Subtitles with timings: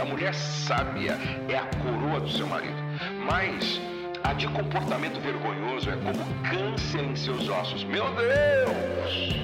[0.00, 1.18] A mulher sábia
[1.48, 2.76] é a coroa do seu marido.
[3.26, 3.80] Mas
[4.22, 7.84] a de comportamento vergonhoso é como câncer em seus ossos.
[7.84, 9.38] Meu Deus!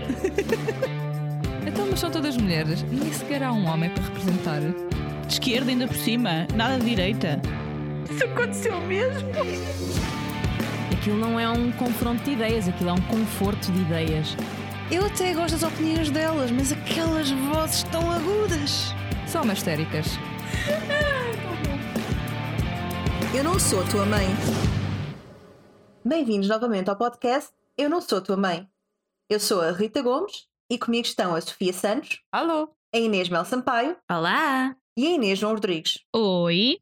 [1.66, 2.84] Então, mas são todas mulheres.
[2.90, 4.60] Nem sequer há um homem para representar.
[4.60, 7.40] De esquerda ainda por cima, nada de direita.
[8.10, 9.30] Isso aconteceu mesmo?
[10.92, 14.36] Aquilo não é um confronto de ideias, aquilo é um conforto de ideias.
[14.90, 18.94] Eu até gosto das opiniões delas, mas aquelas vozes tão agudas.
[19.26, 20.18] São histéricas.
[23.36, 24.26] Eu não sou tua mãe.
[26.04, 28.68] Bem-vindos novamente ao podcast Eu Não Sou Tua Mãe.
[29.28, 32.68] Eu sou a Rita Gomes e comigo estão a Sofia Santos, Alô?
[32.94, 34.76] a Inês Mel Sampaio Olá!
[34.96, 36.00] e a Inês João Rodrigues.
[36.14, 36.78] Oi.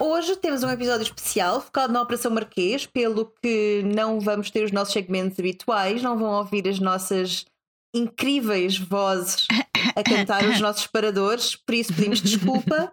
[0.00, 4.72] Hoje temos um episódio especial focado na Operação Marquês, pelo que não vamos ter os
[4.72, 7.44] nossos segmentos habituais, não vão ouvir as nossas
[7.94, 9.46] incríveis vozes
[9.94, 12.92] a cantar os nossos paradores, por isso pedimos desculpa.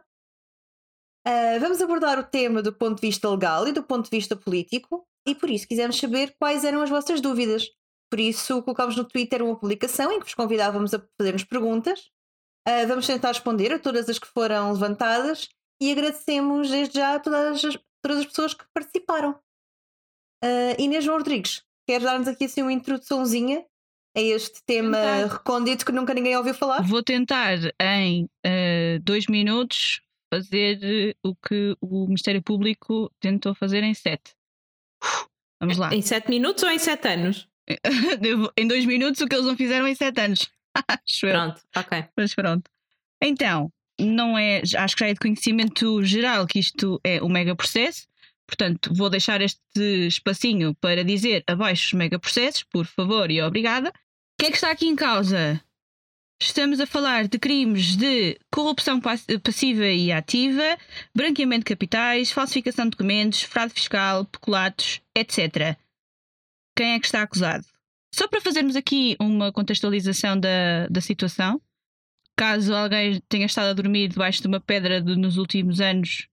[1.25, 4.35] Ah, vamos abordar o tema do ponto de vista legal e do ponto de vista
[4.35, 7.67] político, e por isso quisemos saber quais eram as vossas dúvidas.
[8.09, 12.09] Por isso colocámos no Twitter uma publicação em que vos convidávamos a fazermos perguntas.
[12.67, 15.49] Ah, vamos tentar responder a todas as que foram levantadas
[15.81, 19.39] e agradecemos desde já a todas as, todas as pessoas que participaram.
[20.43, 23.65] Ah, Inês João Rodrigues, queres dar-nos aqui assim uma introduçãozinha
[24.15, 25.33] a este tema Tentar.
[25.33, 26.81] recôndito que nunca ninguém ouviu falar?
[26.83, 30.01] Vou tentar em eh, dois minutos
[30.33, 34.33] fazer eh, o que o Ministério Público tentou fazer em sete.
[35.03, 35.25] Uf,
[35.61, 35.93] Vamos lá.
[35.93, 37.47] Em 7 minutos ou em 7 anos?
[38.57, 40.51] Em dois minutos o que eles não fizeram em sete anos.
[41.21, 42.05] Pronto, ok.
[42.17, 42.69] Mas pronto.
[43.21, 47.55] Então, não é, acho que já é de conhecimento geral que isto é um mega
[47.55, 48.07] processo.
[48.51, 49.61] Portanto, vou deixar este
[50.07, 53.89] espacinho para dizer abaixo os mega processos, por favor e obrigada.
[53.89, 53.93] O
[54.41, 55.63] que é que está aqui em causa?
[56.41, 60.77] Estamos a falar de crimes de corrupção pass- passiva e ativa,
[61.15, 65.77] branqueamento de capitais, falsificação de documentos, fraude fiscal, peculatos, etc.
[66.77, 67.65] Quem é que está acusado?
[68.13, 71.61] Só para fazermos aqui uma contextualização da, da situação,
[72.37, 76.27] caso alguém tenha estado a dormir debaixo de uma pedra de- nos últimos anos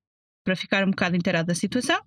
[0.44, 2.02] para ficar um bocado inteirado da situação.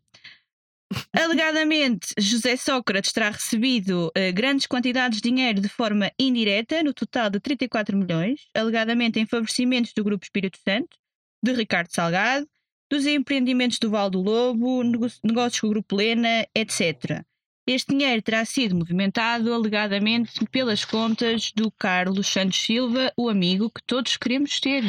[1.13, 7.29] Alegadamente, José Sócrates terá recebido eh, grandes quantidades de dinheiro de forma indireta, no total
[7.29, 10.97] de 34 milhões, alegadamente em favorecimentos do Grupo Espírito Santo,
[11.43, 12.47] de Ricardo Salgado,
[12.89, 14.83] dos empreendimentos do Val do Lobo,
[15.23, 17.23] negócios com o Grupo Lena, etc.
[17.65, 23.81] Este dinheiro terá sido movimentado alegadamente pelas contas do Carlos Santos Silva, o amigo que
[23.85, 24.83] todos queremos ter.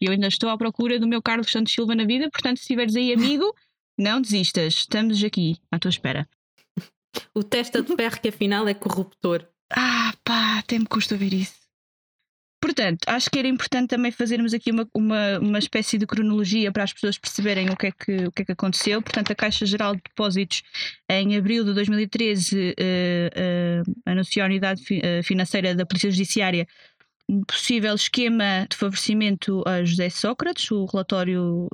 [0.00, 2.96] Eu ainda estou à procura do meu Carlos Santos Silva na vida, portanto, se estiveres
[2.96, 3.54] aí, amigo,
[3.98, 4.74] não desistas.
[4.74, 6.28] Estamos aqui à tua espera.
[7.34, 9.46] O testa de ferro que afinal é corruptor.
[9.72, 11.66] Ah, pá, até me custa ouvir isso.
[12.60, 16.82] Portanto, acho que era importante também fazermos aqui uma, uma, uma espécie de cronologia para
[16.82, 19.00] as pessoas perceberem o que, é que, o que é que aconteceu.
[19.00, 20.62] Portanto, a Caixa Geral de Depósitos,
[21.08, 26.66] em abril de 2013, eh, eh, anunciou à Unidade Fi- eh, Financeira da Polícia Judiciária
[27.28, 30.70] um possível esquema de favorecimento a José Sócrates.
[30.70, 31.68] O relatório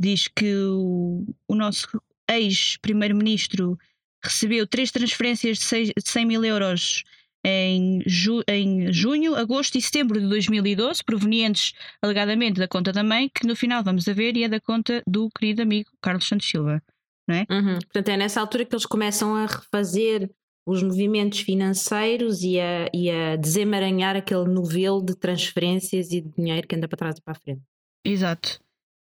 [0.00, 3.78] diz que o, o nosso ex-primeiro-ministro
[4.22, 7.04] recebeu três transferências de, de 100 mil euros
[7.44, 11.72] em, ju- em junho, agosto e setembro de 2012, provenientes
[12.02, 15.02] alegadamente da conta da mãe, que no final vamos a ver e é da conta
[15.06, 16.82] do querido amigo Carlos Santos Silva.
[17.28, 17.78] Uhum.
[17.78, 20.28] Portanto, é nessa altura que eles começam a refazer
[20.66, 26.66] os movimentos financeiros e a, e a desemaranhar aquele novelo de transferências e de dinheiro
[26.66, 27.62] que anda para trás e para a frente.
[28.04, 28.60] Exato.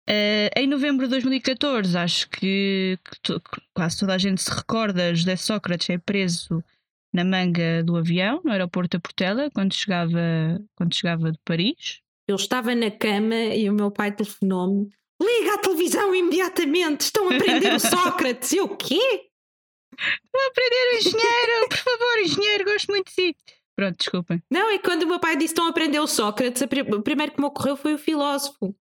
[0.07, 4.51] Eh, em novembro de 2014, acho que, que to- que quase toda a gente se
[4.51, 6.63] recorda, José Sócrates é preso
[7.13, 10.19] na manga do avião, no aeroporto da Portela, quando chegava,
[10.77, 12.01] quando chegava de Paris.
[12.29, 14.91] Eu estava na cama e o meu pai telefonou-me:
[15.23, 17.03] Liga à televisão imediatamente!
[17.03, 18.53] Estão a prender o Sócrates!
[18.53, 19.29] E eu, o quê?
[20.33, 23.37] Vou aprender o engenheiro, por favor, engenheiro, gosto muito de si.
[23.77, 24.43] Pronto, desculpem.
[24.51, 26.67] Não, e quando o meu pai disse estão a prender o Sócrates, a
[26.97, 28.75] o primeiro que me ocorreu foi o filósofo.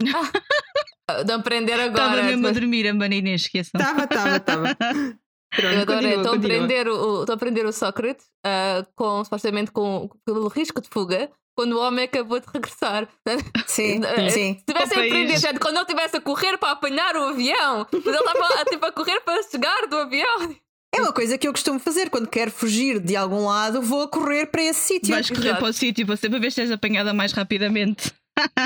[1.24, 2.22] De aprender Estava agora.
[2.24, 3.80] mesmo a dormir a Marina, esqueçam.
[3.80, 4.76] Estava, estava, estava.
[5.56, 6.16] Eu adorei.
[6.16, 10.82] Estão a prender o, estão a prender o Sócrates ah, com, supostamente com, pelo risco
[10.82, 13.08] de fuga quando o homem acabou de regressar.
[13.66, 14.58] Sim, Eh, sim.
[14.68, 14.90] Se país.
[14.90, 18.84] prendido, gente, quando ele estivesse a correr para apanhar o avião, mas ele estava tipo,
[18.84, 20.54] a correr para chegar do avião.
[20.94, 24.08] É uma coisa que eu costumo fazer quando quero fugir de algum lado, vou a
[24.08, 25.14] correr para esse sítio.
[25.14, 25.60] Vais correr Exato.
[25.60, 28.12] para o sítio para sempre ver se és apanhada mais rapidamente.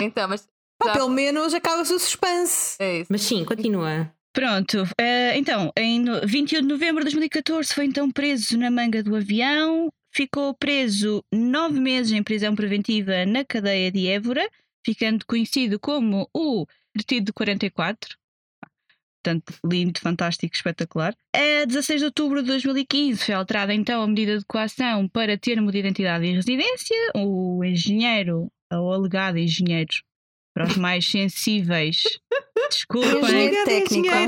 [0.03, 0.49] Então, mas
[0.87, 2.77] Pá, pelo menos acaba-se o suspense.
[2.81, 3.09] é isso.
[3.13, 4.13] Mas sim, continua.
[4.33, 9.03] Pronto, eh, então, em no- 21 de novembro de 2014 foi então preso na manga
[9.03, 14.49] do avião, ficou preso nove meses em prisão preventiva na cadeia de Évora,
[14.87, 18.17] ficando conhecido como o Partido de 44.
[19.23, 21.15] Portanto, lindo, fantástico, espetacular.
[21.35, 25.71] A 16 de outubro de 2015 foi alterada então a medida de coação para termo
[25.71, 26.97] de identidade e residência.
[27.17, 29.91] O engenheiro, ou alegado engenheiro,
[30.61, 32.03] para os mais sensíveis,
[32.69, 33.51] desculpem.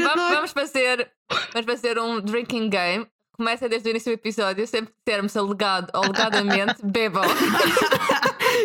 [0.02, 1.10] Vamos, vamos fazer,
[1.52, 3.06] vamos fazer um drinking game.
[3.36, 7.24] Começa desde o início do episódio, sempre que dissermos alegado, alegadamente, bebam.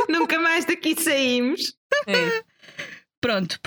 [0.08, 1.74] Nunca mais daqui saímos.
[2.06, 2.44] É.
[3.20, 3.60] Pronto,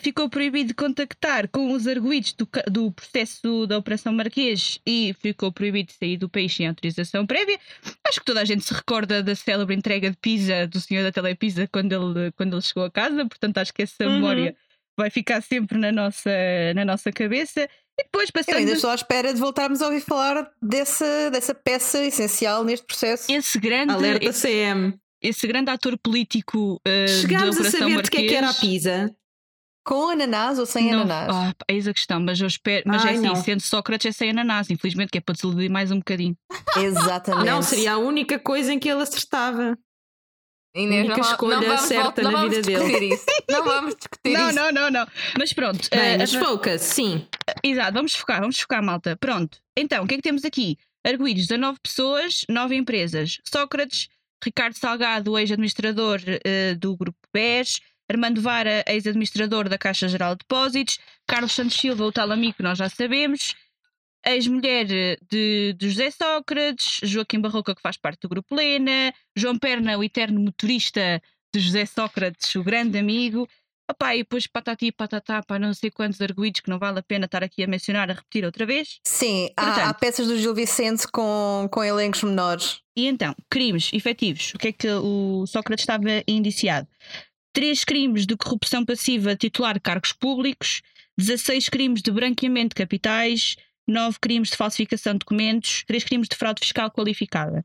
[0.00, 5.88] ficou proibido contactar com os arguídos do, do processo da Operação Marquês e ficou proibido
[5.88, 7.58] de sair do país sem autorização prévia.
[8.06, 11.12] Acho que toda a gente se recorda da célebre entrega de pizza do senhor da
[11.12, 14.12] Telepisa quando ele, quando ele chegou a casa, portanto acho que essa Uhum.
[14.14, 14.56] memória
[14.98, 16.30] vai ficar sempre na nossa,
[16.74, 17.68] na nossa cabeça.
[18.00, 21.54] E depois Eu passando ainda estou à espera de voltarmos a ouvir falar dessa, dessa
[21.54, 23.30] peça essencial neste processo.
[23.30, 24.98] esse grande, Alerta esse, CM.
[25.22, 28.72] Esse grande ator político uh, Chegámos a saber de que é que era a Marquês.
[28.72, 29.14] pizza.
[29.84, 31.34] Com ananás ou sem Não, ananás?
[31.34, 32.82] ah, eis a questão, mas eu espero.
[32.86, 33.36] Mas Ai, é assim, não.
[33.36, 36.36] sendo Sócrates é sem ananás, infelizmente, que é para desiludir mais um bocadinho.
[36.76, 37.46] Exatamente.
[37.46, 39.78] Não, seria a única coisa em que ele acertava.
[40.76, 43.14] Inês, Única não, escolha não certa na vida dele.
[43.14, 43.24] isso.
[43.48, 44.54] Não vamos discutir Não, isso.
[44.56, 45.06] não, não, não.
[45.38, 45.88] Mas pronto.
[45.90, 47.26] Bem, eh, mas a- focus, sim.
[47.64, 49.16] Exato, vamos focar, vamos focar, malta.
[49.16, 49.58] Pronto.
[49.76, 50.76] Então, o que é que temos aqui?
[51.04, 53.38] Arguídos 19 pessoas, 9 empresas.
[53.50, 54.08] Sócrates,
[54.44, 60.98] Ricardo Salgado, ex-administrador eh, do Grupo BES, Armando Vara, ex-administrador da Caixa Geral de Depósitos,
[61.26, 63.54] Carlos Santos Silva, o tal amigo que nós já sabemos,
[64.24, 69.98] ex-mulher de, de José Sócrates, Joaquim Barroca, que faz parte do Grupo Lena, João Perna,
[69.98, 71.20] o eterno motorista
[71.52, 73.48] de José Sócrates, o grande amigo.
[73.90, 77.02] Opá, e depois patati e patatá para não sei quantos arguídos que não vale a
[77.02, 79.00] pena estar aqui a mencionar, a repetir outra vez.
[79.06, 79.84] Sim, há, Portanto.
[79.88, 82.80] há peças do Gil Vicente com, com elencos menores.
[82.94, 84.52] E então, crimes efetivos.
[84.54, 86.86] O que é que o Sócrates estava indiciado?
[87.54, 90.82] Três crimes de corrupção passiva titular cargos públicos,
[91.16, 93.56] 16 crimes de branqueamento de capitais,
[93.86, 97.64] 9 crimes de falsificação de documentos, 3 crimes de fraude fiscal qualificada.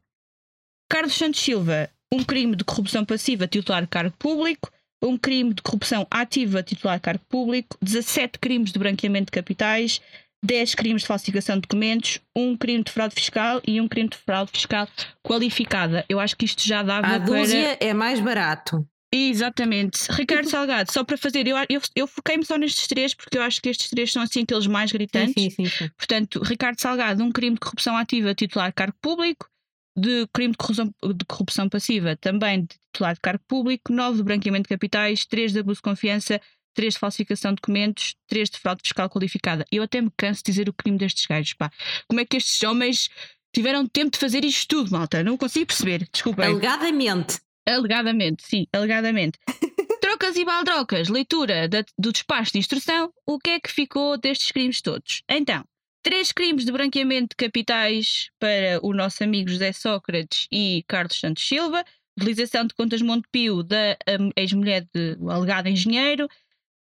[0.89, 4.71] Carlos Santos Silva, um crime de corrupção passiva titular cargo público,
[5.03, 10.01] um crime de corrupção ativa titular cargo público, 17 crimes de branqueamento de capitais,
[10.43, 14.17] 10 crimes de falsificação de documentos, um crime de fraude fiscal e um crime de
[14.17, 14.87] fraude fiscal
[15.21, 16.05] qualificada.
[16.09, 17.19] Eu acho que isto já dava A para.
[17.19, 18.85] dúzia é mais barato.
[19.15, 20.11] Exatamente.
[20.11, 23.61] Ricardo Salgado, só para fazer, eu, eu, eu foquei-me só nestes três porque eu acho
[23.61, 25.35] que estes três são assim aqueles mais gritantes.
[25.35, 25.89] Sim, sim, sim.
[25.95, 29.47] Portanto, Ricardo Salgado, um crime de corrupção ativa titular cargo público,
[29.95, 34.23] de crime de corrupção, de corrupção passiva também de titular de cargo público, nove de
[34.23, 36.41] branqueamento de capitais, três de abuso de confiança,
[36.73, 39.63] três de falsificação de documentos, três de fraude fiscal qualificada.
[39.71, 41.71] Eu até me canso de dizer o crime destes gajos, pá.
[42.07, 43.09] Como é que estes homens
[43.53, 45.23] tiveram tempo de fazer isto tudo, malta?
[45.23, 46.45] Não consigo perceber, desculpem.
[46.45, 47.39] Alegadamente.
[47.67, 49.37] Alegadamente, sim, alegadamente.
[50.01, 54.51] Trocas e baldrocas, leitura da- do despacho de instrução, o que é que ficou destes
[54.51, 55.21] crimes todos?
[55.29, 55.63] Então,
[56.03, 61.47] três crimes de branqueamento de capitais para o nosso amigo José Sócrates e Carlos Santos
[61.47, 61.83] Silva,
[62.19, 66.27] utilização de contas Montepio da hum, ex-mulher do alegado engenheiro,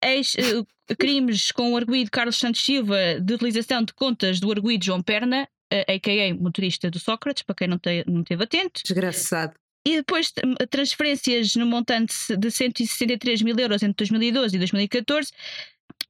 [0.03, 4.87] ex, eh, crimes com o arguído Carlos Santos Silva de utilização de contas do arguído
[4.87, 6.35] João Perna, eh, a.k.a.
[6.35, 8.81] motorista do Sócrates, para quem não, te, não esteve atento.
[8.83, 9.55] Desgraçado.
[9.87, 10.33] E depois
[10.71, 15.31] transferências no montante de 163 mil euros entre 2012 e 2014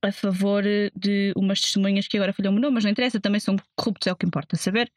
[0.03, 0.63] a favor
[0.95, 4.13] de umas testemunhas que agora falhou o nome, mas não interessa, também são corruptos, é
[4.13, 4.91] o que importa saber.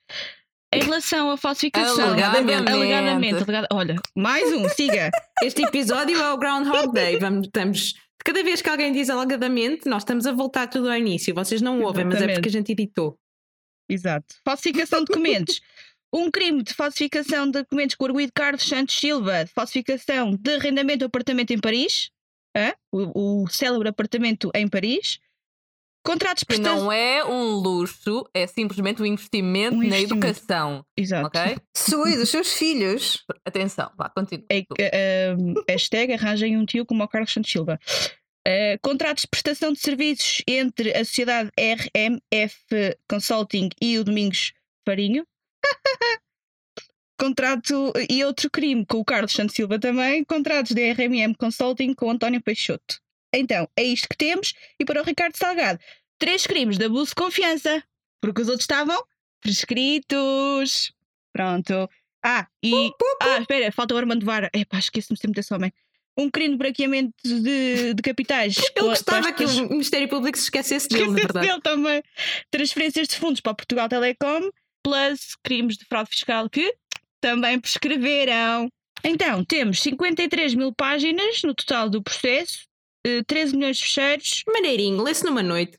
[0.74, 2.70] Em relação à falsificação, Alegadamente.
[2.72, 5.10] alegadamente, alegada- olha, mais um, siga.
[5.42, 7.18] Este episódio é o Groundhog Day.
[7.18, 7.94] Vamos, estamos,
[8.26, 11.34] cada vez que alguém diz alegadamente, nós estamos a voltar tudo ao início.
[11.34, 12.36] Vocês não ouvem, mas é Exatamente.
[12.38, 13.18] porque a gente editou.
[13.90, 14.36] Exato.
[14.44, 15.62] Falsificação de documentos.
[16.14, 20.56] Um crime de falsificação de documentos com o arguído Carlos Santos Silva, de falsificação de
[20.56, 22.10] arrendamento do apartamento em Paris,
[22.92, 25.20] o, o célebre apartamento em Paris.
[26.06, 26.82] Contratos Que prestados.
[26.84, 30.26] não é um luxo, é simplesmente um investimento, Um na investimento.
[30.28, 30.86] educação.
[30.96, 31.28] Exato.
[31.28, 31.58] Ok?
[31.76, 33.26] Sua e dos seus filhos.
[33.46, 34.46] Atenção, vá, continua.
[34.80, 37.78] É, um, hashtag arranjem um tio como o Carlos Santos Silva.
[38.46, 44.54] É, contratos de prestação de serviços entre a sociedade RMF Consulting e o Domingos
[44.88, 45.28] Farinho.
[47.20, 50.24] Contrato e outro crime com o Carlos Santos Silva também.
[50.24, 53.00] Contratos de RMM Consulting com o António Peixoto.
[53.34, 54.54] Então, é isto que temos.
[54.80, 55.80] E para o Ricardo Salgado,
[56.20, 57.84] três crimes de abuso de confiança.
[58.22, 59.02] Porque os outros estavam
[59.42, 60.92] prescritos.
[61.34, 61.90] Pronto.
[62.24, 62.92] Ah, e.
[63.22, 64.50] Ah, espera, falta o Armando Vara.
[64.54, 65.72] Epá, esqueço-me sempre desse homem.
[66.18, 68.58] Um crime de branqueamento de, de capitais.
[68.58, 71.48] Ele com- gostava que o Ministério Público se esquecesse dele, na Esqueci verdade.
[71.48, 72.04] dele também.
[72.50, 74.50] Transferências de fundos para Portugal Telecom,
[74.84, 76.74] plus crimes de fraude fiscal que
[77.22, 78.70] também prescreveram.
[79.04, 82.68] Então, temos 53 mil páginas no total do processo,
[83.28, 84.44] 13 milhões de fecheiros.
[84.48, 85.78] Maneirinho, lê-se numa noite.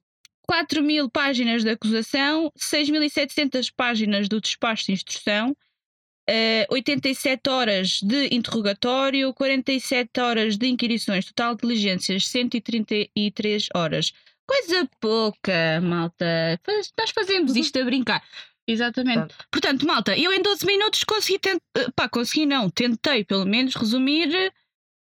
[0.49, 8.35] 4 mil páginas de acusação, 6.700 páginas do despacho de instrução, uh, 87 horas de
[8.35, 14.13] interrogatório, 47 horas de inquirições, total de diligências 133 horas.
[14.47, 16.59] Coisa pouca, malta.
[16.99, 18.25] Nós fazemos isto a brincar.
[18.69, 19.35] Exatamente.
[19.51, 21.61] Portanto, malta, eu em 12 minutos consegui, tent...
[21.77, 24.53] eh, pá, consegui não, tentei pelo menos resumir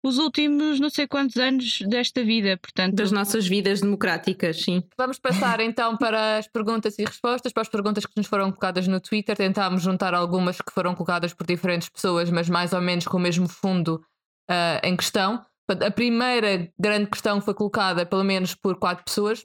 [0.02, 2.56] os últimos não sei quantos anos desta vida.
[2.56, 4.82] Portanto, Das nossas vidas democráticas, sim.
[4.96, 8.88] Vamos passar então para as perguntas e respostas, para as perguntas que nos foram colocadas
[8.88, 9.36] no Twitter.
[9.36, 13.20] Tentámos juntar algumas que foram colocadas por diferentes pessoas, mas mais ou menos com o
[13.20, 14.00] mesmo fundo
[14.48, 15.44] ah, em questão.
[15.66, 19.44] Portanto, A primeira grande questão foi colocada pelo menos por quatro pessoas.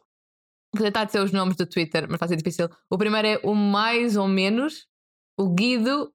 [0.76, 2.68] Vou tentar dizer os nomes do Twitter, mas vai ser difícil.
[2.90, 4.88] O primeiro é o mais ou menos,
[5.40, 6.12] o Guido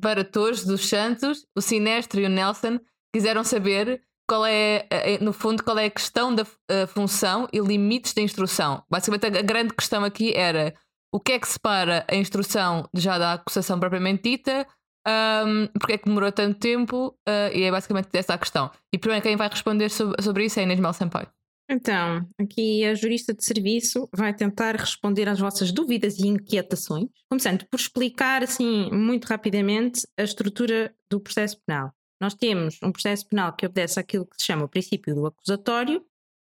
[0.00, 2.80] Varatores dos Santos, o Sinestro e o Nelson
[3.14, 7.60] quiseram saber qual é, eh, no fundo, qual é a questão da eh, função e
[7.60, 8.82] limites da instrução.
[8.90, 10.74] Basicamente, a, grande questão aqui era
[11.14, 14.66] o que é que separa a instrução já da acusação propriamente dita,
[15.06, 18.70] ahm, porque é que demorou tanto tempo, ah, e é basicamente essa a questão.
[18.92, 21.28] E primeiro quem vai responder sobre, sobre isso é Inês Mel Sampaio.
[21.68, 27.66] Então, aqui a jurista de serviço vai tentar responder às vossas dúvidas e inquietações, começando
[27.70, 31.90] por explicar, assim, muito rapidamente, a estrutura do processo penal.
[32.20, 36.04] Nós temos um processo penal que obedece àquilo que se chama o princípio do acusatório,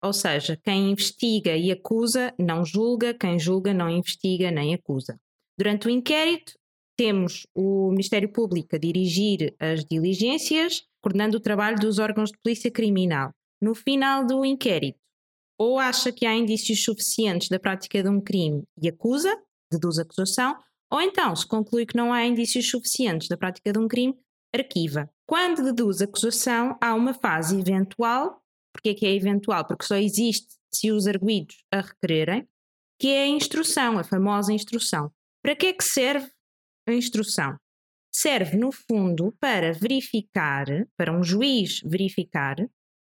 [0.04, 5.20] ou seja, quem investiga e acusa não julga, quem julga não investiga nem acusa.
[5.58, 6.54] Durante o inquérito,
[6.98, 12.72] temos o Ministério Público a dirigir as diligências, coordenando o trabalho dos órgãos de polícia
[12.72, 13.32] criminal.
[13.62, 15.00] No final do inquérito,
[15.58, 19.34] ou acha que há indícios suficientes da prática de um crime e acusa,
[19.72, 20.58] deduz acusação,
[20.92, 24.18] ou então, se conclui que não há indícios suficientes da prática de um crime,
[24.54, 25.10] arquiva.
[25.28, 28.42] Quando deduz acusação, há uma fase eventual,
[28.74, 29.66] porque é que é eventual?
[29.66, 32.48] Porque só existe se os arguídos a requererem,
[33.00, 35.12] que é a instrução, a famosa instrução.
[35.42, 36.30] Para que é que serve
[36.88, 37.58] a instrução?
[38.14, 40.66] Serve, no fundo, para verificar,
[40.98, 42.56] para um juiz verificar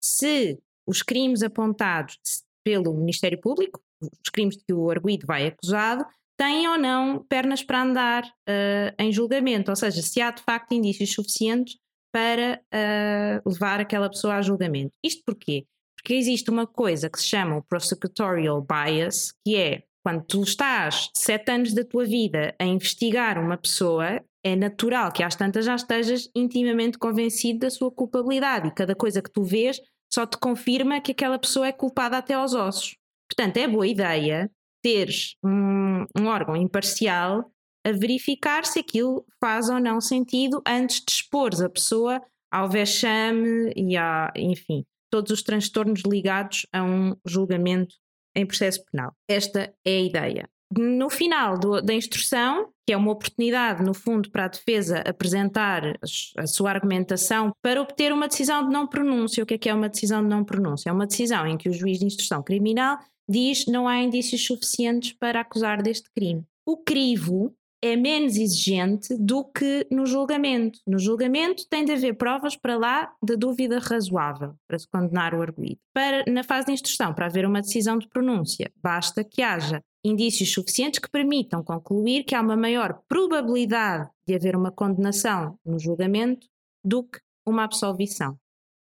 [0.04, 2.18] se os crimes apontados
[2.64, 6.06] pelo Ministério Público, os crimes de que o arguído vai acusado,
[6.38, 10.74] têm ou não pernas para andar uh, em julgamento, ou seja, se há de facto
[10.74, 11.78] indícios suficientes
[12.12, 14.92] para uh, levar aquela pessoa a julgamento.
[15.04, 15.66] Isto porquê?
[15.96, 21.10] Porque existe uma coisa que se chama o prosecutorial bias, que é quando tu estás
[21.16, 25.76] sete anos da tua vida a investigar uma pessoa, é natural que às tantas já
[25.76, 29.80] estejas intimamente convencido da sua culpabilidade e cada coisa que tu vês
[30.14, 32.96] só te confirma que aquela pessoa é culpada até aos ossos.
[33.28, 34.52] Portanto, é boa ideia
[34.84, 37.50] teres um, um órgão imparcial
[37.86, 43.74] a verificar se aquilo faz ou não sentido antes de expor a pessoa ao vexame
[43.76, 47.96] e a, enfim, todos os transtornos ligados a um julgamento
[48.36, 49.16] em processo penal.
[49.28, 50.50] Esta é a ideia.
[50.78, 55.98] No final do, da instrução, que é uma oportunidade, no fundo, para a defesa apresentar
[56.38, 59.44] a sua argumentação para obter uma decisão de não pronúncia.
[59.44, 60.90] O que é que é uma decisão de não pronúncia?
[60.90, 62.98] É uma decisão em que o juiz de instrução criminal
[63.30, 66.44] diz não há indícios suficientes para acusar deste crime.
[66.66, 67.54] O crivo
[67.84, 70.80] é menos exigente do que no julgamento.
[70.88, 75.42] No julgamento tem de haver provas para lá de dúvida razoável para se condenar o
[75.42, 75.80] arguído.
[75.94, 80.54] Para, na fase de instrução, para haver uma decisão de pronúncia, basta que haja indícios
[80.54, 86.48] suficientes que permitam concluir que há uma maior probabilidade de haver uma condenação no julgamento
[86.86, 88.38] do que uma absolvição.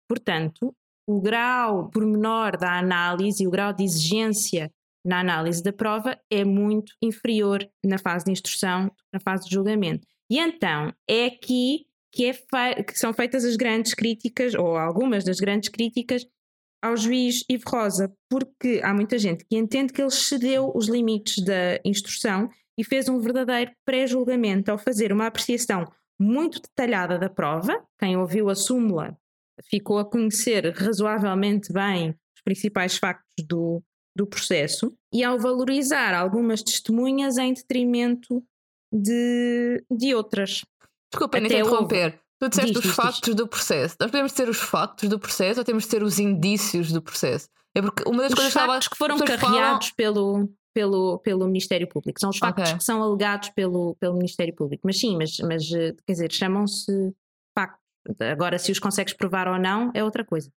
[0.08, 0.76] Portanto,
[1.08, 4.72] o grau pormenor da análise e o grau de exigência
[5.04, 10.06] na análise da prova é muito inferior na fase de instrução na fase de julgamento.
[10.30, 15.40] E então é aqui que, é que são feitas as grandes críticas, ou algumas das
[15.40, 16.26] grandes críticas,
[16.82, 21.44] ao juiz Ivo Rosa, porque há muita gente que entende que ele cedeu os limites
[21.44, 25.86] da instrução e fez um verdadeiro pré-julgamento ao fazer uma apreciação
[26.20, 27.84] muito detalhada da prova.
[28.00, 29.16] Quem ouviu a súmula
[29.70, 33.84] ficou a conhecer razoavelmente bem os principais factos do,
[34.16, 38.44] do processo e ao valorizar algumas testemunhas em detrimento
[38.92, 40.66] de, de outras.
[41.12, 42.20] Desculpa, nem interromper.
[42.40, 43.36] Tu disseste diz, os diz, factos diz.
[43.36, 43.96] do processo.
[44.00, 47.48] Nós podemos ter os factos do processo ou temos de ter os indícios do processo?
[47.76, 49.96] É porque uma das os coisas factos que foram carregados falam...
[49.96, 52.20] pelo, pelo, pelo Ministério Público.
[52.20, 52.78] São os factos okay.
[52.78, 54.82] que são alegados pelo, pelo Ministério Público.
[54.86, 57.14] Mas sim, mas, mas quer dizer, chamam-se
[57.58, 57.80] factos.
[58.20, 60.52] Agora, se os consegues provar ou não, é outra coisa.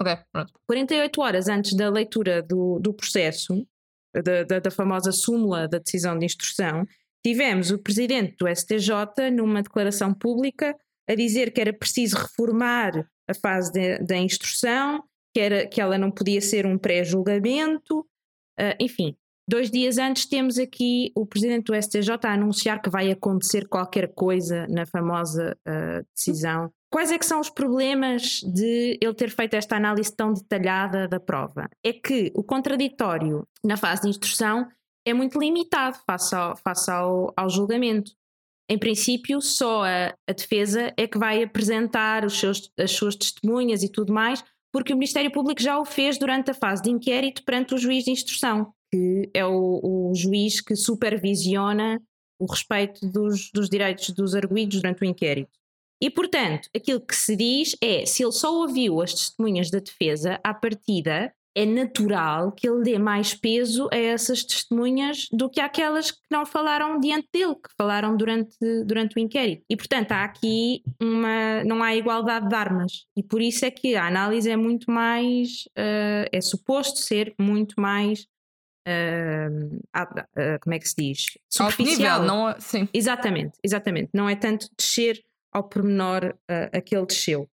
[0.00, 0.52] Ok, pronto.
[0.66, 3.66] 48 horas antes da leitura do, do processo,
[4.14, 6.84] da, da, da famosa súmula da decisão de instrução,
[7.24, 10.76] tivemos o presidente do STJ numa declaração pública
[11.08, 16.10] a dizer que era preciso reformar a fase da instrução, que, era, que ela não
[16.10, 19.16] podia ser um pré-julgamento, uh, enfim.
[19.48, 24.14] Dois dias antes temos aqui o presidente do STJ a anunciar que vai acontecer qualquer
[24.14, 26.72] coisa na famosa uh, decisão.
[26.94, 31.18] Quais é que são os problemas de ele ter feito esta análise tão detalhada da
[31.18, 31.68] prova?
[31.82, 34.68] É que o contraditório na fase de instrução
[35.04, 38.12] é muito limitado face ao, face ao, ao julgamento.
[38.70, 43.82] Em princípio, só a, a, defesa é que vai apresentar os seus, as suas testemunhas
[43.82, 47.42] e tudo mais, porque o Ministério Público já o fez durante a fase de inquérito
[47.44, 52.00] perante o juiz de instrução, que é o, o juiz que supervisiona
[52.38, 55.63] o respeito dos, dos direitos dos arguídos durante o inquérito.
[56.04, 60.38] E, portanto, aquilo que se diz é: se ele só ouviu as testemunhas da defesa,
[60.44, 66.10] à partida, é natural que ele dê mais peso a essas testemunhas do que àquelas
[66.10, 69.64] que não falaram diante dele, que falaram durante, durante o inquérito.
[69.70, 71.64] E, portanto, há aqui uma.
[71.64, 73.06] não há igualdade de armas.
[73.16, 75.64] E por isso é que a análise é muito mais.
[75.68, 78.26] Uh, é suposto ser muito mais.
[78.86, 81.38] Uh, uh, como é que se diz?
[81.48, 82.20] Superficial.
[82.20, 82.86] Nível, não, sim.
[82.92, 84.10] Exatamente, exatamente.
[84.12, 86.34] Não é tanto descer ao pormenor
[86.72, 87.48] aquele desceu.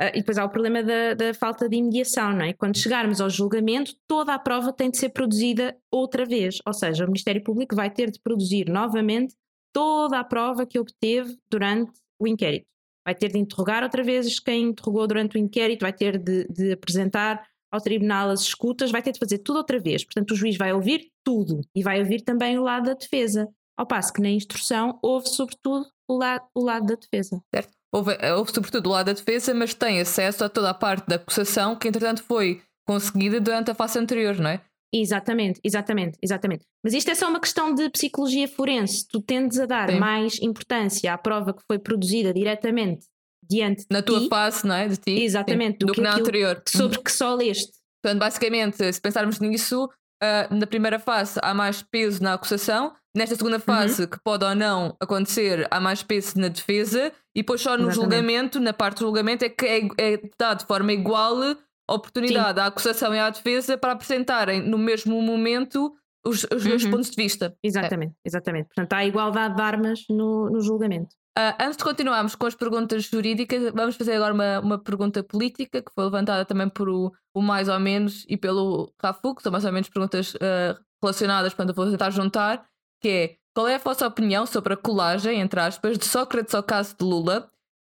[0.00, 2.52] Uh, e depois há o problema da, da, falta de imediação, não é?
[2.52, 6.58] Quando chegarmos ao julgamento, toda a prova tem de ser produzida outra vez.
[6.66, 9.36] Ou seja, o Ministério Público vai ter de produzir novamente
[9.72, 12.66] toda a prova que obteve durante o inquérito.
[13.04, 16.72] Vai ter de interrogar outra vez quem interrogou durante o inquérito, vai ter de, de
[16.72, 20.04] apresentar ao tribunal as escutas, vai ter de fazer tudo outra vez.
[20.04, 23.48] Portanto, o juiz vai ouvir tudo e vai ouvir também o lado da defesa.
[23.76, 27.42] Ao passo que na instrução houve, sobretudo, o lado, o lado da defesa.
[27.54, 31.06] Certo houve, houve sobretudo o lado da defesa, mas tem acesso a toda a parte
[31.06, 34.60] da acusação que, entretanto, foi conseguida durante a fase anterior, não é?
[34.92, 36.64] Exatamente, exatamente, exatamente.
[36.82, 39.06] Mas isto é só uma questão de psicologia forense.
[39.08, 39.98] Tu tendes a dar Sim.
[39.98, 43.06] mais importância à prova que foi produzida diretamente
[43.48, 44.28] diante na de tua ti.
[44.28, 44.88] face, não é?
[44.88, 45.22] De ti.
[45.22, 46.62] Exatamente, do, do que, que na anterior.
[46.68, 47.72] Sobre que só leste.
[48.02, 53.36] Portanto, basicamente, se pensarmos nisso, uh, na primeira fase há mais peso na acusação, nesta
[53.36, 53.62] segunda uhum.
[53.62, 54.08] fase, uhum.
[54.08, 57.94] que pode ou não acontecer, há mais peso na defesa, e depois só no Exatamente.
[57.94, 61.56] julgamento, na parte do julgamento, é que é, é dado de forma igual
[61.88, 62.64] oportunidade Sim.
[62.64, 66.92] à acusação e à defesa para apresentarem no mesmo momento os, os dois uhum.
[66.92, 67.54] pontos de vista.
[67.62, 68.28] Exatamente, é.
[68.28, 68.68] exatamente.
[68.68, 71.14] Portanto, há igualdade de armas no, no julgamento.
[71.36, 75.82] Uh, antes de continuarmos com as perguntas jurídicas, vamos fazer agora uma, uma pergunta política
[75.82, 79.50] que foi levantada também por o, o mais ou menos e pelo Rafu, que são
[79.50, 82.64] mais ou menos perguntas uh, relacionadas, portanto eu vou tentar juntar,
[83.04, 86.62] que é qual é a vossa opinião sobre a colagem, entre aspas, de Sócrates ao
[86.62, 87.50] caso de Lula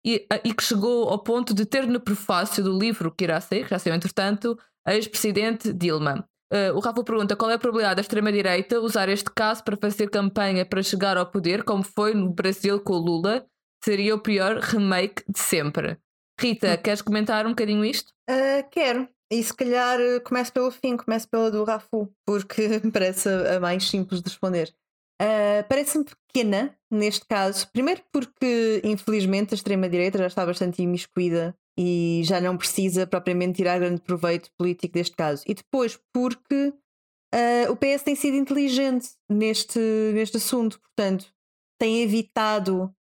[0.06, 3.42] e, uh, e que chegou ao ponto de ter no prefácio do livro que irá
[3.42, 6.24] sair, que já saiu entretanto, a ex-presidente Dilma.
[6.54, 10.12] Uh, o Rafa pergunta qual é a probabilidade da extrema-direita usar este caso para fazer
[10.12, 13.48] campanha para chegar ao poder, como foi no Brasil com o Lula?
[13.84, 15.98] Seria o pior remake de sempre.
[16.40, 16.78] Rita, hum.
[16.84, 18.12] queres comentar um bocadinho isto?
[18.30, 19.10] Uh, quero.
[19.32, 23.60] E se calhar uh, começo pelo fim, começo pela do Rafu, porque me parece a,
[23.60, 24.72] mais simples de responder.
[25.22, 32.22] Uh, Parece-me pequena neste caso, primeiro porque infelizmente a extrema-direita já está bastante imiscuída e
[32.24, 35.44] já não precisa propriamente tirar grande proveito político deste caso.
[35.48, 36.74] E depois, porque
[37.34, 39.80] uh, o PS tem sido inteligente neste,
[40.14, 41.34] neste assunto, portanto,
[41.80, 42.94] tem evitado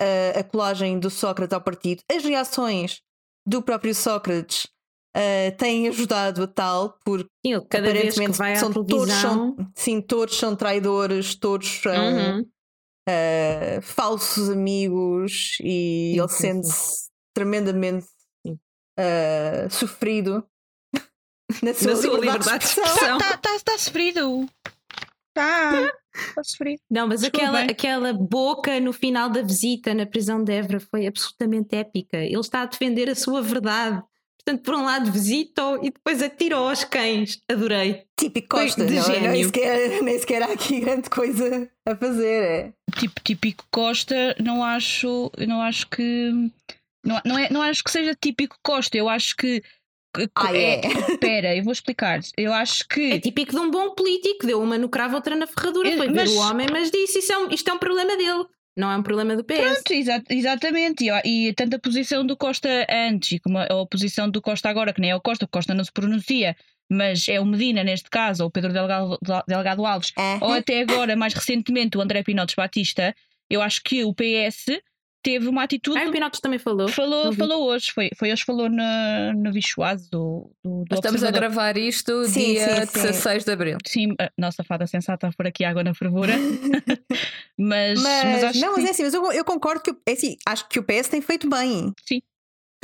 [0.00, 2.02] uh, a colagem do Sócrates ao partido.
[2.10, 3.02] As reações
[3.46, 4.66] do próprio Sócrates
[5.16, 10.00] uh, têm ajudado a tal, porque sim, aparentemente vez que vai são, todos são, sim,
[10.00, 12.50] todos são traidores, todos são uhum.
[13.82, 18.06] falsos amigos e sim, ele sente-se tremendamente
[18.98, 20.44] uh, sofrido
[21.62, 23.18] na sua, na sua liberdade, liberdade, de expressão.
[23.18, 24.48] Está tá, tá sofrido.
[25.28, 25.92] Está.
[26.44, 26.80] Sofrido.
[26.90, 31.74] Não, mas aquela, aquela boca no final da visita na prisão de Évora foi absolutamente
[31.74, 32.18] épica.
[32.18, 34.02] Ele está a defender a sua verdade.
[34.44, 37.40] Portanto, por um lado visitou e depois atirou aos cães.
[37.48, 38.04] Adorei.
[38.18, 39.30] Típico Costa, de não, gênio.
[39.30, 42.42] Nem, sequer, nem sequer há aqui grande coisa a fazer.
[42.42, 42.72] É.
[42.98, 46.50] Tipo, típico Costa, não acho, não acho que
[47.04, 49.62] não, não, é, não acho que seja típico Costa, eu acho que.
[50.34, 50.80] ah, é?
[51.10, 52.20] Espera, eu vou explicar.
[52.36, 53.12] Eu acho que.
[53.12, 55.90] É típico de um bom político, deu uma no cravo, outra na ferradura.
[55.96, 56.30] Foi mas...
[56.30, 58.46] ver o homem, mas disse: isso é um, isto é um problema dele.
[58.76, 59.58] Não é um problema do PS.
[59.58, 61.04] Pronto, exa exatamente.
[61.04, 64.92] E, e tanto a posição do Costa antes como a, a posição do Costa agora,
[64.92, 66.56] que nem é o Costa, o Costa não se pronuncia,
[66.90, 71.14] mas é o Medina neste caso, ou o Pedro Delgado, Delgado Alves, ou até agora,
[71.16, 73.14] mais recentemente, o André Pinotes Batista.
[73.48, 74.80] Eu acho que o PS
[75.22, 75.98] teve uma atitude.
[75.98, 76.88] Ah, o Pinotes também falou.
[76.88, 81.30] Falou, falou hoje, foi, foi hoje falou na, na Vichoise do, do, do estamos a
[81.30, 83.02] gravar isto Sim, dia sim, sim.
[83.02, 83.78] 16 de abril.
[83.86, 86.34] Sim, a nossa fada sensata por aqui água na fervura.
[87.56, 88.88] mas, Mas, mas acho não, que mas sim.
[88.88, 91.48] é assim, mas eu, eu concordo que é assim, acho que o PS tem feito
[91.48, 91.92] bem.
[92.06, 92.20] Sim.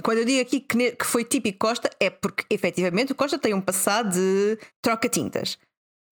[0.03, 3.53] Quando eu digo aqui que, que foi típico Costa, é porque efetivamente o Costa tem
[3.53, 5.59] um passado de troca-tintas.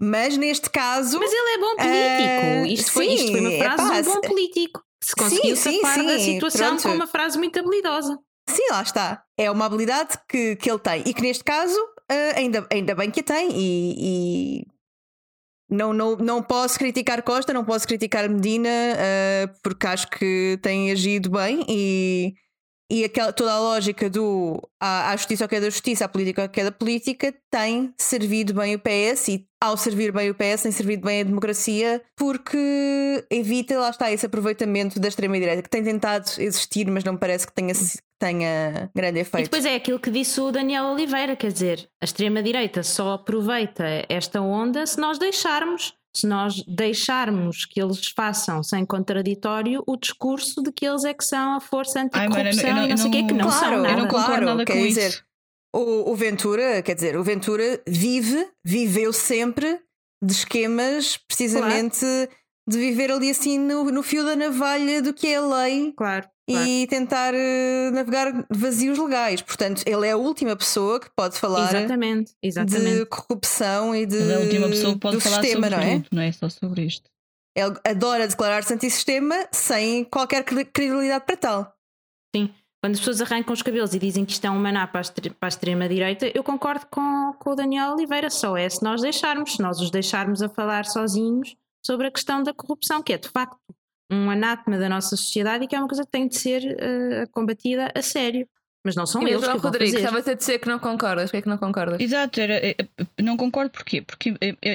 [0.00, 1.18] Mas neste caso.
[1.18, 2.64] Mas ele é bom político.
[2.64, 4.85] Ah, isto, foi, isto foi uma sim, frase epá, de um bom político.
[5.02, 6.82] Se conseguiu sim, safar da sim, situação pronto.
[6.82, 8.18] com uma frase muito habilidosa.
[8.48, 9.24] Sim, lá está.
[9.36, 11.76] É uma habilidade que, que ele tem e que neste caso
[12.08, 13.50] ah, ainda, ainda bem que a tem.
[13.52, 14.66] E, e
[15.68, 20.90] não, não, não posso criticar Costa, não posso criticar Medina, ah, porque acho que tem
[20.90, 22.34] agido bem e,
[22.90, 26.48] e aquela, toda a lógica do à, à justiça que é da justiça, à política
[26.48, 30.62] que é da política, tem servido bem o PS e ao servir bem o PS
[30.62, 35.82] tem servido bem a democracia porque evita, lá está, esse aproveitamento da extrema-direita que tem
[35.82, 37.72] tentado existir, mas não parece que tenha,
[38.18, 39.44] tenha grande E efeito.
[39.44, 44.40] depois é aquilo que disse o Daniel Oliveira, quer dizer, a extrema-direita só aproveita esta
[44.40, 50.72] onda se nós deixarmos, se nós deixarmos que eles façam sem contraditório o discurso de
[50.72, 52.96] que eles é que são a força Ai, mano, eu anticorrupção não- e não, eu
[52.98, 53.96] sei o quê, que não claro, são eu nada.
[53.96, 55.24] não concordo claro, nada quer com dizer, isso.
[55.74, 59.78] O, o Ventura, quer dizer, o Ventura vive, viveu sempre
[60.22, 62.04] de esquemas, precisamente
[62.68, 66.26] de viver ali assim no, no fio da navalha do que é a lei Claro,
[66.48, 66.66] claro.
[66.68, 69.42] e tentar eh, navegar vazios legais.
[69.42, 72.98] Portanto, ele é a última pessoa que pode falar Exatamente, exatamente.
[72.98, 75.92] de corrupção e de, Ele é a última pessoa que pode falar sistema, sobre não
[75.92, 75.96] é?
[76.00, 77.10] tudo, não é só sobre isto.
[77.56, 81.72] Ele adora declarar-se antissistema sem qualquer cre- credibilidade para tal.
[82.84, 85.02] Quando as pessoas arrancam os cabelos e dizem que isto é um maná para a,
[85.02, 88.28] extre- para a extrema-direita, eu concordo com, com o Daniel Oliveira.
[88.30, 92.42] Só é se nós deixarmos, se nós os deixarmos a falar sozinhos sobre a questão
[92.42, 93.56] da corrupção, que é de facto
[94.10, 97.26] um anátema da nossa sociedade e que é uma coisa que tem de ser eh,
[97.32, 98.48] combatida a sério.
[98.84, 100.04] Mas não são E eles João que o vão Rodrigues, fazer.
[100.06, 101.24] estava a dizer que não concordas.
[101.24, 102.00] Porquê é que não concordas?
[102.00, 104.00] Exato, era, eh, eh, não concordo porquê?
[104.02, 104.34] Porque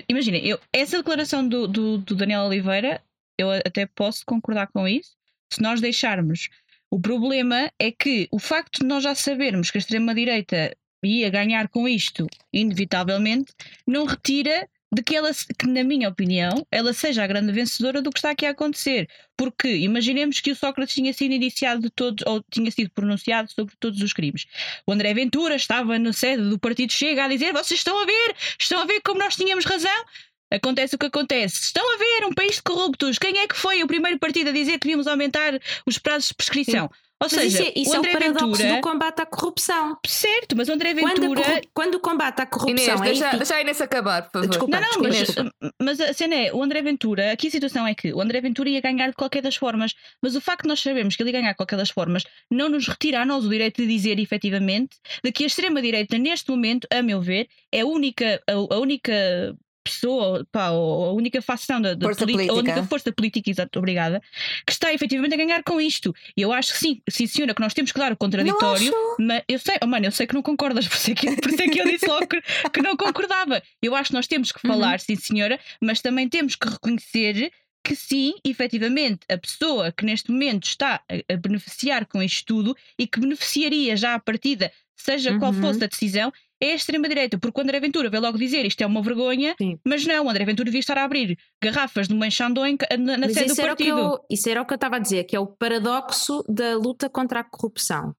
[0.10, 3.02] imagina, eu, essa declaração do, do, do Daniel Oliveira,
[3.38, 5.12] eu até posso concordar com isso,
[5.52, 6.50] se nós deixarmos.
[6.90, 11.70] O problema é que o facto de nós já sabermos que a extrema-direita ia ganhar
[11.70, 13.54] com isto, inevitavelmente,
[13.88, 18.10] não retira de que ela, que, na minha opinião, ela seja a grande vencedora do
[18.10, 19.08] que está aqui a acontecer.
[19.38, 23.74] Porque imaginemos que o Sócrates tinha sido indiciado de todos, ou tinha sido pronunciado sobre
[23.80, 24.46] todos os crimes.
[24.86, 28.36] O André Ventura estava na sede do Partido Chega a dizer: vocês estão a ver,
[28.60, 30.06] estão a ver como nós tínhamos razão.
[30.52, 31.56] Acontece o que acontece.
[31.62, 33.18] Estão a ver um país de corruptos.
[33.18, 36.36] Quem é que foi o primeiro partido a dizer que devíamos aumentar os prazos de
[36.36, 36.90] prescrição?
[37.24, 38.76] Ou Mas seja, isso é, isso o é o André paradoxo Ventura.
[38.78, 39.98] do combate à corrupção.
[40.08, 41.44] Certo, mas o André Quando, Ventura.
[41.44, 44.48] corru- quando o combate à corrupção Inês, é deixa, deixa a Inês acabar, por favor.
[44.48, 44.80] Desculpa.
[44.80, 47.94] Não, não, desculpa, mas, mas a cena é, o André Ventura, aqui a situação é
[47.94, 50.80] que o André Ventura ia ganhar de qualquer das formas, mas o facto de nós
[50.80, 53.50] sabermos que ele ia ganhar de qualquer das formas não nos retira a nós o
[53.50, 57.86] direito de dizer efetivamente de que a extrema-direita, neste momento, a meu ver, é a
[57.86, 62.72] única, a, a única pessoa, pá, a única facção da, da Força politi- a política.
[62.74, 64.22] única força política, exato, obrigada,
[64.66, 66.14] que está efetivamente a ganhar com isto.
[66.38, 69.44] E eu acho que sim, sim senhora, que nós temos que dar o contraditório, mas
[69.48, 71.62] eu sei, oh, mano, eu sei que não concordas, por isso é que, por isso
[71.62, 72.42] é que eu disse logo que,
[72.72, 73.62] que não concordava.
[73.82, 77.52] Eu acho que nós temos que falar, sim senhora, mas também temos que reconhecer
[77.84, 82.78] que sim, efetivamente, a pessoa que neste momento está a, a beneficiar com isto tudo
[82.98, 85.60] e que beneficiaria já à partida, seja qual Uhum.
[85.62, 88.86] fosse a decisão, é a extrema-direita, porque o André Ventura veio logo dizer isto é
[88.86, 89.80] uma vergonha, Sim.
[89.86, 93.54] mas não, o André Ventura devia estar a abrir garrafas de Manchandon na, na sede
[93.54, 93.98] do partido.
[93.98, 97.10] eu, isso era o que eu estava a dizer, que é o paradoxo da luta
[97.10, 98.16] contra a corrupção.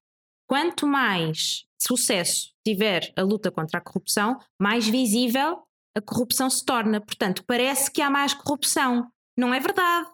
[0.47, 5.63] Quanto mais sucesso tiver a luta contra a corrupção, mais visível
[5.95, 6.99] a corrupção se torna.
[6.99, 9.07] Portanto, parece que há mais corrupção.
[9.37, 10.07] Não é verdade.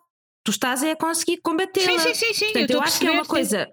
[0.44, 2.00] Tu estás a conseguir combatê-la.
[2.00, 2.46] Sim, sim, sim, sim.
[2.46, 3.72] Portanto, eu, eu, acho que é uma coisa.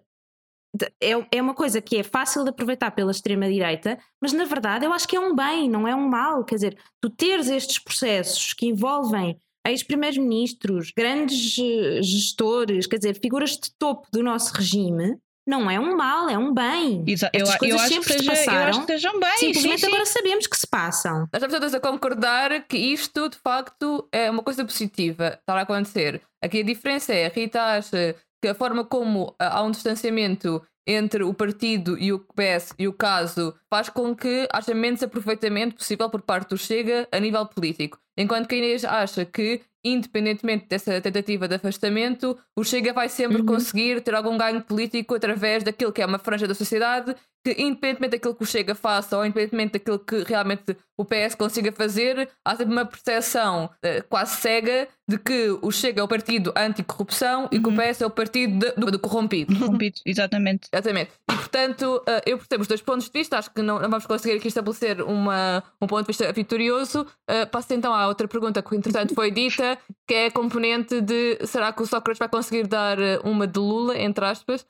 [1.00, 4.92] É, é uma coisa que é fácil de aproveitar pela extrema-direita, mas na verdade eu
[4.92, 6.44] acho que é um bem, não é um mal.
[6.44, 13.50] Quer dizer, tu teres estes processos que envolvem ex-primeiros-ministros, grandes eh, gestores, quer dizer, figuras
[13.50, 17.04] de topo do nosso regime, não é um mal, é um bem.
[17.06, 19.38] Exa- eu, eu coisas acho que sempre se seja, eu acho passaram, que sejam bem.
[19.38, 19.92] Simplesmente sim, sim.
[19.92, 21.18] agora sabemos que se passam.
[21.20, 25.60] Nós estamos todas a concordar que isto, de facto, é uma coisa positiva estar a
[25.62, 26.20] acontecer.
[26.42, 30.62] Aqui a diferença é, a Rita acha que a forma como ah, há um distanciamento
[30.86, 35.74] entre o partido e o PS e o caso faz com que haja menos aproveitamento
[35.74, 37.98] possível por parte do Chega a nível político.
[38.16, 43.40] Enquanto que a Inês acha que, independentemente dessa tentativa de afastamento, o Chega vai sempre
[43.40, 43.46] Uhum.
[43.46, 47.14] conseguir ter algum ganho político através daquilo que é uma franja da sociedade
[47.46, 51.70] que, independentemente daquilo que o Chega faça ou independentemente daquilo que realmente o PS consiga
[51.70, 56.52] fazer, há sempre uma percepção uh, quase cega de que o Chega é o partido
[56.56, 57.48] anticorrupção uhum.
[57.52, 59.56] e que o PS é o partido de, do, do, corrompido.
[59.56, 60.68] Corrompido, exatamente.
[60.72, 61.12] Exatamente.
[61.30, 64.06] E portanto, uh, eu percebo os dois pontos de vista, acho que não, não, vamos
[64.06, 67.06] conseguir aqui estabelecer uma, um ponto de vista vitorioso.
[67.30, 71.38] Uh, passo então à outra pergunta que, entretanto, foi dita, que é a componente de
[71.46, 74.64] será que o Sócrates vai conseguir dar uma de Lula, entre aspas,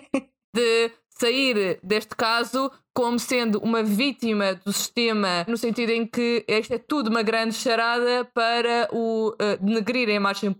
[0.54, 6.74] de sair deste caso como sendo uma vítima do sistema, no sentido em que isto
[6.74, 10.54] é tudo uma grande charada para o uh, denegrir a imagem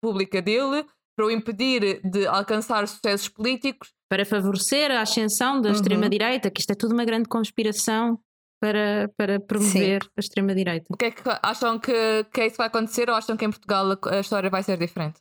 [0.00, 0.84] pública dele,
[1.16, 3.94] para o impedir de alcançar sucessos políticos.
[4.08, 5.74] Para favorecer a ascensão da uhum.
[5.74, 8.18] extrema-direita, que isto é tudo uma grande conspiração
[8.66, 10.08] para, para promover Sim.
[10.16, 10.86] a extrema-direita.
[10.90, 11.92] O que é que acham que,
[12.32, 14.62] que é isso que vai acontecer ou acham que em Portugal a, a história vai
[14.64, 15.20] ser diferente?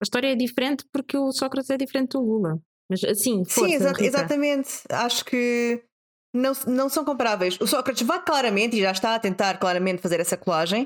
[0.00, 2.60] A história é diferente porque o Sócrates é diferente do Lula.
[2.88, 4.82] Mas assim, força, Sim, exa exatamente.
[4.90, 5.82] Acho que
[6.34, 7.58] não, não são comparáveis.
[7.60, 10.84] O Sócrates vai claramente, e já está a tentar claramente fazer essa colagem,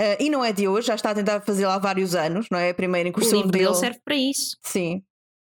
[0.00, 2.58] uh, e não é de hoje, já está a tentar fazê-la há vários anos, não
[2.58, 2.70] é?
[2.70, 3.74] A primeira incursão o livro dele.
[3.74, 4.56] serve para isso.
[4.62, 5.02] Sim,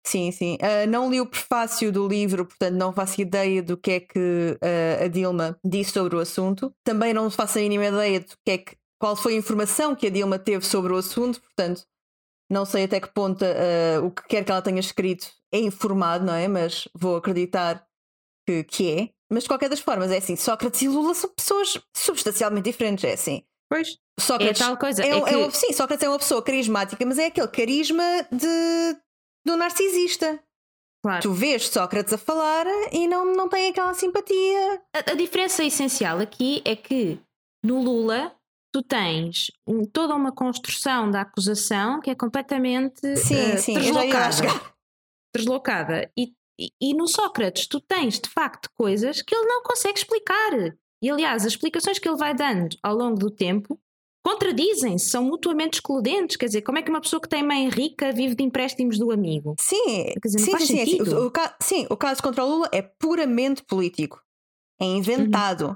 [0.08, 0.56] sim, sim.
[0.56, 4.58] Uh, não li o prefácio do livro, portanto não faço ideia do que é que
[4.62, 6.74] uh, a Dilma disse sobre o assunto.
[6.84, 10.08] Também não faço a mínima ideia do que é que, qual foi a informação que
[10.08, 11.84] a Dilma teve sobre o assunto, portanto
[12.50, 16.26] não sei até que ponto uh, o que quer que ela tenha escrito é informado,
[16.26, 16.48] não é?
[16.48, 17.86] Mas vou acreditar
[18.48, 19.10] que, que é.
[19.30, 23.13] Mas de qualquer das formas, é assim: Sócrates e Lula são pessoas substancialmente diferentes, é
[23.13, 23.43] assim.
[23.70, 23.98] Pois.
[24.20, 25.04] Sócrates é tal coisa.
[25.04, 25.36] É, é que...
[25.36, 28.98] é sim, Sócrates é uma pessoa carismática, mas é aquele carisma de,
[29.48, 30.40] do narcisista.
[31.02, 31.22] Claro.
[31.22, 34.82] Tu vês Sócrates a falar e não, não tem aquela simpatia.
[34.94, 37.20] A, a diferença essencial aqui é que
[37.64, 38.36] no Lula
[38.74, 39.52] tu tens
[39.94, 44.62] toda uma construção da acusação que é completamente sim, uh, sim, deslocada.
[45.36, 46.12] deslocada.
[46.18, 50.76] E, e, e, no Sócrates tu tens de facto coisas que ele não consegue explicar.
[51.02, 53.80] E aliás, as explicações que ele vai dando ao longo do tempo
[54.28, 56.36] contradizem-se, são mutuamente excludentes.
[56.36, 59.12] Quer dizer, como é que uma pessoa que tem mãe rica vive de empréstimos do
[59.12, 59.56] amigo?
[59.60, 63.63] Sim, dizer, sim, sim, sim, o, o, sim, o caso contra o Lula é puramente
[63.63, 64.22] político.
[64.80, 65.68] É inventado.
[65.68, 65.76] Uhum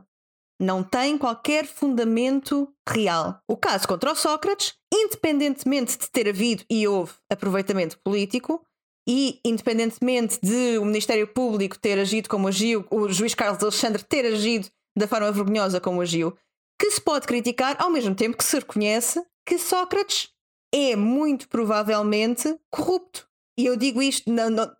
[0.61, 3.39] não tem qualquer fundamento real.
[3.47, 8.63] O caso contra o Sócrates, independentemente de ter havido e houve aproveitamento político,
[9.09, 14.23] e independentemente de o Ministério Público ter agido como agiu, o juiz Carlos Alexandre ter
[14.23, 16.37] agido da forma vergonhosa como agiu,
[16.81, 20.29] que se pode criticar ao mesmo tempo que se reconhece que Sócrates
[20.73, 23.27] é muito provavelmente corrupto.
[23.55, 24.71] E eu digo isto, não, não,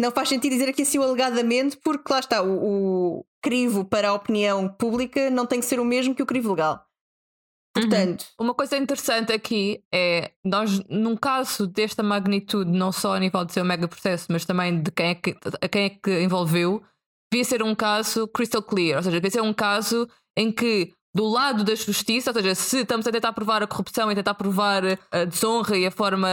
[0.00, 4.08] não faz sentido dizer aqui assim o alegadamente, porque lá está, o, o, crivo para
[4.08, 6.82] a opinião pública não tem que ser o mesmo que o crivo legal.
[7.74, 8.22] Portanto.
[8.38, 8.46] Uhum.
[8.46, 13.52] Uma coisa interessante aqui é nós, num caso desta magnitude, não só a nível de
[13.52, 16.82] ser um mega processo, mas também de quem é que, a quem é que envolveu,
[17.30, 21.26] devia ser um caso crystal clear, ou seja, devia ser um caso em que do
[21.26, 24.82] lado da justiça, ou seja, se estamos a tentar provar a corrupção e tentar provar
[25.10, 26.28] a desonra e a forma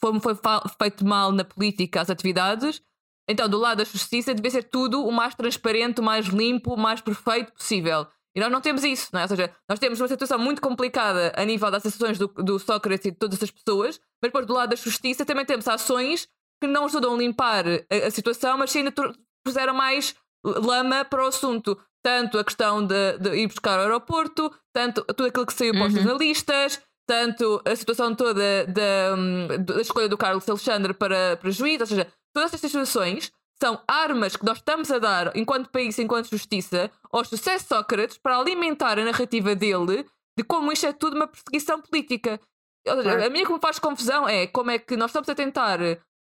[0.00, 0.34] como foi
[0.78, 2.82] feito mal na política as atividades,
[3.28, 6.78] então, do lado da justiça, devia ser tudo o mais transparente, o mais limpo, o
[6.78, 8.06] mais perfeito possível.
[8.34, 9.24] E nós não temos isso, não é?
[9.24, 13.06] Ou seja, nós temos uma situação muito complicada a nível das ações do, do Sócrates
[13.06, 16.26] e de todas as pessoas, mas depois do lado da justiça também temos ações
[16.60, 18.84] que não ajudam a limpar a, a situação, mas sim
[19.44, 21.78] puseram mais lama para o assunto.
[22.08, 25.86] Tanto a questão de, de ir buscar o aeroporto, tanto tudo aquilo que saiu para
[25.86, 26.02] os uhum.
[26.02, 31.86] jornalistas, tanto a situação toda da, da escolha do Carlos Alexandre para, para juiz, ou
[31.86, 32.06] seja,
[32.38, 37.24] Todas estas situações são armas que nós estamos a dar, enquanto país, enquanto justiça, ao
[37.24, 41.80] sucesso de Sócrates para alimentar a narrativa dele de como isto é tudo uma perseguição
[41.80, 42.40] política.
[42.86, 45.80] Seja, a minha que me faz confusão é como é que nós estamos a tentar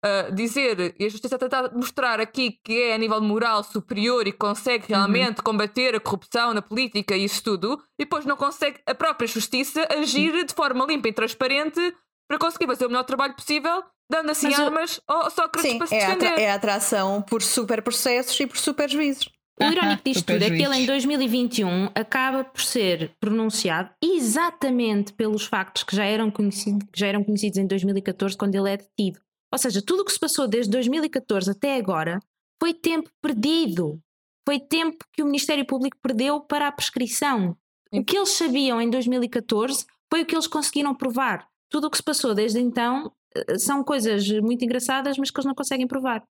[0.05, 4.27] uh, dizer e a justiça a tentar mostrar aqui que é a nível moral superior
[4.27, 4.99] e consegue uhum.
[4.99, 5.45] realmente uhum.
[5.45, 9.87] combater a corrupção na política e isso tudo, e depois não consegue a própria justiça
[9.91, 11.81] agir de forma limpa e transparente
[12.29, 15.13] para conseguir fazer o melhor trabalho possível dando assim Mas armas o...
[15.13, 16.27] ao Sócrates Sim, para se defender.
[16.27, 19.29] É a, é a atração por super processos e por super juízes.
[19.61, 25.45] O irónico disto tudo é que ele em 2021 acaba por ser pronunciado exatamente pelos
[25.45, 29.21] factos que já eram, conhecidos, que já eram conhecidos em 2014 quando ele é detido.
[29.53, 32.19] Ou seja, tudo o que se passou desde 2014 até agora
[32.61, 34.01] foi tempo perdido.
[34.47, 37.57] Foi tempo que o Ministério Público perdeu para a prescrição.
[37.93, 41.47] O que eles sabiam em 2014 foi o que eles conseguiram provar.
[41.69, 45.47] Tudo o que se passou desde então eh, são coisas muito engraçadas, mas que eles
[45.47, 46.25] não conseguem provar.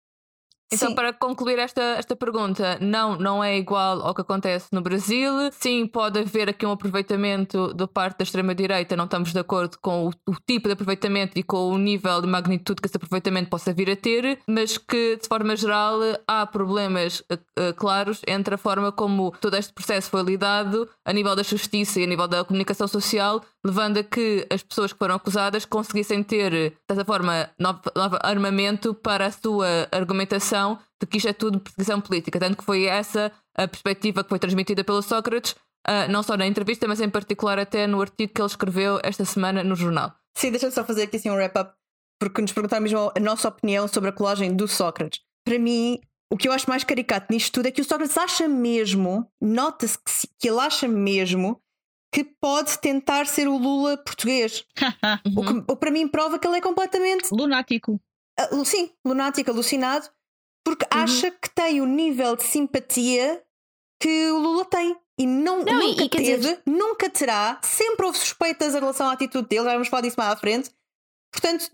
[0.74, 0.96] Então, Sim.
[0.96, 5.34] para concluir esta, esta pergunta, não, não é igual ao que acontece no Brasil.
[5.52, 10.08] Sim, pode haver aqui um aproveitamento da parte da extrema-direita, não estamos de acordo com
[10.08, 13.74] o, o tipo de aproveitamento e com o nível de magnitude que esse aproveitamento possa
[13.74, 18.94] vir a ter, mas que, de forma geral, há problemas eh, claros entre a forma
[18.94, 22.88] como todo este processo foi lidado a nível da justiça e a nível da comunicação
[22.88, 28.18] social, levando a que as pessoas que foram acusadas conseguissem ter, dessa forma, novo, novo
[28.22, 30.61] armamento para a sua argumentação
[31.00, 32.40] de que isto é tudo perseguição política.
[32.40, 36.46] Tanto que foi essa a perspectiva que foi transmitida pelo Sócrates, ah, não só na
[36.46, 40.14] entrevista, mas em particular até no artigo que ele escreveu esta semana no jornal.
[40.38, 41.74] Sim, deixa-me só fazer aqui assim um wrap-up,
[42.20, 45.20] porque nos perguntaram mesmo a nossa opinião sobre a colagem do Sócrates.
[45.46, 46.00] Para mim,
[46.32, 49.98] o que eu acho mais caricato nisto tudo é que o Sócrates acha mesmo, nota-se
[49.98, 51.62] que, que ele acha mesmo
[52.14, 54.66] que pode tentar ser o Lula português.
[55.36, 58.00] O que o que para mim prova que ele é completamente, Lunático.
[58.38, 60.08] ah, sim, lunático, alucinado,
[60.64, 63.42] porque acha que tem o nível de simpatia
[64.02, 64.96] que o Lula tem.
[65.20, 68.80] E não, Não, e- nunca e quer teve, dizer- nunca terá, sempre houve suspeitas em
[68.80, 70.70] relação à atitude dele, já vamos falar disso mais à frente.
[71.32, 71.70] Portanto.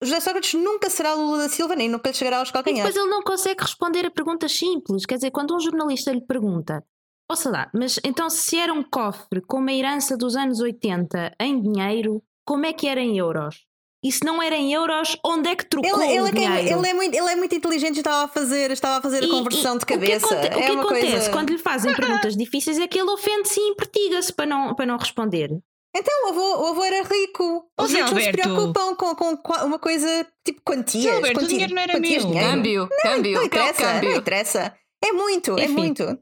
[0.00, 2.94] José Sócrates nunca será Lula da Silva, nem nunca chegará aos E calcanhares.
[2.94, 5.04] depois ele não consegue responder a perguntas simples.
[5.04, 6.84] Quer dizer, quando um jornalista lhe pergunta,
[7.28, 11.60] ouça lá, mas então se era um cofre com uma herança dos anos 80 em
[11.60, 13.66] dinheiro, como é que era em euros?
[14.04, 16.40] E se não era em euros, onde é que trocou Ele, ele, o é quem-
[16.50, 16.78] dinheiro?
[16.78, 19.26] ele é muito, ele é muito inteligente e estava a fazer, estava a fazer a
[19.26, 20.26] E- conversão e de cabeça.
[20.26, 21.30] O que, aconte- o é que uma acontece coisa...
[21.30, 24.98] quando lhe fazem perguntas difíceis é que ele ofende-se e impertiga-se para não, para não
[24.98, 25.50] responder.
[25.96, 27.64] Então, o avô, o avô era rico.
[27.80, 31.04] Os Zé ricos não se preocupam com, com uma coisa tipo quantias.
[31.04, 32.32] Zé Alberto, o dinheiro não era quantias meu.
[32.32, 32.50] dinheiro.
[32.52, 34.16] Câmbio, câmbio, Não que é o interessa, não câmbio.
[34.18, 34.74] interessa.
[35.02, 35.72] É muito, é Enfim.
[35.74, 36.18] muito.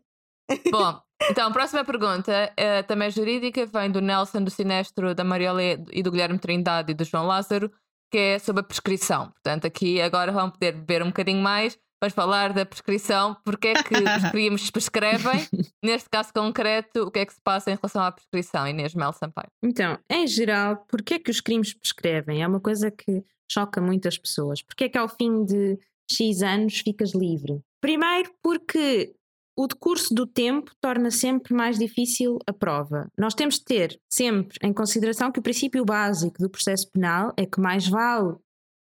[0.70, 5.24] Bom, então, a próxima pergunta eh, também é jurídica, vem do Nelson, do Sinestro, da
[5.24, 7.70] Mariola e do Guilherme Trindade e do João Lázaro,
[8.10, 9.30] que é sobre a prescrição.
[9.30, 13.74] Portanto, aqui agora vão poder beber um bocadinho mais para falar da prescrição, porque é
[13.74, 15.46] que os crimes prescrevem,
[15.82, 19.12] neste caso concreto, o que é que se passa em relação à prescrição, Inês Mel
[19.12, 19.48] Sampaio.
[19.62, 22.42] Então, em geral, porquê é que os crimes prescrevem?
[22.42, 24.60] É uma coisa que choca muitas pessoas.
[24.62, 25.78] Porquê é que ao fim de
[26.10, 27.60] X anos ficas livre?
[27.80, 29.14] Primeiro, porque
[29.62, 33.08] o decurso do tempo torna sempre mais difícil a prova.
[33.16, 37.46] Nós temos de ter sempre em consideração que o princípio básico do processo penal é
[37.46, 38.34] que mais vale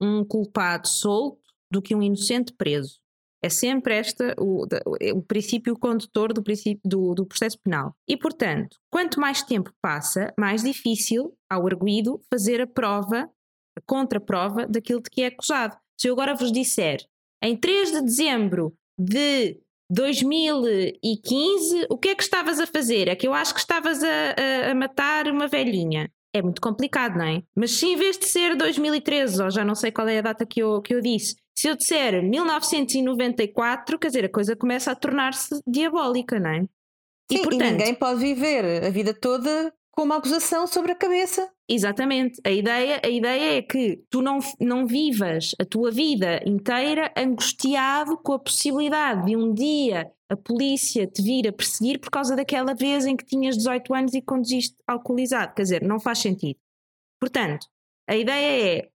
[0.01, 2.99] um culpado solto do que um inocente preso.
[3.43, 4.81] É sempre esta o, da-
[5.15, 7.95] o princípio condutor do, princípio, do, do processo penal.
[8.09, 13.29] E, portanto, quanto mais tempo passa, mais difícil ao arguído fazer a prova,
[13.77, 15.77] a contraprova daquilo de que é acusado.
[16.01, 17.05] Se eu agora vos disser,
[17.43, 23.09] em 3 de dezembro de 2015, o que é que estavas a fazer?
[23.09, 26.11] É que eu acho que estavas a, a- a matar uma velhinha.
[26.33, 27.43] É muito complicado, não é?
[27.55, 30.45] Mas se em vez de ser 2013, ou já não sei qual é a data
[30.45, 34.97] que eu, que eu disse, se eu disser 1994, quer dizer, a coisa começa a
[34.97, 36.61] tornar-se diabólica, não é?
[37.31, 41.49] Sim, e portanto, ninguém pode viver a vida toda com uma acusação sobre a cabeça.
[41.69, 42.41] Exatamente.
[42.45, 48.19] A ideia, a ideia é que tu não, não vivas a tua vida inteira angustiado
[48.19, 52.75] com a possibilidade de um dia a polícia te vir a perseguir por causa daquela
[52.75, 55.55] vez em que tinhas 18 anos e conduziste alcoolizado.
[55.55, 56.59] Quer dizer, não faz sentido.
[57.21, 57.69] Portanto,
[58.09, 58.89] a ideia é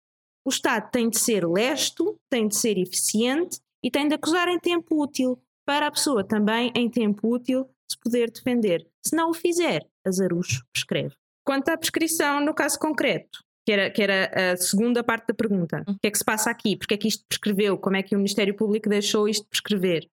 [0.45, 4.59] o Estado tem de ser lesto, tem de ser eficiente e tem de acusar em
[4.59, 8.85] tempo útil para a pessoa também, em tempo útil, se poder defender.
[9.05, 11.15] Se não o fizer, azarucho prescreve.
[11.45, 15.83] Quanto à prescrição, no caso concreto, que era, que era a segunda parte da pergunta,
[15.87, 16.75] o que é que se passa aqui?
[16.75, 17.77] Porque é que isto prescreveu?
[17.77, 20.07] Como é que o Ministério Público deixou isto prescrever?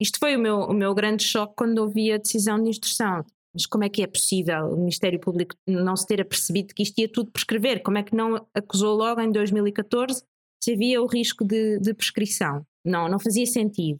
[0.00, 3.24] Isto foi o meu, o meu grande choque quando ouvi a decisão de instrução.
[3.52, 6.98] Mas como é que é possível o Ministério Público não se ter apercebido que isto
[6.98, 7.82] ia tudo prescrever?
[7.82, 10.22] Como é que não acusou logo em 2014
[10.62, 12.62] se havia o risco de, de prescrição?
[12.84, 13.98] Não, não fazia sentido.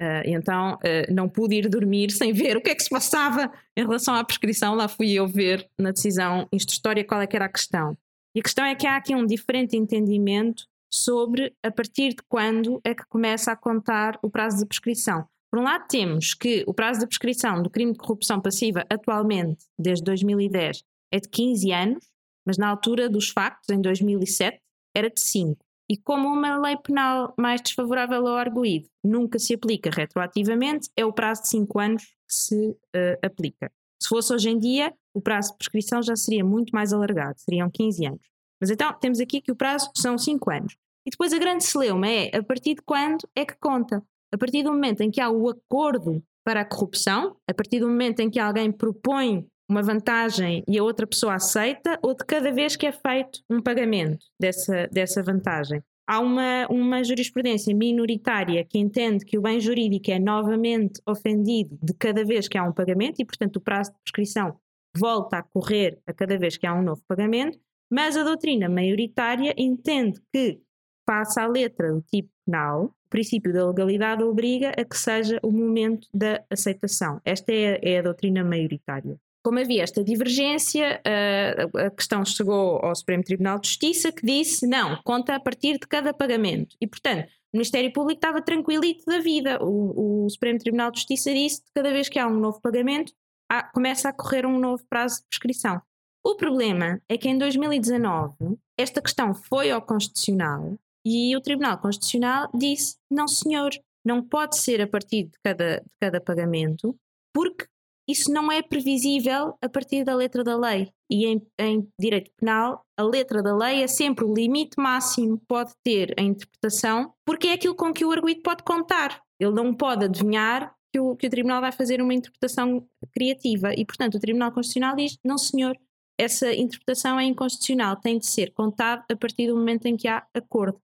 [0.00, 3.52] Uh, então uh, não pude ir dormir sem ver o que é que se passava
[3.76, 4.74] em relação à prescrição.
[4.74, 7.96] Lá fui eu ver na decisão instrutória qual é que era a questão.
[8.34, 12.80] E a questão é que há aqui um diferente entendimento sobre a partir de quando
[12.82, 15.26] é que começa a contar o prazo de prescrição.
[15.50, 19.64] Por um lado, temos que o prazo de prescrição do crime de corrupção passiva, atualmente,
[19.78, 22.04] desde 2010, é de 15 anos,
[22.46, 24.60] mas na altura dos factos, em 2007,
[24.96, 25.56] era de 5.
[25.90, 31.12] E como uma lei penal mais desfavorável ao arguído nunca se aplica retroativamente, é o
[31.12, 33.72] prazo de 5 anos que se uh, aplica.
[34.00, 37.68] Se fosse hoje em dia, o prazo de prescrição já seria muito mais alargado, seriam
[37.68, 38.20] 15 anos.
[38.60, 40.76] Mas então, temos aqui que o prazo são 5 anos.
[41.04, 44.00] E depois a grande celeuma é a partir de quando é que conta?
[44.32, 47.88] A partir do momento em que há o acordo para a corrupção, a partir do
[47.88, 52.50] momento em que alguém propõe uma vantagem e a outra pessoa aceita, ou de cada
[52.50, 55.80] vez que é feito um pagamento dessa, dessa vantagem.
[56.06, 61.94] há uma, uma jurisprudência minoritária que entende que o bem jurídico é novamente ofendido de
[61.94, 64.58] cada vez que há um pagamento e, portanto, o prazo de prescrição
[64.96, 67.56] volta a correr a cada vez que há um novo pagamento,
[67.88, 70.60] mas a doutrina maioritária entende que,
[71.08, 75.52] face à letra do tipo penal, o princípio da legalidade obriga a que seja o
[75.52, 77.20] momento da aceitação.
[77.24, 79.16] Esta é é a doutrina maioritária.
[79.42, 84.66] Como havia esta divergência, a, a questão chegou ao Supremo Tribunal de Justiça que disse
[84.66, 86.76] não, conta a partir de cada pagamento.
[86.80, 89.62] E, portanto, o Ministério Público estava tranquilito da vida.
[89.62, 93.12] O, o Supremo Tribunal de Justiça disse que cada vez que há um novo pagamento,
[93.50, 95.80] há, começa a correr um novo prazo de prescrição.
[96.22, 102.50] O problema é que em 2019 esta questão foi ao Constitucional e o Tribunal Constitucional
[102.54, 103.70] disse: não, senhor,
[104.04, 106.94] não pode ser a partir de cada, de cada pagamento,
[107.32, 107.66] porque
[108.10, 110.90] isso não é previsível a partir da letra da lei.
[111.10, 115.72] E em, em, direito penal, a letra da lei é sempre o limite máximo pode
[115.84, 119.20] ter a interpretação, porque é aquilo com que o arguido pode contar.
[119.38, 123.72] Ele não pode adivinhar que o, que o tribunal vai fazer uma interpretação criativa.
[123.74, 125.76] E, portanto, o Tribunal Constitucional diz: não, senhor,
[126.18, 130.26] essa interpretação é inconstitucional, tem de ser contado a partir do momento em que há
[130.34, 130.78] acordo.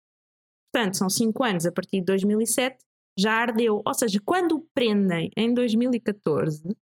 [0.72, 2.79] Portanto, são cinco anos a partir de 2007,
[3.18, 3.83] já ardeu.
[3.85, 6.77] Ou seja, quando o prendem em 2014,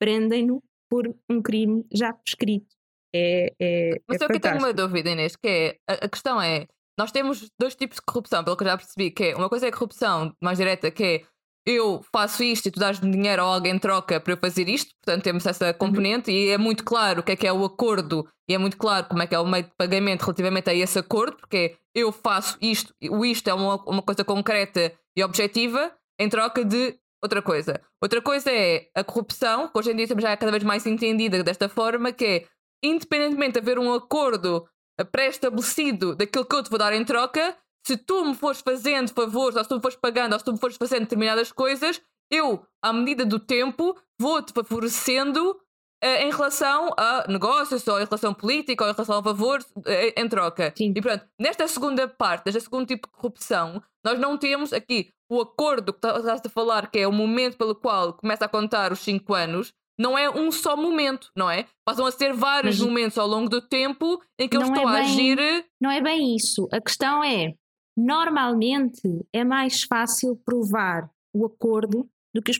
[0.00, 2.74] prendem-no por um crime já prescrito.
[3.14, 6.40] É, é, Mas é eu que tenho uma dúvida, Inês, que é, a, a, questão
[6.40, 6.66] é,
[6.98, 9.66] nós temos dois tipos de corrupção, pelo que eu já percebi, que é, uma coisa
[9.66, 11.22] é a corrupção mais direta, que é
[11.66, 15.22] eu faço isto e tu dás-me dinheiro ou alguém troca para eu fazer isto, portanto
[15.22, 15.74] temos essa uhum.
[15.74, 16.36] componente uhum.
[16.36, 19.06] e é muito claro o que é que é o acordo e é muito claro
[19.06, 22.56] como é que é o meio de pagamento relativamente a esse acordo, porque eu faço
[22.60, 27.80] isto, o isto é uma, uma coisa concreta e objetiva em troca de outra coisa.
[28.02, 31.42] Outra coisa é a corrupção, que hoje em dia já é cada vez mais entendida
[31.42, 32.46] desta forma, que é
[32.82, 34.66] independentemente de haver um acordo
[35.12, 37.56] pré-estabelecido daquilo que eu te vou dar em troca,
[37.86, 40.52] se tu me fores fazendo favores, ou se tu me fores pagando, ou se tu
[40.52, 42.00] me fores fazendo determinadas coisas,
[42.30, 48.34] eu, à medida do tempo, vou-te favorecendo uh, em relação a negócios, ou em relação
[48.34, 49.82] política, ou em relação a favores uh,
[50.16, 50.72] em troca.
[50.76, 50.92] Sim.
[50.94, 55.40] E pronto, nesta segunda parte, neste segundo tipo de corrupção, nós não temos aqui o
[55.40, 59.00] acordo que estás a falar, que é o momento pelo qual começa a contar os
[59.00, 61.66] 5 anos, não é um só momento, não é?
[61.84, 64.92] Passam a ser vários Mas momentos ao longo do tempo em que eu estou é
[64.92, 65.64] bem, a agir.
[65.80, 66.66] Não é bem isso.
[66.72, 67.54] A questão é
[67.96, 69.02] Normalmente
[69.32, 72.58] é mais fácil provar o acordo do que, os,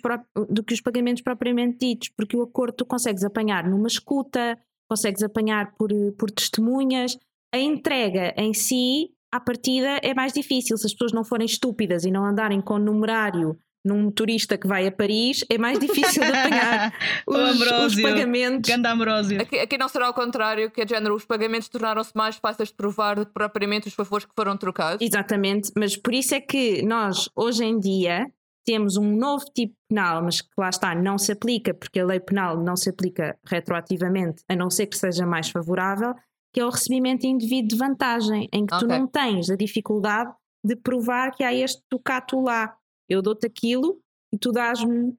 [0.50, 4.58] do que os pagamentos propriamente ditos, porque o acordo tu consegues apanhar numa escuta,
[4.88, 7.16] consegues apanhar por, por testemunhas.
[7.54, 10.76] A entrega em si, à partida, é mais difícil.
[10.76, 14.66] Se as pessoas não forem estúpidas e não andarem com o numerário num turista que
[14.66, 16.92] vai a Paris, é mais difícil de apanhar
[17.26, 18.68] os, os, pagamentos.
[19.40, 22.74] Aqui, aqui, não será o contrário, que é género, os pagamentos tornaram-se mais fáceis de
[22.74, 25.00] provar do que propriamente os favores que foram trocados.
[25.00, 28.26] Exatamente, mas por isso é que nós, hoje em dia,
[28.66, 32.20] temos um novo tipo penal, mas que lá está, não se aplica, porque a lei
[32.20, 36.14] penal não se aplica retroativamente, a não ser que seja mais favorável,
[36.52, 38.86] que é o recebimento indevido de vantagem, em que okay.
[38.86, 40.32] tu não tens a dificuldade
[40.64, 42.76] de provar que há este tocato lá
[43.08, 44.00] eu dou-te aquilo
[44.32, 45.16] e tu dás-me uh,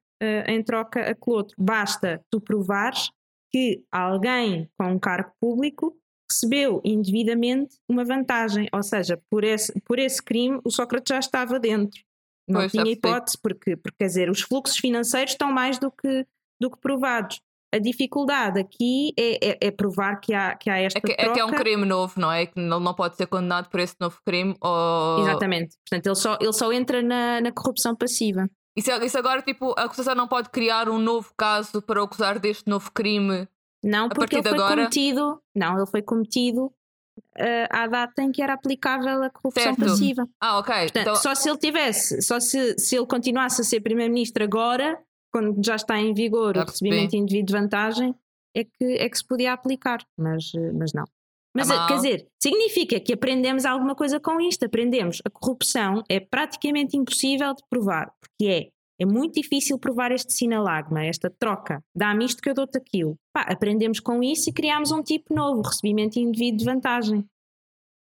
[0.47, 1.55] em troca aquele outro.
[1.59, 3.09] Basta tu provares
[3.51, 5.97] que alguém com um cargo público
[6.31, 11.59] recebeu indevidamente uma vantagem, ou seja, por esse, por esse crime o Sócrates já estava
[11.59, 12.01] dentro.
[12.47, 16.25] Não pois, tinha hipótese, porque, porque quer dizer, os fluxos financeiros estão mais do que,
[16.59, 17.41] do que provados.
[17.73, 21.31] A dificuldade aqui é, é, é, provar que há, que há esta é que, troca.
[21.31, 22.45] É que é um crime novo, não é?
[22.45, 24.55] Que não, não pode ser condenado por esse novo crime.
[24.59, 25.19] Ou...
[25.21, 25.77] Exatamente.
[25.89, 28.49] Portanto, ele só, ele só entra na, na corrupção passiva.
[28.75, 32.69] Isso, isso agora, tipo, a acusação não pode criar um novo caso para acusar deste
[32.69, 33.47] novo crime?
[33.83, 34.75] Não, porque ele foi agora?
[34.75, 35.41] cometido.
[35.55, 39.79] Não, ele foi cometido uh, à data em que era aplicável a corrupção certo.
[39.79, 40.27] passiva.
[40.39, 40.73] Ah, ok.
[40.73, 41.15] Portanto, então...
[41.15, 44.97] Só se ele tivesse, só se, se ele continuasse a ser primeiro-ministro agora,
[45.31, 48.15] quando já está em vigor o recebimento indevido de vantagem,
[48.55, 51.05] é que, é que se podia aplicar, mas, eh, mas não.
[51.53, 54.65] Mas tá quer dizer, significa que aprendemos alguma coisa com isto.
[54.65, 58.69] Aprendemos a corrupção é praticamente impossível de provar, porque é,
[59.01, 61.83] é muito difícil provar este sinalagma, esta troca.
[61.95, 63.17] Dá-me isto que eu dou-te aquilo.
[63.33, 67.25] Pá, aprendemos com isso e criámos um tipo novo, recebimento indevido de vantagem.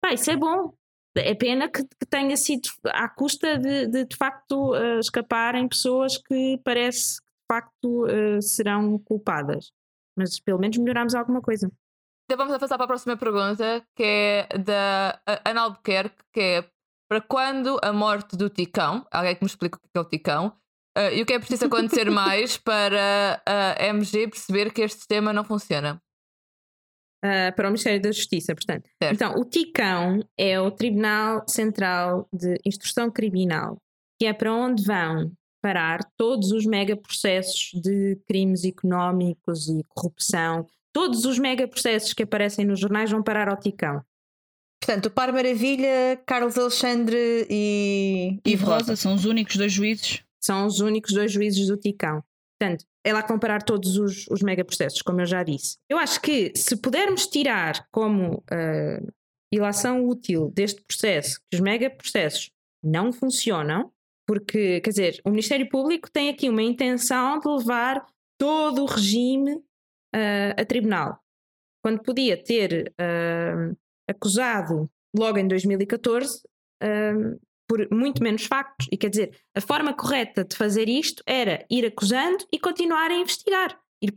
[0.03, 0.73] Pá, isso é bom.
[1.17, 6.17] É pena que, que tenha sido à custa de, de, de facto, uh, escaparem pessoas
[6.17, 9.73] que parece que, de facto, uh, serão culpadas
[10.21, 11.71] mas pelo menos melhorámos alguma coisa.
[12.25, 16.71] Então vamos passar para a próxima pergunta, que é da Ana Albuquerque, que é
[17.09, 19.05] para quando a morte do Ticão?
[19.11, 20.53] Alguém que me explique o que é o Ticão?
[20.97, 25.33] Uh, e o que é preciso acontecer mais para a MG perceber que este sistema
[25.33, 26.01] não funciona?
[27.25, 28.89] Uh, para o Ministério da Justiça, portanto.
[29.03, 29.15] Certo.
[29.15, 33.77] Então, o TICão é o Tribunal Central de Instrução Criminal,
[34.19, 40.67] que é para onde vão parar todos os megaprocessos de crimes económicos e corrupção.
[40.93, 44.03] Todos os megaprocessos que aparecem nos jornais vão parar ao TICão.
[44.83, 50.25] Portanto, o Par Maravilha, Carlos Alexandre e Ivo Rosa são os únicos dois juízes.
[50.41, 52.25] São os únicos dois juízes do TICão.
[52.59, 55.79] Portanto, é lá comparar todos os, os megaprocessos, como eu já disse.
[55.89, 59.13] Eu acho que se pudermos tirar como uh,
[59.53, 62.51] ilação útil deste processo que os megaprocessos
[62.83, 63.93] não funcionam,
[64.27, 68.07] porque, quer dizer, o Ministério Público tem aqui uma intenção de levar
[68.39, 71.19] todo o regime uh, a tribunal.
[71.83, 73.77] Quando podia ter uh,
[74.09, 76.43] acusado logo em 2014
[76.83, 77.41] uh,
[77.71, 78.89] por muito menos factos.
[78.91, 83.15] E quer dizer, a forma correta de fazer isto era ir acusando e continuar a
[83.15, 83.79] investigar.
[84.03, 84.13] Ir,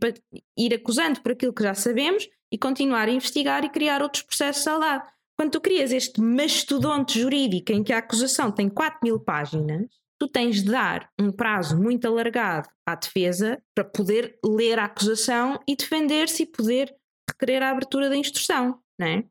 [0.58, 4.66] ir acusando por aquilo que já sabemos e continuar a investigar e criar outros processos
[4.66, 5.08] ao lado.
[5.38, 9.86] Quando tu crias este mastodonte jurídico em que a acusação tem 4 mil páginas,
[10.18, 15.60] tu tens de dar um prazo muito alargado à defesa para poder ler a acusação
[15.64, 16.92] e defender-se e poder
[17.30, 19.24] requerer a abertura da instrução, não é?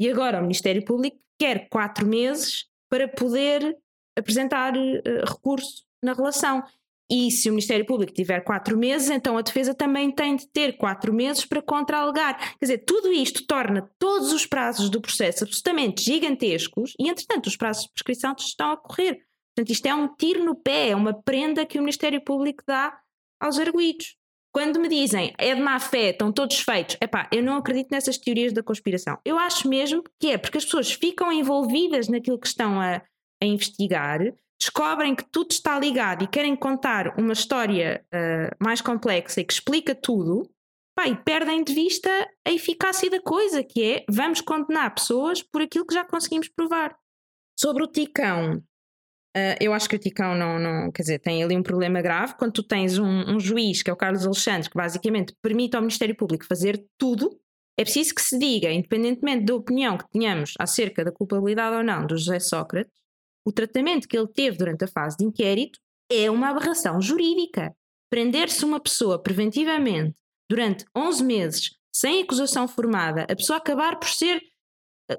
[0.00, 3.76] E agora o Ministério Público quer quatro meses para poder
[4.16, 6.62] apresentar uh, recurso na relação.
[7.10, 10.76] E se o Ministério Público tiver quatro meses, então a defesa também tem de ter
[10.76, 12.36] quatro meses para contra-alegar.
[12.58, 17.56] Quer dizer, tudo isto torna todos os prazos do processo absolutamente gigantescos e, entretanto, os
[17.56, 19.22] prazos de prescrição estão a correr.
[19.54, 23.00] Portanto, isto é um tiro no pé, é uma prenda que o Ministério Público dá
[23.40, 24.17] aos arguídos.
[24.58, 28.18] Quando me dizem é de má fé, estão todos feitos, epá, eu não acredito nessas
[28.18, 29.16] teorias da conspiração.
[29.24, 33.00] Eu acho mesmo que é porque as pessoas ficam envolvidas naquilo que estão a,
[33.40, 34.18] a investigar,
[34.60, 39.52] descobrem que tudo está ligado e querem contar uma história uh, mais complexa e que
[39.52, 40.50] explica tudo,
[40.92, 42.10] pá, e perdem de vista
[42.44, 46.96] a eficácia da coisa, que é vamos condenar pessoas por aquilo que já conseguimos provar.
[47.56, 48.60] Sobre o Ticão,
[49.38, 52.34] Uh, eu acho que o Ticão não, não, quer dizer, tem ali um problema grave.
[52.36, 55.82] Quando tu tens um, um, juiz, que é o Carlos Alexandre, que basicamente permite ao
[55.82, 57.30] Ministério Público fazer tudo,
[57.78, 62.06] é preciso que se diga, independentemente da opinião que tenhamos acerca da culpabilidade ou não
[62.06, 62.92] do José Sócrates,
[63.46, 65.78] o tratamento que ele teve durante a fase de inquérito
[66.10, 67.72] é uma aberração jurídica.
[68.10, 70.16] Prender-se uma pessoa preventivamente
[70.50, 74.40] durante 11 meses sem acusação formada, a pessoa acabar por ser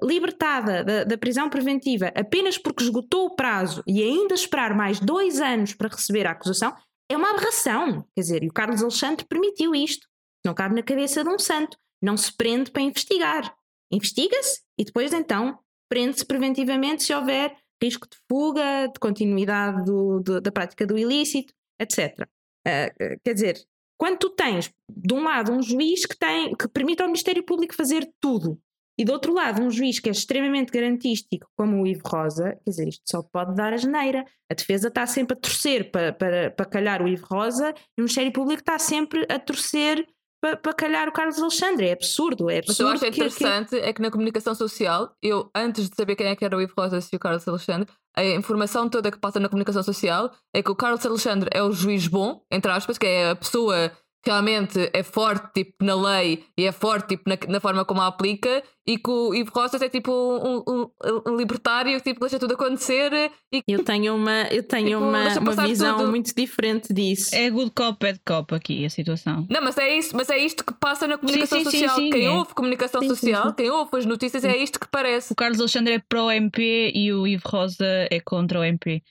[0.02, 5.40] libertada da, da, prisão preventiva apenas porque esgotou o prazo e ainda esperar mais dois
[5.40, 6.74] anos para receber a acusação
[7.10, 8.04] é uma aberração.
[8.14, 10.06] Quer dizer, e o Carlos Alexandre permitiu isto.
[10.46, 11.76] Não cabe na cabeça de um santo.
[12.00, 13.52] Não se prende para investigar.
[13.92, 20.40] Investiga-se e depois então prende-se preventivamente se houver risco de fuga, de continuidade do, do,
[20.40, 22.28] da prática do ilícito, etc.
[22.66, 23.56] Uh, quer dizer,
[23.98, 27.74] quando tu tens, de um lado, um juiz que, tem, que permite ao Ministério Público
[27.74, 28.60] fazer tudo
[29.00, 32.70] e do outro lado, um juiz que é extremamente garantístico, como o Ivo Rosa, quer
[32.70, 34.26] dizer, isto só pode dar a geneira.
[34.50, 38.02] A defesa está sempre a torcer para, para, para calhar o Ivo Rosa e o
[38.02, 40.06] Ministério Público está sempre a torcer
[40.38, 41.88] para, para calhar o Carlos Alexandre.
[41.88, 42.90] É absurdo, é absurdo.
[42.90, 43.76] Mas eu acho interessante que...
[43.76, 46.74] é que na comunicação social, eu, antes de saber quem é que era o Ivo
[46.76, 50.70] Rosa e o Carlos Alexandre, a informação toda que passa na comunicação social é que
[50.70, 53.90] o Carlos Alexandre é o juiz bom, entre aspas, que é a pessoa
[54.24, 58.06] realmente é forte tipo, na lei e é forte tipo, na, na forma como a
[58.06, 60.90] aplica e que o Ivo Rosas é tipo um, um,
[61.26, 65.38] um libertário que tipo, deixa tudo acontecer e eu tenho uma, eu tenho tipo, uma,
[65.38, 66.10] uma visão tudo.
[66.10, 67.34] muito diferente disso.
[67.34, 69.46] É good cop, bad cop aqui a situação.
[69.48, 71.96] Não, mas é, isso, mas é isto que passa na comunicação sim, sim, social.
[71.96, 72.30] sim, quem é.
[72.30, 75.32] ouve comunicação social, quem ouve as notícias é isto que parece.
[75.32, 79.02] O Carlos Alexandre é pró-MP e o Ivo Rosa é contra o MP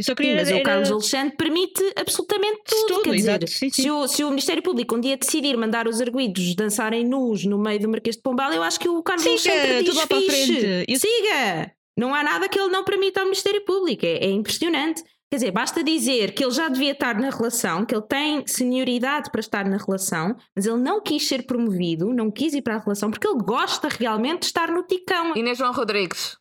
[0.00, 0.58] sim, mas era...
[0.58, 2.86] o Carlos Alexandre permite absolutamente tudo.
[2.86, 3.82] tudo quer dizer, sim, sim.
[3.82, 7.58] Se, o, se o Ministério Público um dia decidir mandar os arguídos dançarem nus no
[7.58, 10.20] meio do Marquês de Pombal, eu acho que o Carlos Siga, Alexandre diz tudo para
[10.20, 10.84] frente.
[10.88, 10.98] Eu...
[10.98, 11.72] Siga!
[11.96, 14.06] Não há nada que ele não permita ao Ministério Público.
[14.06, 15.02] É, é impressionante.
[15.30, 19.30] Quer dizer, basta dizer que ele já devia estar na relação, que ele tem senioridade
[19.30, 22.78] para estar na relação, mas ele não quis ser promovido, não quis ir para a
[22.78, 25.34] relação, porque ele gosta realmente de estar no ticão.
[25.34, 26.36] Inês João Rodrigues.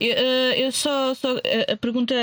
[0.00, 2.14] Eu, eh, eu só, só, eh, A pergunta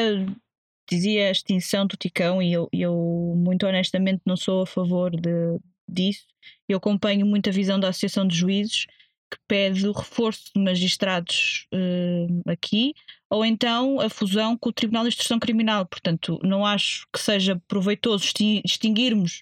[0.89, 5.59] dizia a extinção do Ticão e eu, eu, muito honestamente, não sou a favor de,
[5.87, 6.25] disso.
[6.67, 8.85] Eu acompanho muito a visão da Associação de Juízes
[9.31, 12.93] que pede o reforço de magistrados uh, aqui,
[13.29, 15.85] ou então a fusão com o Tribunal de Instrução Criminal.
[15.85, 18.25] Portanto, não acho que seja proveitoso
[18.65, 19.41] extinguirmos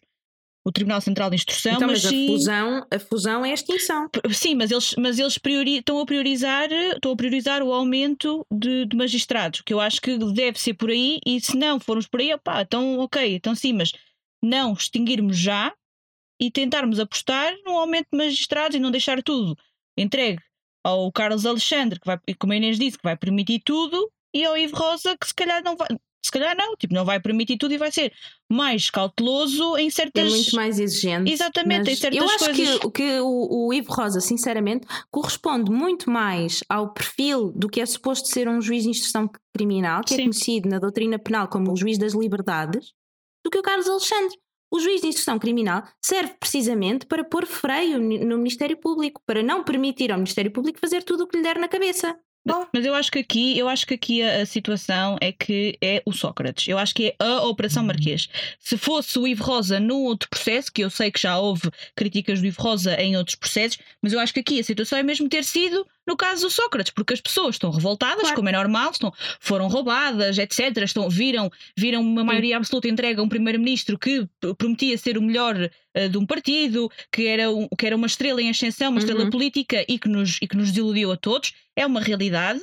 [0.69, 1.73] o Tribunal Central de Instrução.
[1.73, 4.09] Então, mas, mas sim, a, fusão, a fusão é a extinção.
[4.31, 8.85] Sim, mas eles, mas eles priori, estão, a priorizar, estão a priorizar o aumento de,
[8.85, 12.19] de, magistrados, que eu acho que deve ser por aí, e se não formos por
[12.19, 13.91] aí, opá, então ok, então sim, mas
[14.41, 15.73] não extinguirmos já,
[16.39, 19.57] e tentarmos apostar num aumento de magistrados e não deixar tudo
[19.97, 20.41] entregue
[20.83, 24.57] ao Carlos Alexandre, que vai, como a Inês disse, que vai permitir tudo, e ao
[24.57, 25.89] Ivo Rosa, que se calhar não vai.
[26.23, 28.13] Se calhar não, tipo, não vai permitir tudo e vai ser
[28.51, 30.29] mais cauteloso em É certas.
[30.31, 31.31] muito mais exigente.
[31.31, 32.79] Exatamente, em certas eu acho coisas.
[32.79, 37.85] que, que o, o Ivo Rosa, sinceramente, corresponde muito mais ao perfil do que é
[37.85, 40.23] suposto ser um juiz de instrução criminal, que é Sim.
[40.23, 42.93] conhecido na doutrina penal como o juiz das liberdades,
[43.43, 44.37] do que o Carlos Alexandre.
[44.71, 49.63] O juiz de instrução criminal serve precisamente para pôr freio no Ministério Público, para não
[49.63, 52.15] permitir ao Ministério Público fazer tudo o que lhe der na cabeça.
[52.73, 56.01] Mas eu acho que aqui, eu acho que aqui a, a situação é que é
[56.05, 56.67] o Sócrates.
[56.67, 58.29] Eu acho que é a Operação Marquês.
[58.59, 62.39] Se fosse o Ivo Rosa num outro processo, que eu sei que já houve críticas
[62.39, 65.29] do Ivo Rosa em outros processos, mas eu acho que aqui a situação é mesmo
[65.29, 68.35] ter sido no caso do Sócrates, porque as pessoas estão revoltadas, Claro.
[68.35, 70.75] como é normal, estão, foram roubadas, etc.
[70.83, 75.55] Estão, viram, viram uma maioria absoluta entregue a um primeiro-ministro que prometia ser o melhor
[75.93, 79.23] eh, de um partido, que era, um- que era uma estrela em ascensão, uma estrela
[79.23, 79.29] Uhum.
[79.29, 81.53] política e que, nos, e que nos desiludiu a todos.
[81.75, 82.61] É uma realidade.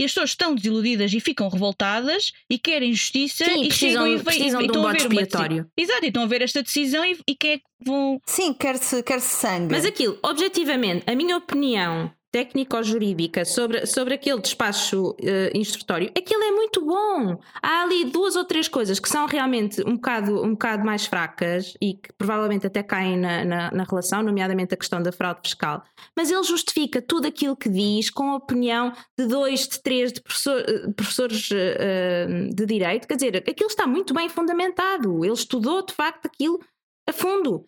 [0.00, 4.06] E as pessoas estão desiludidas e ficam revoltadas e querem justiça Sim, e precisam- chegam
[4.20, 5.66] e, precisam e de um estão a bode ver uma deci- expiatório.
[5.76, 8.20] Exato, e estão a ver esta decisão e, e é que vão.
[8.24, 9.72] Sim, quer-se quer sangue.
[9.74, 16.50] Mas aquilo, objetivamente, a minha opinião técnico-jurídica sobre, sobre aquele despacho eh, instrutório, aquilo é
[16.50, 17.38] muito bom.
[17.62, 21.74] Há ali duas ou três coisas que são realmente um bocado, um bocado mais fracas
[21.80, 25.82] e que provavelmente até caem na, na, na relação, nomeadamente a questão da fraude fiscal.
[26.16, 30.20] Mas ele justifica tudo aquilo que diz com a opinião de dois, de três de
[30.20, 33.08] professor- eh, professores eh, de direito.
[33.08, 35.24] Quer dizer, aquilo está muito bem fundamentado.
[35.24, 36.60] Ele estudou de facto aquilo
[37.08, 37.66] a fundo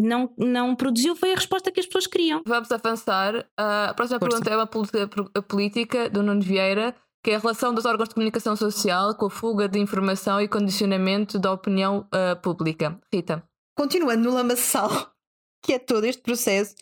[0.00, 2.42] não, não produziu foi a resposta que as pessoas queriam.
[2.46, 3.46] Vamos avançar.
[3.58, 4.40] Ah, a próxima Força.
[4.40, 8.56] pergunta é uma política do Nuno Vieira, que é a relação dos órgãos de comunicação
[8.56, 12.98] social com a fuga de informação e condicionamento da opinião ah, pública.
[13.12, 13.44] Rita.
[13.76, 14.90] Continuando no lamaçal,
[15.62, 16.74] que é todo este processo,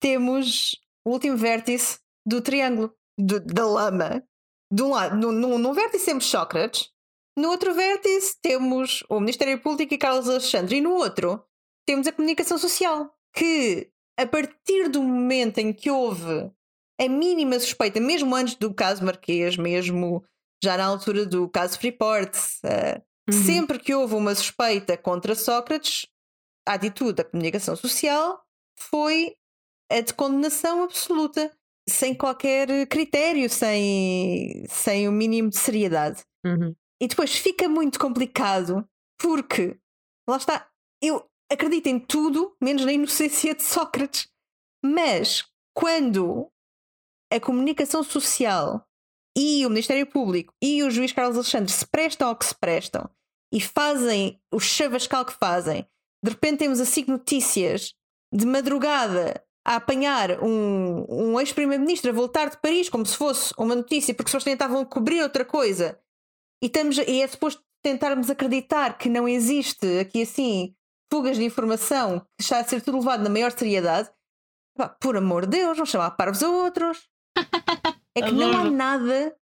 [0.00, 4.22] temos o último vértice do triângulo, do- da lama.
[4.72, 6.90] De um lado, num, num, num vértice temos Sócrates,
[7.38, 11.44] no outro vértice temos o Ministério Público e Carlos Alexandre, e no outro
[11.86, 16.50] temos a comunicação social, que a partir do momento em que houve
[17.00, 20.24] a mínima suspeita, mesmo antes do caso Marquês, mesmo
[20.62, 22.34] já na altura do caso Freeport,
[22.64, 23.42] eh, Uhum.
[23.44, 26.06] sempre que houve uma suspeita contra Sócrates,
[26.64, 28.40] a atitude da comunicação social
[28.78, 29.34] foi
[29.90, 31.52] a de condenação absoluta,
[31.88, 36.22] sem qualquer critério, sem, sem o mínimo de seriedade.
[36.44, 36.74] Uhum.
[37.00, 38.88] E depois fica muito complicado
[39.20, 39.76] porque,
[40.28, 40.68] lá está,
[41.02, 44.28] eu acredito em tudo, menos na inocência de Sócrates.
[44.84, 45.44] Mas
[45.74, 46.50] quando
[47.32, 48.86] a comunicação social
[49.36, 53.08] e o Ministério Público e o juiz Carlos Alexandre se prestam ao que se prestam
[53.52, 55.86] e fazem o chavascal que fazem,
[56.24, 57.94] de repente temos assim notícias
[58.32, 63.74] de madrugada a apanhar um, um ex-primeiro-ministro a voltar de Paris como se fosse uma
[63.74, 66.00] notícia, porque pessoas tentavam cobrir outra coisa
[66.62, 70.75] e, estamos, e é suposto tentarmos acreditar que não existe aqui assim
[71.12, 74.10] fugas de informação, que está a ser tudo levado na maior seriedade.
[74.76, 77.08] Pá, por amor de Deus, não chamar parvos a outros.
[78.14, 79.36] É que não há nada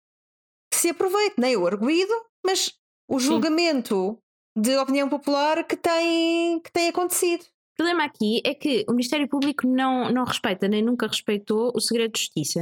[0.71, 2.73] que se aproveite, nem o arguído, mas
[3.07, 4.19] o julgamento
[4.57, 7.43] de opinião popular que tem, que tem acontecido.
[7.43, 11.79] O problema aqui é que o Ministério Público não, não respeita nem nunca respeitou o
[11.79, 12.61] segredo de justiça.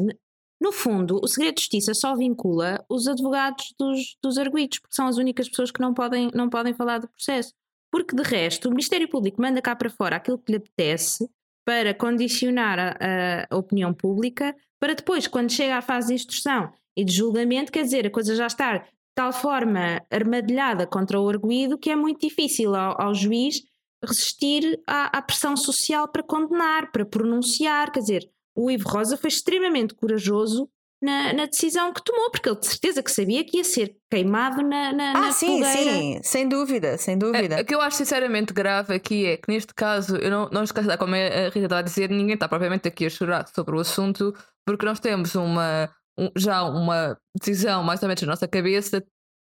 [0.59, 5.07] No fundo, o segredo de justiça só vincula os advogados dos, dos arguidos, porque são
[5.07, 7.53] as únicas pessoas que não podem, não podem falar do processo.
[7.91, 11.29] Porque, de resto, o Ministério Público manda cá para fora aquilo que lhe apetece
[11.65, 17.05] para condicionar a, a opinião pública, para depois, quando chega à fase de instrução e
[17.05, 21.77] de julgamento, quer dizer, a coisa já está de tal forma armadilhada contra o arguído
[21.77, 23.61] que é muito difícil ao, ao juiz
[24.03, 27.91] resistir à, à pressão social para condenar, para pronunciar.
[27.91, 30.69] Quer dizer, o Ivo Rosa foi extremamente corajoso
[31.01, 34.61] na, na decisão que tomou, porque ele de certeza que sabia que ia ser queimado
[34.61, 35.91] na, na, Ah, na sim, fogueira.
[35.91, 37.55] sim, sem dúvida, sem dúvida.
[37.57, 40.63] É, O que eu acho sinceramente grave aqui é que neste caso, eu não, não
[40.63, 43.79] esqueço, como a Rita estava a dizer, ninguém está propriamente aqui a chorar sobre o
[43.79, 44.31] assunto,
[44.65, 49.03] porque nós temos uma, um- já uma decisão mais ou menos na nossa cabeça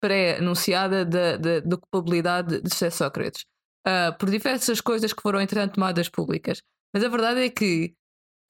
[0.08, 3.44] pré-anunciada da da- da culpabilidade de José Sócrates,
[3.86, 6.62] ah, por diversas coisas que foram entretanto tomadas públicas.
[6.94, 7.94] Mas a verdade é que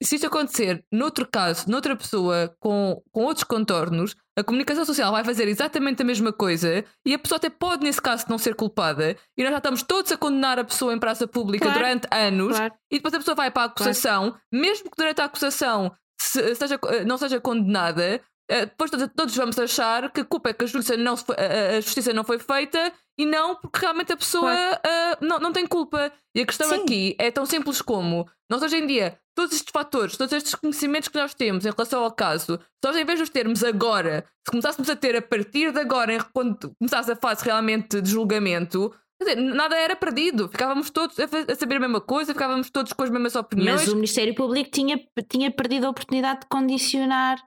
[0.05, 5.23] se isto acontecer noutro caso, noutra pessoa, com, com outros contornos, a comunicação social vai
[5.23, 9.15] fazer exatamente a mesma coisa e a pessoa até pode, nesse caso, não ser culpada.
[9.37, 12.55] E nós já estamos todos a condenar a pessoa em praça pública Claro, durante anos
[12.57, 12.73] Claro.
[12.91, 16.79] e depois a pessoa vai para a acusação, mesmo que durante a acusação se- seja,
[17.05, 18.21] não seja condenada.
[18.49, 21.79] eh, Depois todos, todos vamos achar que a culpa é que a justiça não, a
[21.81, 26.11] justiça não foi feita e não porque realmente a pessoa ah, não, não tem culpa.
[26.35, 26.83] E a questão Sim.
[26.83, 31.09] aqui é tão simples como nós hoje em dia, todos estes fatores, todos estes conhecimentos
[31.09, 34.25] que nós temos em relação ao caso, se nós em vez de os termos agora,
[34.45, 38.93] se começássemos a ter a partir de agora, quando começasse a fase realmente de julgamento,
[39.19, 40.47] dizer, nada era perdido.
[40.49, 43.81] Ficávamos todos a saber a mesma coisa, ficávamos todos com as mesmas opiniões.
[43.81, 44.99] Mas o Ministério Público tinha,
[45.29, 47.37] tinha perdido a oportunidade de condicionar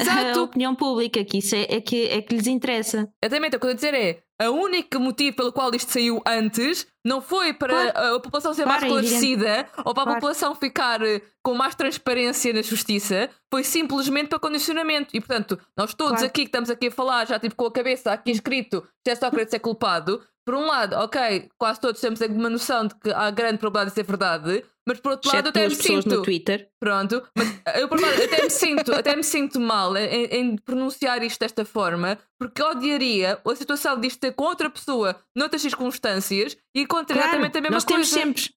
[0.08, 0.42] a Exato.
[0.42, 3.08] opinião pública, que isso é, é que, é que lhes interessa.
[3.22, 6.20] Exatamente, o que eu estou a dizer é a único motivo pelo qual isto saiu
[6.26, 8.16] antes não foi para Claro.
[8.16, 10.14] a população ser Claro, mais é esclarecida ou para a Claro.
[10.20, 15.16] população ficar eh, com mais transparência na justiça, foi simplesmente para condicionamento.
[15.16, 18.12] E portanto, nós todos aqui que estamos aqui a falar, já tipo com a cabeça
[18.12, 22.48] aqui escrito, se é Sócrates é culpado, por um lado, ok, quase todos temos uma
[22.48, 25.66] noção de que há grande probabilidade de ser verdade, mas por outro lado, Exceto até
[25.66, 26.08] duas me sinto.
[26.08, 26.68] no Twitter.
[26.78, 31.20] Pronto, mas eu por acaso, até me sinto, até me sinto mal em, em pronunciar
[31.24, 36.86] isto desta forma, porque odiaria a situação disto ter com outra pessoa noutras circunstâncias e
[36.86, 38.16] contra Claro, exatamente a mesma nós coisa.
[38.16, 38.56] temos sempre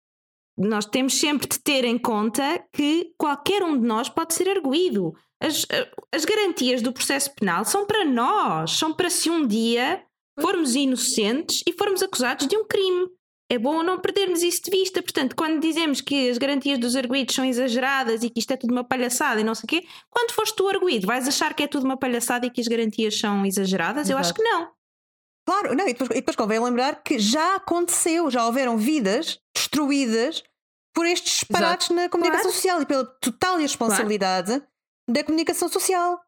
[0.62, 5.14] nós temos sempre de ter em conta que qualquer um de nós pode ser arguído.
[5.42, 5.66] As,
[6.14, 10.04] as garantias do processo penal são para nós, são para se um dia
[10.42, 13.08] formos inocentes e formos acusados de um crime.
[13.52, 15.02] É bom não perdermos isso de vista.
[15.02, 18.72] Portanto, quando dizemos que as garantias dos arguídos são exageradas e que isto é tudo
[18.72, 21.68] uma palhaçada e não sei o quê, quando foste tu arguído, vais achar que é
[21.68, 24.08] tudo uma palhaçada e que as garantias são exageradas?
[24.08, 24.42] Eu acho Exato.
[24.44, 24.68] que não.
[25.48, 30.44] Claro, não, e depois, e depois convém lembrar que já aconteceu, já houveram vidas destruídas
[30.94, 32.56] por estes disparates na comunicação Claro.
[32.56, 34.62] social e pela total irresponsabilidade
[35.10, 36.20] da comunicação social.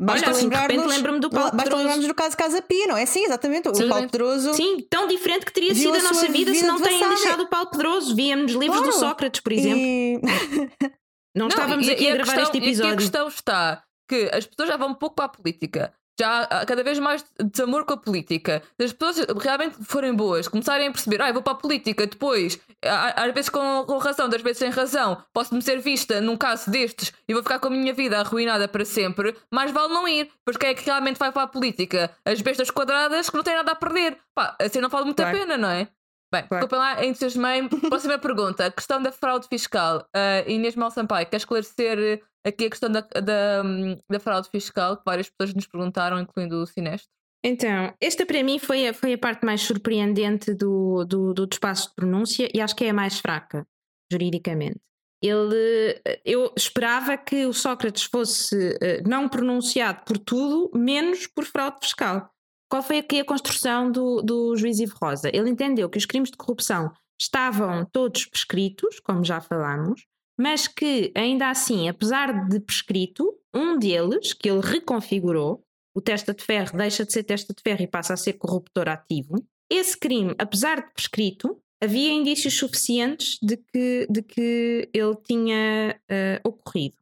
[0.00, 2.86] Basta Olha, assim, de repente lembrarmos lembro-me do Paulo basta lembrarmos do caso Casa Pia,
[2.88, 3.06] não é?
[3.06, 3.68] Sim, exatamente.
[3.68, 3.88] O Sim.
[3.88, 4.52] Paulo Pedroso.
[4.54, 6.98] Sim, tão diferente que teria sido a a nossa sua vida, se vida não têm
[6.98, 7.14] devassada.
[7.14, 8.14] deixado o Paulo Pedroso.
[8.16, 8.98] Víamos livros do Claro.
[8.98, 9.78] Sócrates, por exemplo.
[11.34, 11.38] E...
[11.38, 12.92] Não, estávamos e- aqui e a gravar questão, este e aqui episódio.
[12.92, 15.92] a questão está que as pessoas já vão um pouco para a política.
[16.18, 18.62] Já há cada vez mais desamor com a política.
[18.78, 22.06] Se as pessoas realmente forem boas, começarem a perceber, ah, eu vou para a política,
[22.06, 26.36] depois, a- às vezes com, com razão, das vezes sem razão, posso-me ser vista num
[26.36, 30.06] caso destes e vou ficar com a minha vida arruinada para sempre, mais vale não
[30.06, 30.30] ir.
[30.44, 32.10] Pois quem é que realmente vai para a política?
[32.24, 34.16] As bestas quadradas que não têm nada a perder.
[34.34, 35.38] Pá, assim não vale muito a Claro.
[35.38, 35.88] pena, não é?
[36.34, 36.66] Bem, Claro.
[36.66, 37.68] desculpem lá, entusiasmei.
[37.88, 38.66] Próxima pergunta.
[38.66, 40.06] A questão da fraude fiscal.
[40.14, 43.62] Uh, Inês Mal Sampaio, quer esclarecer eh, aqui a questão da, da,
[44.10, 47.08] da fraude fiscal que várias pessoas nos perguntaram, incluindo o Sinestro?
[47.44, 51.90] Então, esta para mim foi a, foi a parte mais surpreendente do, do, do espaço
[51.90, 53.66] de pronúncia e acho que é a mais fraca,
[54.10, 54.80] juridicamente.
[55.22, 61.78] Ele, eu esperava que o Sócrates fosse eh, não pronunciado por tudo, menos por fraude
[61.82, 62.30] fiscal.
[62.74, 65.30] Qual foi aqui a construção do, do juiz Ivo Rosa?
[65.32, 71.12] Ele entendeu que os crimes de corrupção estavam todos prescritos, como já falámos, mas que
[71.14, 75.64] ainda assim, apesar de prescrito, um deles, que ele reconfigurou,
[75.96, 78.88] o testa de ferro deixa de ser testa de ferro e passa a ser corruptor
[78.88, 79.36] ativo.
[79.70, 86.40] Esse crime, apesar de prescrito, havia indícios suficientes de que, de que ele tinha eh,
[86.42, 86.96] ocorrido.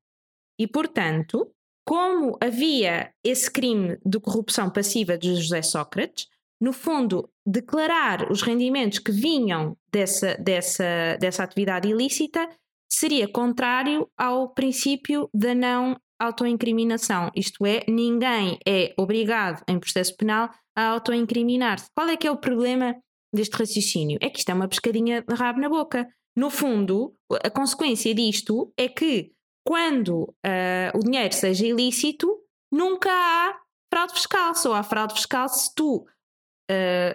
[0.59, 1.51] E, portanto,
[1.85, 6.27] como havia esse crime de corrupção passiva de José Sócrates,
[6.61, 12.49] no fundo, declarar os rendimentos que vinham dessa, dessa, dessa atividade ilícita
[12.89, 17.33] seria contrário ao princípio da não autoincriminação.
[17.35, 21.87] Isto é, ninguém é obrigado em processo penal a autoincriminar-se.
[21.97, 22.95] Qual é que é o problema
[23.35, 24.19] deste raciocínio?
[24.21, 26.07] É que isto é uma pescadinha de rabo na boca.
[26.37, 27.13] No fundo,
[27.43, 29.33] a consequência disto é que
[29.65, 32.29] quando ah, o dinheiro seja ilícito,
[32.71, 33.61] nunca há
[33.93, 34.55] fraude fiscal.
[34.55, 36.07] Só há fraude fiscal se tu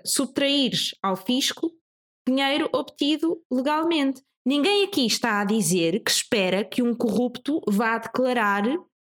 [0.05, 1.71] subtraíres ao fisco
[2.27, 4.21] dinheiro obtido legalmente.
[4.45, 8.63] Ninguém aqui está a dizer que espera que um corrupto vá declarar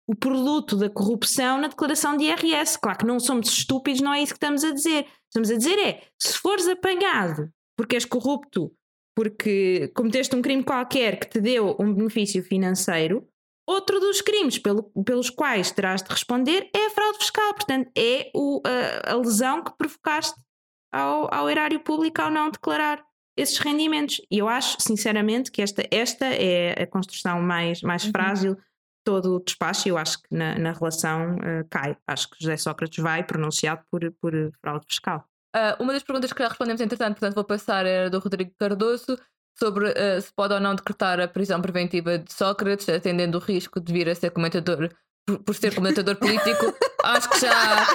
[0.07, 2.79] o produto da corrupção na declaração de IRS.
[2.79, 5.05] Claro que não somos estúpidos, não é isso que estamos a dizer.
[5.27, 8.73] Estamos a dizer é, se fores apanhado porque és corrupto,
[9.19, 13.27] porque cometeste um crime qualquer que te deu um benefício financeiro,
[13.67, 17.53] outro dos crimes pelo- pelos quais terás de responder é a fraude fiscal.
[17.53, 20.39] Portanto, é o- a, a lesão que provocaste
[20.93, 23.03] ao, ao erário público ao não declarar
[23.37, 24.21] esses rendimentos.
[24.31, 28.11] E eu acho, sinceramente, que esta, esta é a construção mais, mais Uhum.
[28.11, 28.61] frágil de
[29.03, 29.85] todo o despacho.
[29.85, 31.97] e Eu acho que na, na relação eh, cai.
[32.07, 35.25] Acho que José Sócrates vai pronunciado por, por fraude fiscal.
[35.55, 39.17] Ah, uma das perguntas que já respondemos, entretanto, portanto, vou passar era do Rodrigo Cardoso
[39.57, 43.79] sobre ah, se pode ou não decretar a prisão preventiva de Sócrates, atendendo o risco
[43.79, 44.89] de vir a ser comentador,
[45.27, 46.73] por, por ser comentador político.
[47.03, 47.87] acho que já.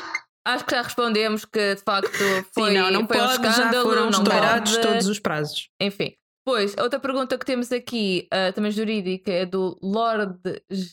[0.47, 2.11] Acho que já respondemos que de facto
[2.53, 4.81] foi, Sim, não, não foi um pode, já escândalo, foram não pode.
[4.83, 5.71] todos os prazos.
[5.81, 6.15] Enfim.
[6.47, 10.39] Pois, outra pergunta que temos aqui, ah, também jurídica, é do Lord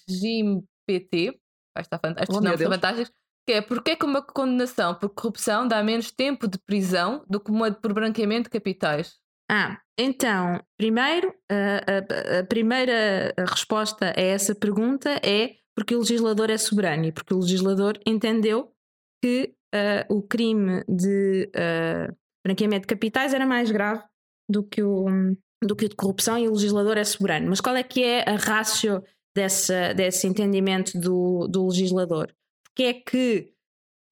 [0.07, 1.37] Jim PT.
[1.75, 3.11] Vai estar fant- Estes Oh, nomes fantásticos.
[3.45, 7.39] Que é porque é que uma condenação por corrupção dá menos tempo de prisão do
[7.39, 9.19] que uma por branqueamento de capitais?
[9.49, 16.49] Ah, então, primeiro, a, a, a primeira resposta a essa pergunta é porque o legislador
[16.49, 18.71] é soberano e porque o legislador entendeu
[19.21, 22.15] que uh, o crime de uh,
[22.45, 24.03] branqueamento de capitais era mais grave
[24.49, 25.05] do que, o,
[25.63, 27.49] do que o de corrupção e o legislador é soberano.
[27.49, 29.03] Mas qual é que é a ratio
[29.35, 32.33] dessa, desse entendimento do, do legislador?
[32.73, 33.53] Porque é que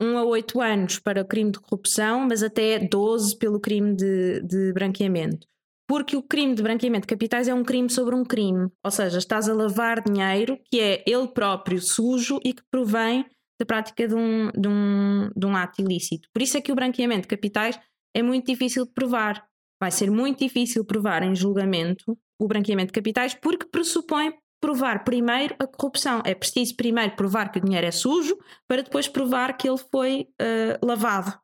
[0.01, 4.41] 1 a 8 anos para o crime de corrupção, mas até 12 pelo crime de,
[4.41, 5.47] de branqueamento.
[5.88, 8.70] Porque o crime de branqueamento de capitais é um crime sobre um crime.
[8.84, 13.26] Ou seja, estás a lavar dinheiro que é ele próprio sujo e que provém
[13.60, 16.30] da prática de um, de um, de um ato ilícito.
[16.32, 17.78] Por isso é que o branqueamento de capitais
[18.16, 19.43] é muito difícil de provar.
[19.82, 25.55] Vai ser muito difícil provar em julgamento o branqueamento de capitais porque pressupõe provar primeiro
[25.60, 26.22] a corrupção.
[26.26, 28.38] É preciso primeiro provar que o dinheiro é sujo
[28.68, 31.38] para depois provar que ele foi uh, lavado,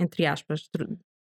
[0.00, 0.68] entre aspas,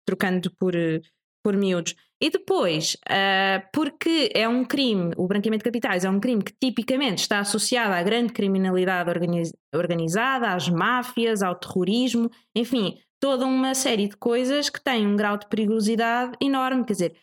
[0.05, 1.01] trocando por, uh,
[1.43, 1.95] por miúdos.
[2.21, 6.53] E depois, uh, porque é um crime, o branqueamento de capitais é um crime que
[6.53, 13.73] tipicamente está associado à grande criminalidade organiz organizada, às máfias, ao terrorismo, enfim, toda uma
[13.73, 16.85] série de coisas que têm um grau de perigosidade enorme.
[16.85, 17.15] Quer dizer,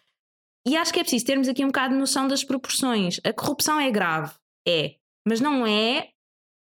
[0.69, 3.19] e acho que é preciso termos aqui um bocado de noção das proporções.
[3.25, 4.33] A corrupção é grave,
[4.67, 4.97] é,
[5.27, 6.11] mas não é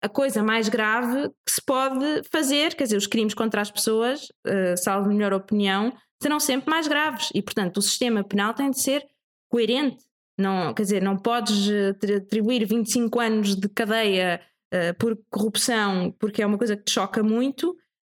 [0.02, 2.74] a coisa mais grave que se pode fazer.
[2.74, 7.30] Quer dizer, os crimes contra as pessoas, uh, salvo melhor opinião, serão sempre mais graves
[7.34, 9.04] e, portanto, o sistema penal tem de ser
[9.50, 10.04] coerente.
[10.38, 14.40] Não, quer dizer, não podes eh, atribuir 25 anos de cadeia
[14.72, 17.72] uh, por corrupção porque é uma coisa que te choca muito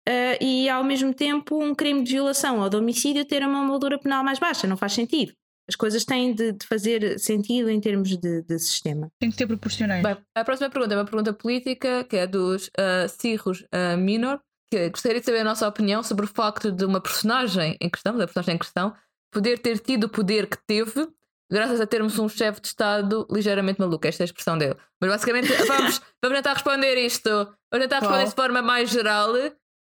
[0.09, 3.97] uh, e ao mesmo tempo um crime de violação ou de homicídio ter uma moldura
[3.97, 5.33] penal mais baixa, não faz sentido.
[5.69, 9.09] As coisas têm de, de fazer sentido em termos de, de, sistema.
[9.19, 10.03] Tem que ser proporcionais.
[10.03, 14.41] Bem, a próxima pergunta é uma pergunta política, que é dos uh, Cirrus uh, Minor,
[14.71, 18.17] que gostaria de saber a nossa opinião sobre o facto de uma personagem em questão,
[18.17, 18.95] da personagem em questão,
[19.33, 21.09] poder ter tido o poder que teve
[21.51, 24.07] graças a termos um chefe de Estado ligeiramente maluco.
[24.07, 24.77] Esta é a expressão dele.
[25.01, 27.31] Mas basicamente vamos, vamos tentar responder isto.
[27.31, 29.33] Vamos tentar responder de forma mais geral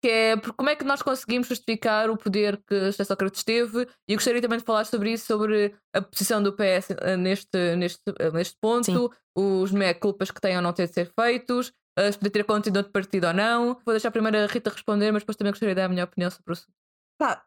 [0.02, 4.14] que é como é que nós conseguimos justificar o poder que José Sócrates teve e
[4.14, 8.02] eu gostaria também de falar sobre isso, sobre a posição do PS eh, neste, neste,
[8.20, 9.10] eh, neste ponto, Sim.
[9.36, 11.72] os meia-culpas que têm ou não ter de ser feitos,
[12.12, 13.76] se poder ter conta de outro partido ou não.
[13.86, 16.32] Vou deixar primeiro a Rita responder, mas depois também gostaria de dar a minha opinião
[16.32, 16.74] sobre o assunto.
[17.20, 17.45] Pá,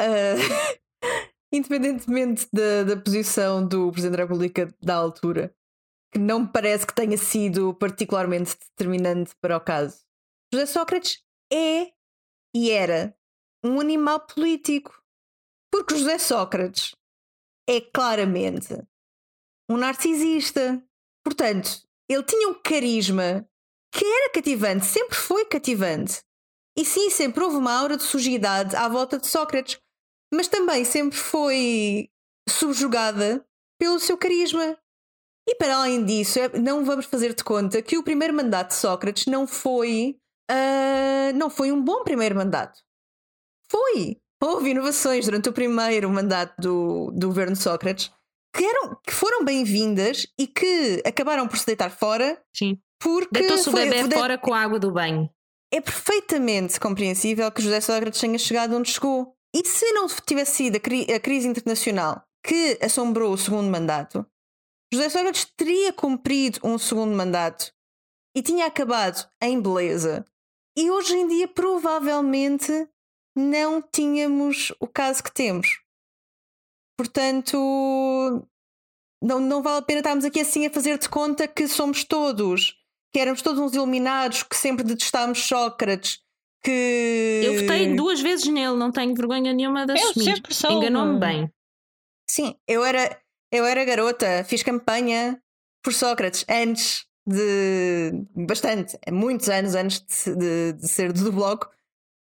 [1.52, 5.52] independentemente da, da posição do Presidente da República da altura,
[6.12, 10.00] que não me parece que tenha sido particularmente determinante para o caso,
[10.52, 11.22] José Sócrates
[11.52, 11.92] é
[12.54, 13.16] e era
[13.64, 15.00] um animal político.
[15.72, 16.94] Porque José Sócrates
[17.68, 18.74] é claramente
[19.70, 20.82] um narcisista.
[21.24, 23.48] Portanto, ele tinha um carisma
[23.92, 26.22] que era cativante, sempre foi cativante.
[26.76, 29.78] E sim, sempre houve uma aura de sujidade à volta de Sócrates,
[30.32, 32.08] mas também sempre foi
[32.48, 33.44] subjugada
[33.78, 34.76] pelo seu carisma.
[35.48, 38.74] E para além disso, é, não vamos fazer de conta que o primeiro mandato de
[38.74, 40.18] Sócrates não foi
[40.50, 42.80] uh, não foi um bom primeiro mandato.
[43.68, 44.20] Foi.
[44.42, 48.10] Houve inovações durante o primeiro mandato do, do governo Sócrates
[48.54, 52.42] que, eram, que foram bem-vindas e que acabaram por se deitar fora.
[52.54, 52.78] Sim.
[52.98, 54.14] Porque Deitou-se o bebê de...
[54.14, 55.30] fora com a água do banho.
[55.72, 59.34] É perfeitamente compreensível que José Sócrates tenha chegado onde chegou.
[59.54, 64.26] E se não tivesse sido a, cri a crise internacional que assombrou o segundo mandato,
[64.92, 67.72] José Sócrates teria cumprido um segundo mandato
[68.34, 70.24] e tinha acabado em beleza
[70.76, 72.88] e hoje em dia, provavelmente,
[73.36, 75.80] não tínhamos o caso que temos.
[76.96, 77.56] Portanto,
[79.22, 82.76] não, não vale a pena estarmos aqui assim a fazer de conta que somos todos,
[83.12, 86.20] que éramos todos uns iluminados, que sempre detestámos Sócrates.
[86.62, 87.40] Que...
[87.42, 90.42] Eu votei duas vezes nele, não tenho vergonha nenhuma de assumir.
[90.70, 91.52] Enganou-me bem.
[92.28, 95.42] Sim, eu era, eu era garota, fiz campanha
[95.82, 101.66] por Sócrates antes de bastante, muitos anos antes de, de, ser do blog,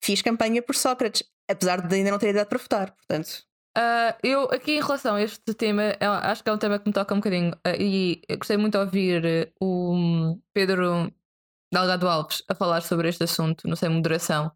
[0.04, 3.46] fiz campanha por Sócrates, apesar de ainda não ter idade para votar, portanto.
[3.78, 6.94] Uh, eu, aqui em relação a este tema, acho que é um tema que me
[6.94, 11.10] toca um bocadinho uh, e gostei muito de ouvir o Pedro
[11.72, 14.52] Delgado Alves a falar sobre este assunto, não sei, moderação.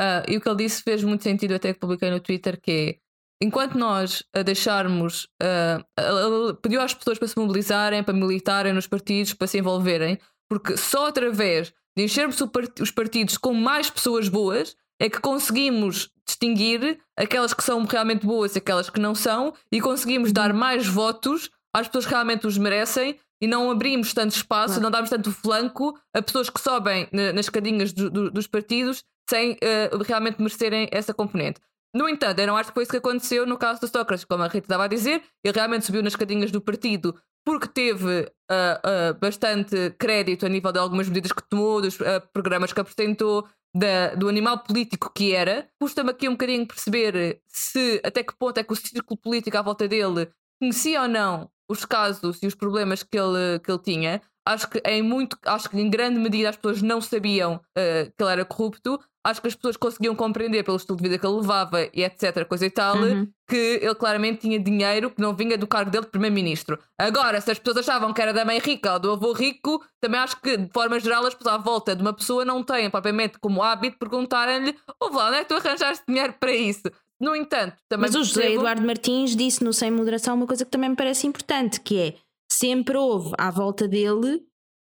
[0.00, 2.70] Uh, e o que ele disse fez muito sentido, até que publiquei no Twitter, que
[2.70, 3.02] é
[3.42, 9.34] enquanto nós a deixarmos, uh, pediu às pessoas para se mobilizarem, para militarem nos partidos,
[9.34, 10.18] para se envolverem,
[10.48, 12.38] porque só através de enchermos
[12.80, 18.54] os partidos com mais pessoas boas é que conseguimos distinguir aquelas que são realmente boas
[18.54, 22.56] e aquelas que não são e conseguimos dar mais votos às pessoas que realmente os
[22.56, 24.82] merecem e não abrimos tanto espaço, Claro.
[24.82, 29.02] não damos tanto flanco a pessoas que sobem na- nas escadinhas do- do- dos partidos
[29.28, 31.60] sem eh, realmente merecerem essa componente.
[31.94, 34.42] No entanto, eu não acho que foi isso que aconteceu no caso do Sócrates, como
[34.42, 37.14] a Rita estava a dizer, ele realmente subiu nas escadinhas do partido
[37.44, 42.20] porque teve ah, ah, bastante crédito a nível de algumas medidas que tomou, dos ah,
[42.32, 45.68] programas que apresentou, da- do animal político que era.
[45.80, 49.62] Custa-me aqui um bocadinho perceber se até que ponto é que o círculo político à
[49.62, 50.30] volta dele
[50.60, 54.22] conhecia ou não os casos e os problemas que ele, que ele tinha.
[54.46, 58.30] Acho que em muito, acho que em grande medida as pessoas não sabiam que ele
[58.32, 59.00] era corrupto.
[59.24, 62.44] Acho que as pessoas conseguiam compreender pelo estilo de vida que ele levava e etc,
[62.48, 63.28] coisa e tal, Uhum.
[63.48, 66.76] que ele claramente tinha dinheiro que não vinha do cargo dele de primeiro-ministro.
[66.98, 70.18] Agora, se as pessoas achavam que era da mãe rica ou do avô rico, também
[70.18, 73.38] acho que, de forma geral, as pessoas à volta de uma pessoa não têm propriamente
[73.38, 76.82] como hábito perguntarem-lhe: Ouve lá, onde é que tu arranjaste dinheiro para isso?
[77.20, 80.64] No entanto, também Mas o José percebo- Eduardo Martins disse no Sem Moderação uma coisa
[80.64, 82.14] que também me parece importante, que é
[82.52, 84.40] sempre houve à volta dele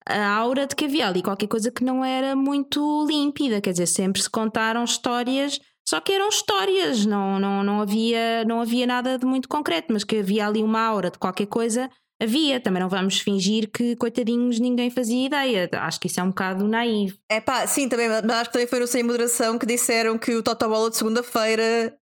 [0.07, 3.87] a aura de que havia ali qualquer coisa que não era muito límpida, quer dizer,
[3.87, 9.17] sempre se contaram histórias, só que eram histórias, não, não, não, havia, não havia nada
[9.17, 11.89] de muito concreto, mas que havia ali uma aura de qualquer coisa,
[12.21, 12.59] havia.
[12.59, 15.69] Também não vamos fingir que, coitadinhos, ninguém fazia ideia.
[15.73, 17.17] Acho que isso é um bocado naivo.
[17.29, 20.35] É pá, sim, também, mas acho que também foi no Sem Moderação que disseram que
[20.35, 21.97] o Totobola de segunda-feira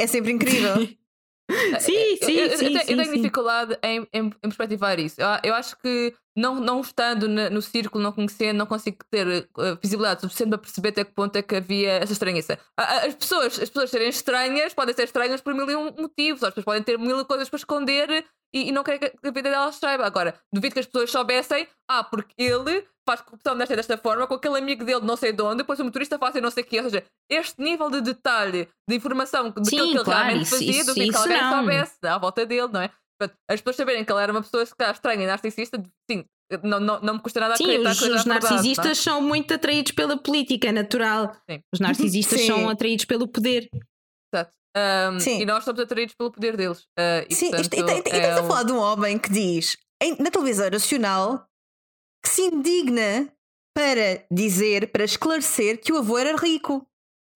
[0.00, 0.76] é sempre incrível.
[1.78, 2.64] Sim, Eu- sim, eu, eu sim.
[2.64, 3.16] tenho, eu sim, tenho sim.
[3.16, 5.20] dificuldade em, em, em perspectivar isso.
[5.20, 9.74] Eu, eu acho que, não, não estando no círculo, não conhecendo, não consigo ter eh,
[9.82, 12.58] visibilidade suficiente para perceber até que ponto é que havia essa estranheza.
[12.76, 16.42] As pessoas, as pessoas serem estranhas podem ser estranhas por mil e um motivos.
[16.42, 18.24] As pessoas podem ter mil coisas para esconder
[18.54, 20.04] e, e não querem que a vida delas saiba.
[20.06, 24.34] Agora, duvido que as pessoas soubessem, ah, porque ele faz corrupção desta desta forma, com
[24.34, 26.66] aquele amigo dele de não sei de onde, depois o motorista faz não sei o
[26.66, 26.78] quê.
[26.78, 30.70] Ou seja, este nível de detalhe, de informação daquilo que ele claro, realmente isso- fazia,
[30.70, 31.50] isso- duvido que isso alguém não.
[31.58, 32.90] soubesse à volta dele, não é?
[33.18, 36.24] Portanto, as pessoas saberem que ele era uma pessoa se calhar, estranha e narcisista, sim,
[36.62, 38.94] não, não, não me custa nada Sim, acreditar os, os verdade, narcisistas é?
[38.94, 41.34] são muito atraídos pela política, é natural.
[41.50, 41.60] Sim.
[41.72, 42.46] Os narcisistas Sim.
[42.46, 43.68] são atraídos pelo poder.
[44.32, 44.52] Exato.
[44.76, 45.40] Um, Sim.
[45.40, 46.80] e nós somos atraídos pelo poder deles.
[46.98, 48.78] Uh, e, Sim, portanto, isto- e, e, e é estamos a um- falar de um
[48.78, 51.46] homem que diz em- na televisão nacional
[52.22, 53.32] que se indigna
[53.74, 56.86] para dizer, para esclarecer que o avô era rico.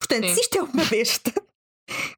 [0.01, 0.35] Portanto, Sim.
[0.35, 1.33] se isto é uma besta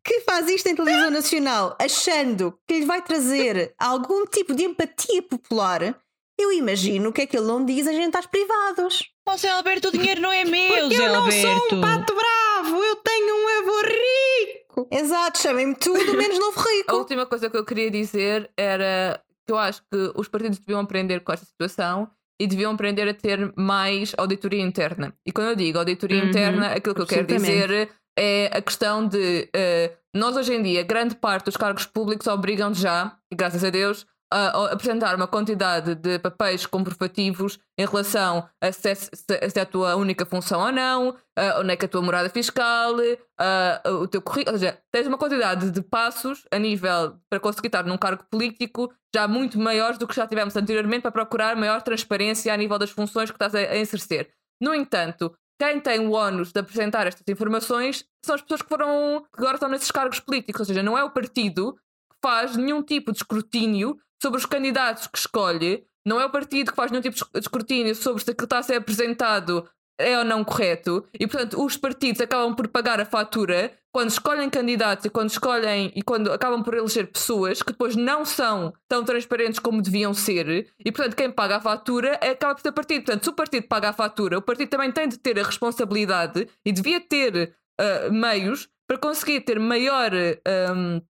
[0.04, 5.22] que faz isto em televisão nacional achando que lhe vai trazer algum tipo de empatia
[5.22, 5.96] popular,
[6.38, 9.04] eu imagino o que é que ele não diz em jantares privados.
[9.28, 11.68] Ó Zé Alberto, o dinheiro não é meu, Porque Zé eu não Alberto.
[11.68, 14.88] sou um pato bravo, eu tenho um avô rico.
[14.90, 16.96] Exato, chamem-me tudo menos novo A rico.
[16.96, 21.20] última coisa que eu queria dizer era que eu acho que os partidos deviam aprender
[21.20, 22.08] com esta situação
[22.40, 25.14] e deviam aprender a ter mais auditoria interna.
[25.26, 29.06] E quando eu digo auditoria Uhum, interna, aquilo que eu quero dizer é a questão
[29.06, 33.64] de eh, nós hoje em dia, grande parte dos cargos públicos obrigam já, e graças
[33.64, 38.94] a Deus, a, a apresentar uma quantidade de papéis comprovativos em relação a se, é-
[38.94, 41.90] se, se é a tua única função ou não, a, onde é que é a
[41.90, 42.94] tua morada fiscal,
[43.38, 47.68] a- o teu currículo, ou seja, tens uma quantidade de passos a nível para conseguir
[47.68, 51.82] estar num cargo político já muito maiores do que já tivemos anteriormente para procurar maior
[51.82, 54.30] transparência a nível das funções que estás a, a exercer.
[54.62, 59.24] No entanto, quem tem o ónus de apresentar estas informações são as pessoas que foram
[59.32, 61.74] que agora estão nesses cargos políticos, ou seja, não é o partido
[62.10, 66.72] que faz nenhum tipo de escrutínio sobre os candidatos que escolhe, não é o partido
[66.72, 69.64] que faz nenhum tipo de escrutínio sobre se aquilo está a ser apresentado
[70.02, 74.48] é ou não correto, e portanto os partidos acabam por pagar a fatura quando escolhem
[74.48, 79.04] candidatos e quando escolhem e quando acabam por eleger pessoas que depois não são tão
[79.04, 82.72] transparentes como deviam ser, e portanto quem paga a fatura é, acaba por ser o
[82.72, 83.04] partido.
[83.04, 86.48] Portanto, se o partido paga a fatura, o partido também tem de ter a responsabilidade
[86.64, 91.02] e devia ter ah, meios para conseguir ter maior ah,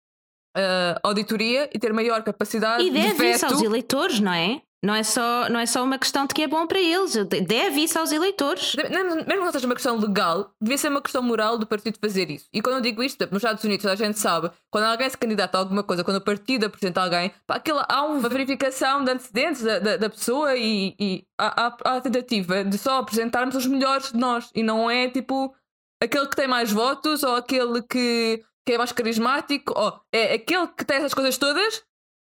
[0.57, 3.53] ah, auditoria e ter maior capacidade E de deve isso veto.
[3.55, 4.63] aos eleitores, não é?
[4.83, 7.13] Não é, só, não é só uma questão de que é bom para eles,
[7.47, 8.75] deve isso aos eleitores.
[8.77, 12.31] Mesmo que não seja uma questão legal, devia ser uma questão moral do partido fazer
[12.31, 12.49] isso.
[12.51, 15.59] E quando eu digo isto, nos Estados Unidos, a gente sabe, quando alguém se candidata
[15.59, 19.61] a alguma coisa, quando o partido apresenta alguém, pá, aquilo, há uma verificação de antecedentes
[19.63, 24.13] da, da, da pessoa e, e há, há- a tentativa de só apresentarmos os melhores
[24.13, 24.51] de nós.
[24.55, 25.55] E não é tipo
[26.03, 30.69] aquele que tem mais votos ou aquele que, que é mais carismático, ou é aquele
[30.69, 31.83] que tem essas coisas todas,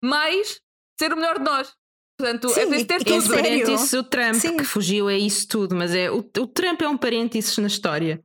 [0.05, 0.61] mais
[1.01, 1.75] ser o melhor de nós.
[2.23, 3.17] Portanto, é Sim, preciso ter tudo.
[3.17, 3.43] é sério?
[3.43, 4.57] parênteses o Trump Sim.
[4.57, 8.23] que fugiu a isso tudo, mas é o, o Trump é um parênteses na história.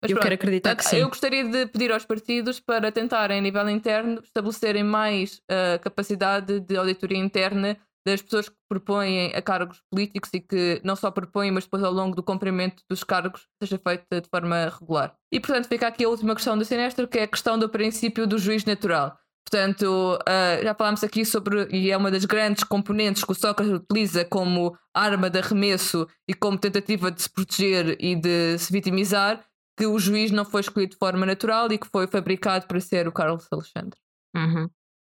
[0.00, 0.96] Mas eu pronto, quero acreditar que sim.
[0.96, 6.60] Eu gostaria de pedir aos partidos para tentarem, a nível interno, estabelecerem mais a capacidade
[6.60, 7.76] de auditoria interna
[8.06, 11.92] das pessoas que propõem a cargos políticos e que não só propõem, mas depois ao
[11.92, 15.14] longo do cumprimento dos cargos seja feita de forma regular.
[15.32, 18.26] E portanto fica aqui a última questão do semestre, que é a questão do princípio
[18.26, 19.18] do juiz natural.
[19.48, 23.74] Portanto, uh, já falámos aqui sobre, e é uma das grandes componentes que o Sócrates
[23.74, 29.44] utiliza como arma de arremesso e como tentativa de se proteger e de se vitimizar,
[29.76, 33.06] que o juiz não foi escolhido de forma natural e que foi fabricado para ser
[33.06, 33.98] o Carlos Alexandre.
[34.34, 34.68] Uhum.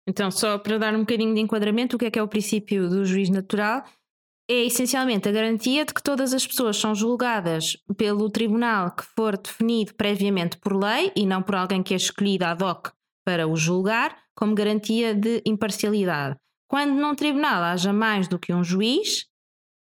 [0.09, 2.89] Então, só para dar um bocadinho de enquadramento, o que é que é o princípio
[2.89, 3.85] do juiz natural?
[4.49, 9.37] É essencialmente a garantia de que todas as pessoas são julgadas pelo tribunal que for
[9.37, 12.93] definido previamente por lei e não por alguém que é escolhido ad hoc
[13.25, 16.37] para o julgar, como garantia de imparcialidade.
[16.69, 19.27] Quando num tribunal haja mais do que um juiz,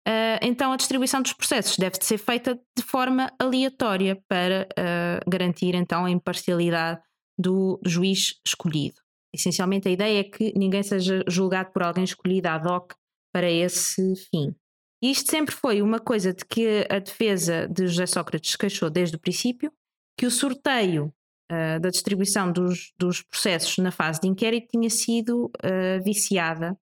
[0.07, 5.75] uh, então a distribuição dos processos deve ser feita de forma aleatória para uh, garantir
[5.75, 7.01] então a imparcialidade
[7.37, 9.01] do juiz escolhido.
[9.33, 12.93] Essencialmente a ideia é que ninguém seja julgado por alguém escolhido ad hoc
[13.33, 14.55] para esse fim.
[15.01, 19.19] Isto sempre foi uma coisa de que a defesa de José Sócrates queixou desde o
[19.19, 19.71] princípio,
[20.17, 21.11] que o sorteio
[21.51, 26.77] uh, da distribuição dos, dos, processos na fase de inquérito tinha sido uh, viciada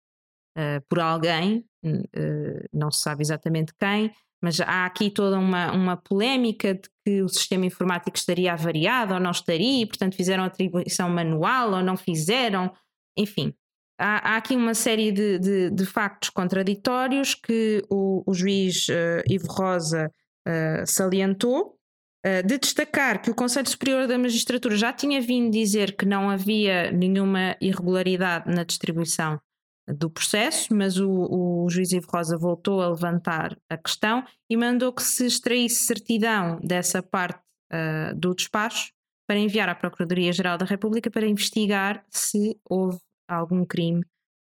[0.58, 1.66] uh, por alguém,
[2.72, 7.28] não se sabe exatamente quem, mas há aqui toda uma, uma polémica de que o
[7.28, 12.72] sistema informático estaria avariado ou não estaria, e, portanto fizeram atribuição manual ou não fizeram,
[13.18, 13.52] enfim.
[14.00, 18.86] Há, há aqui uma série de, de, de, factos contraditórios que o, o juiz
[19.28, 20.12] Ivo Rosa
[20.86, 21.81] salientou eh,
[22.46, 26.92] de destacar que o Conselho Superior da Magistratura já tinha vindo dizer que não havia
[26.92, 29.40] nenhuma irregularidade na distribuição
[29.88, 34.94] do processo, mas o, o juiz Ivo Rosa voltou a levantar a questão e mandou
[34.94, 37.40] que se extraísse certidão dessa parte
[37.72, 38.92] uh, do despacho
[39.28, 44.02] para enviar à Procuradoria-Geral da República para investigar se houve algum crime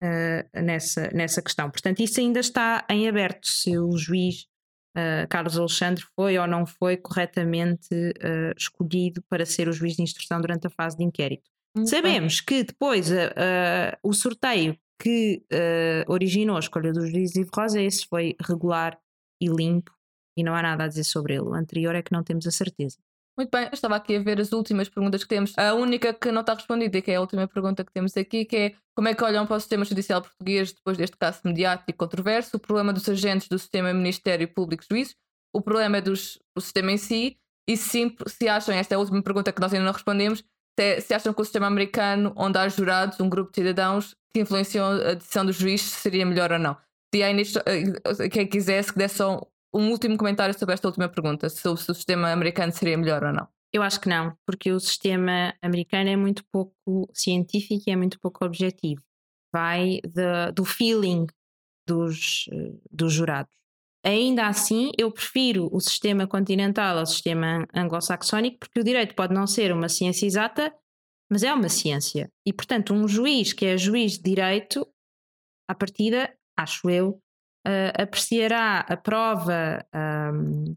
[0.02, 1.70] uh, nessa, nessa questão.
[1.70, 4.46] Portanto, isso ainda está em aberto se o juiz
[4.96, 10.02] uh, Carlos Alexandre foi ou não foi corretamente uh, escolhido para ser o juiz de
[10.02, 11.50] instrução durante a fase de inquérito.
[11.76, 12.46] Muito Sabemos bem.
[12.46, 13.14] que depois uh,
[14.02, 15.42] o sorteio que
[16.06, 18.96] originou a escolha do juiz Ivo Rosa, esse foi regular
[19.40, 19.90] e limpo
[20.36, 21.42] e não há nada a dizer sobre ele.
[21.42, 22.98] O anterior é que não temos a certeza.
[23.36, 25.56] Muito bem, estava aqui a ver as últimas perguntas que temos.
[25.56, 28.56] A única que não está respondida, que é a última pergunta que temos aqui, que
[28.56, 31.94] é como é que olham para o sistema judicial português depois deste caso mediático e
[31.94, 32.56] controverso?
[32.58, 35.14] O problema dos agentes do sistema Ministério Público Juízo,
[35.54, 38.98] o problema é dos, do sistema em si, e sim, se acham, esta é a
[38.98, 40.44] última pergunta que nós ainda não respondemos,
[40.78, 44.40] se, se acham que o sistema americano, onde há jurados, um grupo de cidadãos que
[44.40, 46.76] influenciam a decisão do juiz, seria melhor ou não.
[47.14, 51.08] Se aí nisto, eh, quem quisesse que desse só um último comentário sobre esta última
[51.08, 53.48] pergunta, se o sistema americano seria melhor ou não.
[53.72, 58.20] Eu acho que não, porque o sistema americano é muito pouco científico e é muito
[58.20, 59.02] pouco objetivo.
[59.50, 61.26] Vai de, do feeling
[61.86, 62.44] dos,
[62.90, 63.52] dos jurados.
[64.04, 69.46] Ainda assim, eu prefiro o sistema continental ao sistema anglo-saxónico, porque o direito pode não
[69.46, 70.74] ser uma ciência exata,
[71.30, 72.30] mas é uma ciência.
[72.44, 74.86] E, portanto, um juiz que é juiz de direito,
[75.68, 77.21] à partida, acho eu,
[77.66, 79.84] uh, apreciará a prova,
[80.34, 80.76] um,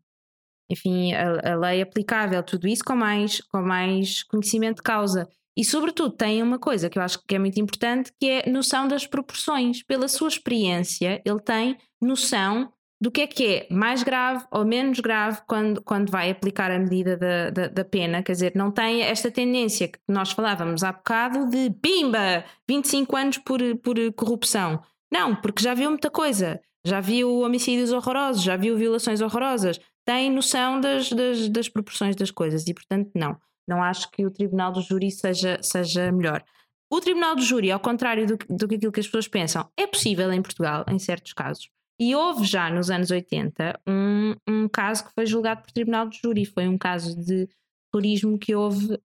[0.70, 5.28] enfim, a, a, lei aplicável, tudo isso com mais, com mais conhecimento de causa.
[5.58, 8.88] E, sobretudo, tem uma coisa que eu acho que é muito importante, que é noção
[8.88, 9.82] das proporções.
[9.84, 15.00] Pela sua experiência, ele tem noção do que é que é mais grave ou menos
[15.00, 18.24] grave quando, quando vai aplicar a medida da, da, da, pena.
[18.24, 23.38] Quer dizer, não tem esta tendência que nós falávamos há bocado de pimba, 25 anos
[23.38, 24.82] por, por corrupção.
[25.12, 30.32] Não, porque já viu muita coisa já viu homicídios horrorosos, já viu violações horrorosas, tem
[30.32, 33.36] noção das, das, das, proporções das coisas e, portanto, não.
[33.68, 36.44] Não acho que o tribunal do júri seja, seja melhor.
[36.92, 39.88] O tribunal do júri, ao contrário do, do que aquilo que as pessoas pensam, é
[39.88, 41.68] possível em Portugal, em certos casos.
[42.00, 46.16] E houve já nos anos 80 um, um caso que foi julgado por tribunal do
[46.16, 46.46] júri.
[46.46, 47.50] Foi um caso de
[47.92, 49.00] turismo que houve uh,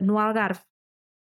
[0.00, 0.60] no Algarve,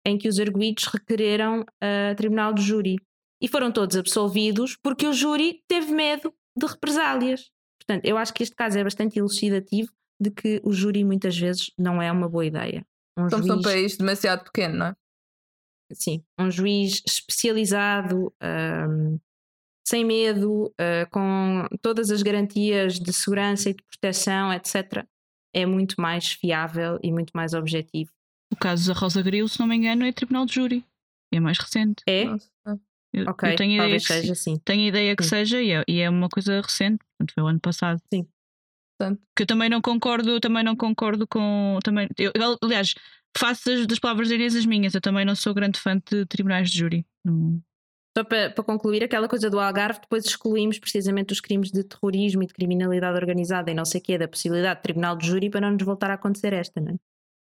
[0.05, 2.97] em que os arguídos requereram uh, tribunal do júri
[3.41, 7.51] e foram todos absolvidos porque o júri teve medo de represálias.
[7.79, 11.71] Portanto, eu acho que este caso é bastante elucidativo de que o júri muitas vezes
[11.79, 12.85] não é uma boa ideia.
[13.19, 13.59] Um Somos juiz...
[13.59, 14.97] um país demasiado pequeno, não é?
[15.93, 19.21] Sim, um juiz especializado, um,
[19.87, 25.07] sem medo, uh, com todas as garantias de segurança e de proteção, etc.,
[25.55, 28.11] é muito mais fiável e muito mais objetivo.
[28.53, 30.85] O caso da Rosa Grilo, se não me engano, é tribunal de júri.
[31.33, 32.03] É mais recente.
[32.07, 32.25] É?
[32.25, 32.81] Nossa.
[33.17, 34.59] Eu, ok, eu tenho talvez ideia que, seja assim.
[34.65, 35.29] Tenho ideia que Sim.
[35.31, 38.01] seja e é, e é, uma coisa recente, portanto foi o ano passado.
[38.13, 38.29] Sim.
[38.99, 41.79] Portanto, que eu também não concordo, também não concordo com.
[41.83, 42.33] Também, eu,
[42.63, 42.95] aliás,
[43.37, 46.71] faço das, das palavras Inês as minhas, eu também não sou grande fã de tribunais
[46.71, 47.07] de júri.
[47.25, 47.61] Não.
[48.17, 52.43] Só para, para, concluir, aquela coisa do Algarve, depois excluímos precisamente os crimes de terrorismo
[52.43, 55.51] e de criminalidade organizada e não sei o quê, da possibilidade de tribunal de júri
[55.51, 56.97] para não nos voltar a acontecer esta, não é?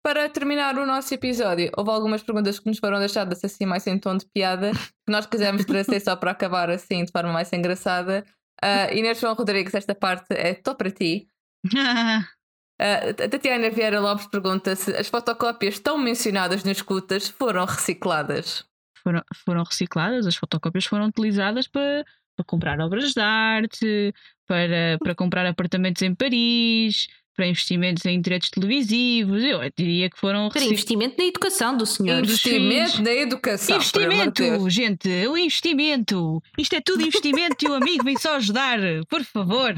[0.03, 3.97] Para terminar o nosso episódio, houve algumas perguntas que nos foram deixadas assim mais em
[3.97, 8.25] tom de piada, que nós quisemos trazer só para acabar assim de forma mais engraçada.
[8.61, 11.27] Uh, Inês João Rodrigues, esta parte é só para ti.
[12.81, 18.65] Uh, Tatiana Vieira Lopes pergunta se as fotocópias tão mencionadas nas escutas foram recicladas.
[19.01, 22.03] Foram, foram recicladas, as fotocópias foram utilizadas para,
[22.35, 24.13] para comprar obras de arte,
[24.47, 29.43] para, para comprar apartamentos em Paris, para investimentos em direitos televisivos.
[29.43, 32.19] Eu diria que foram Para investimento na educação do senhor.
[32.19, 33.76] Investimento na educação.
[33.76, 36.41] Investimento, gente, o investimento.
[36.57, 38.80] Isto é tudo investimento e o amigo vem só ajudar,
[39.10, 39.73] por favor.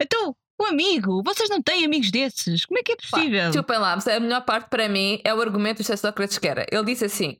[0.00, 2.66] Então, o amigo, vocês não têm amigos desses.
[2.66, 3.46] Como é que é possível?
[3.46, 6.66] Desculpem lá, mas a melhor parte para mim é o argumento do Sócrates que era.
[6.70, 7.38] Ele disse assim: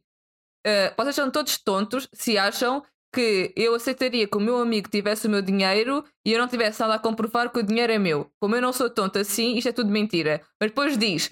[0.67, 5.27] uh, vocês são todos tontos se acham que eu aceitaria que o meu amigo tivesse
[5.27, 8.31] o meu dinheiro e eu não tivesse nada a comprovar que o dinheiro é meu.
[8.41, 10.41] Como eu não sou tonto assim, isto é tudo mentira.
[10.61, 11.27] Mas depois diz: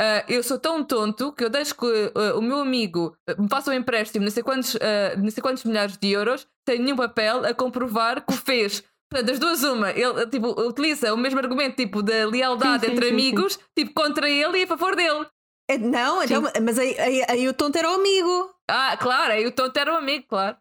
[0.00, 3.70] uh, eu sou tão tonto que eu deixo que uh, o meu amigo me faça
[3.70, 4.76] um empréstimo de não sei quantos,
[5.18, 8.82] não sei quantos milhares de euros sem nenhum papel a comprovar que o fez.
[9.10, 13.06] Das duas, uma, ele tipo, utiliza o mesmo argumento tipo da lealdade sim, sim, entre
[13.06, 15.26] sim, amigos, tipo contra ele e a favor dele.
[15.70, 18.50] É, não, então, mas aí, aí, aí, o tonto era o amigo.
[18.68, 20.56] Ah, claro, aí o tonto era o amigo, claro.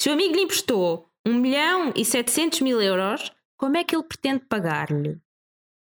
[0.00, 4.04] Se o amigo lhe emprestou 1 milhão e 700 mil euros, como é que ele
[4.04, 5.18] pretende pagar-lhe?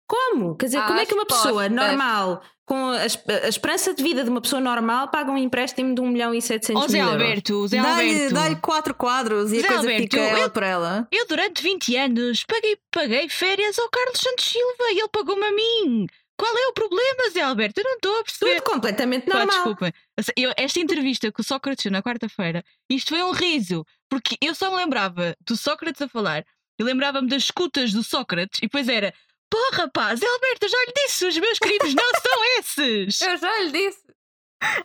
[0.06, 0.54] Como?
[0.56, 4.22] Quer dizer, ah, como é que uma pessoa normal, com a, a, esperança de vida
[4.22, 7.10] de uma pessoa normal, paga um empréstimo de 1 milhão e 700 oh, Zé mil
[7.10, 8.34] Alberto, Zé dá-lhe, Alberto.
[8.34, 11.08] Dá-lhe quatro quadros e Zé a coisa Alberto, fica ela para ela.
[11.10, 15.52] Eu durante 20 anos paguei, paguei férias ao Carlos Santos Silva e ele pagou-me a
[15.52, 16.06] mim.
[16.36, 17.80] Qual é o problema, Zé Alberto?
[17.80, 18.54] Eu não estou a perceber.
[18.56, 19.46] Tudo completamente normal.
[19.46, 19.92] Pá, desculpem.
[20.36, 24.70] Eu, esta entrevista com o Sócrates na quarta-feira, isto foi um riso, porque eu só
[24.70, 26.44] me lembrava do Sócrates a falar,
[26.78, 29.14] eu lembrava-me das escutas do Sócrates, e depois era
[29.50, 33.20] Porra, rapaz, Alberto, eu já lhe disse, os meus crimes não são esses.
[33.20, 34.02] Eu já lhe disse.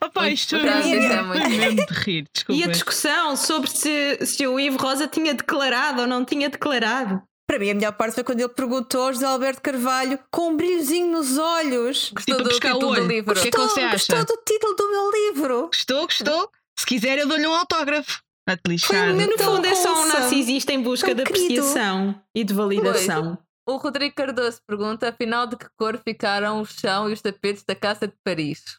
[0.04, 2.62] Opa, isto é, muito mesmo de rir, desculpa.
[2.62, 7.22] E a discussão sobre se, se o Ivo Rosa tinha declarado ou não tinha declarado.
[7.50, 10.56] Para mim, a melhor parte foi quando ele perguntou ao José Alberto Carvalho com um
[10.56, 12.12] brilhozinho nos olhos.
[12.14, 13.34] Gostou tipo, do título do livro?
[13.34, 13.92] Gostou, o que é que você acha?
[14.16, 15.62] Gostou do título do meu livro?
[15.66, 16.52] Gostou, gostou?
[16.78, 18.22] Se quiser, eu dou-lhe um autógrafo.
[18.48, 19.16] A te lixar.
[19.16, 23.40] no fundo, é só um narcisista em busca de apreciação e de validação.
[23.66, 23.78] Pois.
[23.78, 27.74] O Rodrigo Cardoso pergunta: afinal, de que cor ficaram o chão e os tapetes da
[27.74, 28.78] Casa de Paris?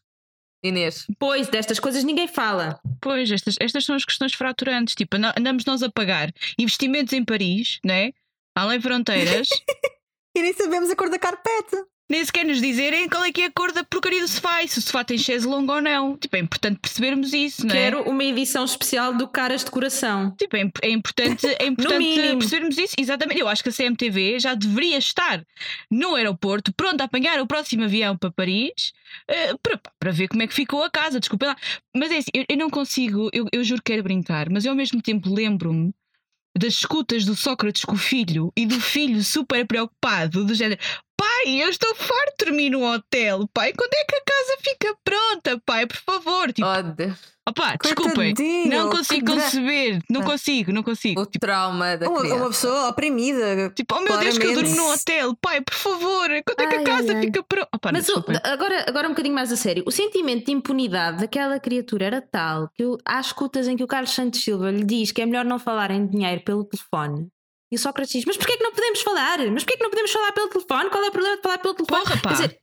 [0.62, 1.06] Inês.
[1.18, 2.78] Pois, destas coisas ninguém fala.
[3.00, 4.94] Pois, estas, estas são as questões fraturantes.
[4.94, 8.12] Tipo, andamos nós a pagar investimentos em Paris, não é?
[8.54, 9.48] Além fronteiras.
[10.36, 11.76] e nem sabemos a cor da carpete
[12.10, 14.68] nem sequer nos dizerem qual é que é a cor da porcaria do sofá e
[14.68, 16.16] se o sofá tem chaise longo ou não.
[16.16, 17.78] Tipo, é importante percebermos isso, não é?
[17.78, 20.34] Quero uma edição especial do Caras de Coração.
[20.36, 22.94] Tipo, é, é importante, é importante percebermos isso.
[22.98, 23.40] Exatamente.
[23.40, 25.46] Eu acho que a CMTV já deveria estar
[25.88, 28.92] no aeroporto, pronto a apanhar o próximo avião para Paris,
[29.30, 31.20] uh, para, para ver como é que ficou a casa.
[31.20, 31.56] Desculpa lá.
[31.94, 34.72] Mas é assim, eu, eu não consigo, eu, eu juro que quero brincar, mas eu
[34.72, 35.94] ao mesmo tempo lembro-me
[36.58, 40.80] das escutas do Sócrates com o filho e do filho super preocupado, do género:
[41.20, 43.46] Pai, eu estou farto de dormir no hotel.
[43.52, 45.62] Pai, quando é que a casa fica pronta?
[45.66, 46.50] Pai, por favor.
[46.50, 47.18] Tipo, oh, Deus.
[47.46, 48.32] Opá, desculpem,
[48.66, 51.20] não consigo conceber, não consigo, não consigo.
[51.20, 52.36] O tipo, trauma da uma, criança.
[52.36, 53.70] uma pessoa oprimida.
[53.70, 56.76] Tipo, oh meu Deus, que eu durmo no hotel, pai, por favor, quando é que
[56.76, 57.90] a casa ai, fica pronta?
[57.92, 62.06] Mas o, agora, agora um bocadinho mais a sério, o sentimento de impunidade daquela criatura
[62.06, 65.20] era tal que eu, há escutas em que o Carlos Santos Silva lhe diz que
[65.20, 67.28] é melhor não falar em dinheiro pelo telefone.
[67.70, 69.38] E o Sócrates diz: Mas porquê é que não podemos falar?
[69.50, 70.90] Mas porquê é que não podemos falar pelo telefone?
[70.90, 72.02] Qual é o problema de falar pelo telefone?
[72.02, 72.28] Porra, pá.
[72.30, 72.60] Quer dizer,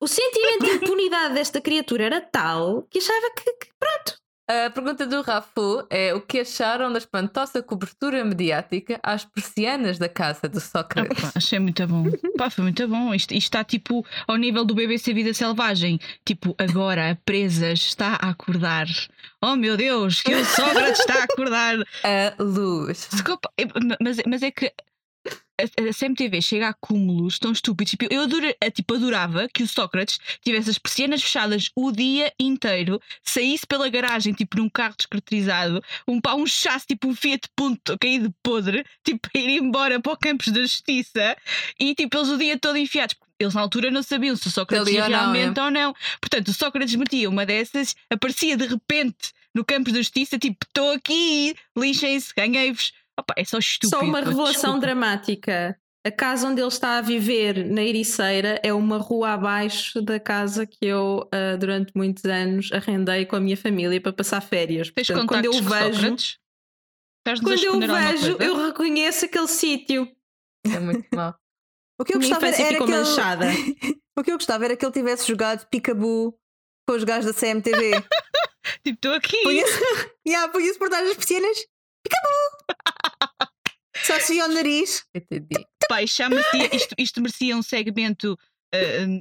[0.00, 5.06] o sentimento de impunidade desta criatura era tal que achava que, que pronto, a pergunta
[5.06, 10.60] do Rafu é o que acharam da espantosa cobertura mediática às persianas da casa do
[10.60, 11.36] Sócrates?
[11.36, 12.04] Achei muito bom.
[12.38, 13.12] Pá, foi muito bom.
[13.12, 15.98] Isto, isto, está tipo ao nível do BBC Vida Selvagem.
[16.24, 18.86] Tipo, agora a presa está a acordar.
[19.42, 21.76] Oh meu Deus, que o Sócrates está a acordar.
[22.06, 23.08] A luz.
[23.10, 23.50] Desculpa,
[24.00, 24.72] mas, mas é que
[25.58, 27.90] a, CMTV chega a cúmulos tão estúpidos.
[27.90, 33.00] Tipo, eu adora, tipo, adorava que o Sócrates tivesse as persianas fechadas o dia inteiro,
[33.22, 37.96] saísse pela garagem, tipo, num carro descaracterizado, um pá, um chasse, tipo, um Fiat Punto
[37.98, 41.36] caído podre, tipo, para ir embora para o Campos da Justiça
[41.78, 43.16] e, tipo, eles o dia todo enfiados.
[43.38, 45.66] Eles na altura não sabiam se o Sócrates ia realmente não, é?
[45.66, 45.94] ou não.
[46.20, 50.92] Portanto, o Sócrates metia uma dessas, aparecia de repente no Campos da Justiça, tipo, estou
[50.92, 52.92] aqui, lixem-se, ganhei-vos.
[53.18, 53.98] Opa, é só estúpido.
[53.98, 54.80] Só uma revelação desculpa.
[54.80, 55.78] dramática.
[56.04, 60.64] A casa onde ele está a viver, na Ericeira, é uma rua abaixo da casa
[60.64, 64.90] que eu, uh, durante muitos anos, arrendei com a minha família para passar férias.
[64.92, 66.16] Tens Portanto, quando eu vejo.
[67.42, 70.08] Quando eu vejo, eu reconheço aquele sítio.
[70.64, 71.34] É muito mal.
[71.98, 73.98] O que eu gostava era, era que ele...
[74.16, 76.38] o que eu gostava era que ele tivesse jogado Peekaboo
[76.86, 77.92] com os gajos da CMTV.
[78.84, 79.42] Tipo, estou aqui.
[79.42, 79.80] Punha-se
[80.26, 81.58] yeah, punha por trás das piscinas.
[82.02, 83.05] Picabu!
[84.06, 85.04] Só se via o nariz.
[85.14, 85.66] Entendi.
[85.88, 88.32] Pá, isto, já merecia, isto, isto merecia um segmento
[88.74, 89.20] uh,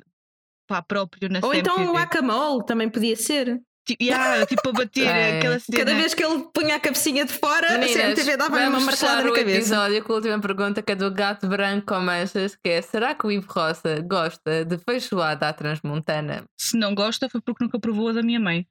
[0.67, 1.59] pá, próprio na Ou CMTV.
[1.59, 3.61] então o acamol também podia ser.
[3.87, 5.37] Tipo, yeah, tipo a bater É.
[5.37, 5.77] aquela cena.
[5.77, 9.23] Cada vez que ele punha a cabecinha de fora, a CMTV dava uma martelada fechar
[9.23, 9.57] na o cabeça.
[9.59, 13.13] episódio com a última pergunta que é do gato branco com manchas, que é será
[13.13, 16.43] que o Ivo Roça gosta de feijoada à transmontana?
[16.59, 18.65] Se não gosta foi porque nunca provou a da minha mãe.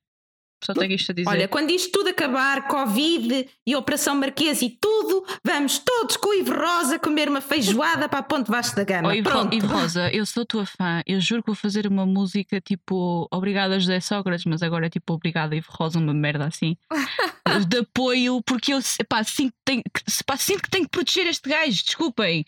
[0.65, 1.28] Só tenho isto a dizer.
[1.28, 6.35] Olha, quando isto tudo acabar, Covid e Operação Marquês e tudo, vamos todos com o
[6.35, 9.09] Ivo Rosa comer uma feijoada para a Ponte Vasco da Gama.
[9.09, 9.55] Oh, Ivo, Pronto.
[9.55, 11.03] Ivo Rosa, eu sou tua fã.
[11.07, 15.12] Eu juro que vou fazer uma música tipo Obrigada José Sócrates, mas agora é tipo
[15.15, 16.77] Obrigada Ivo Rosa, uma merda assim.
[17.69, 18.78] de apoio, porque eu
[19.09, 22.45] pá, sinto, que tenho, que- pá, sinto que tenho que proteger este gajo, desculpem.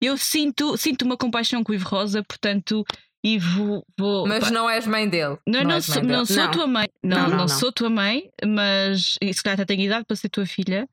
[0.00, 2.84] Eu sinto, sinto uma compaixão com o Ivo Rosa, portanto,
[3.26, 4.26] Ivo, vou.
[4.26, 5.36] Mas pá, não és mãe dele.
[5.46, 6.16] não, não, és sou, mãe dele.
[6.18, 6.50] não sou Não.
[6.50, 6.88] tua mãe.
[7.02, 7.48] Não, Não, não, não, não.
[7.48, 9.16] sou tua mãe, mas.
[9.20, 10.88] E se calhar até tenho idade para ser tua filha.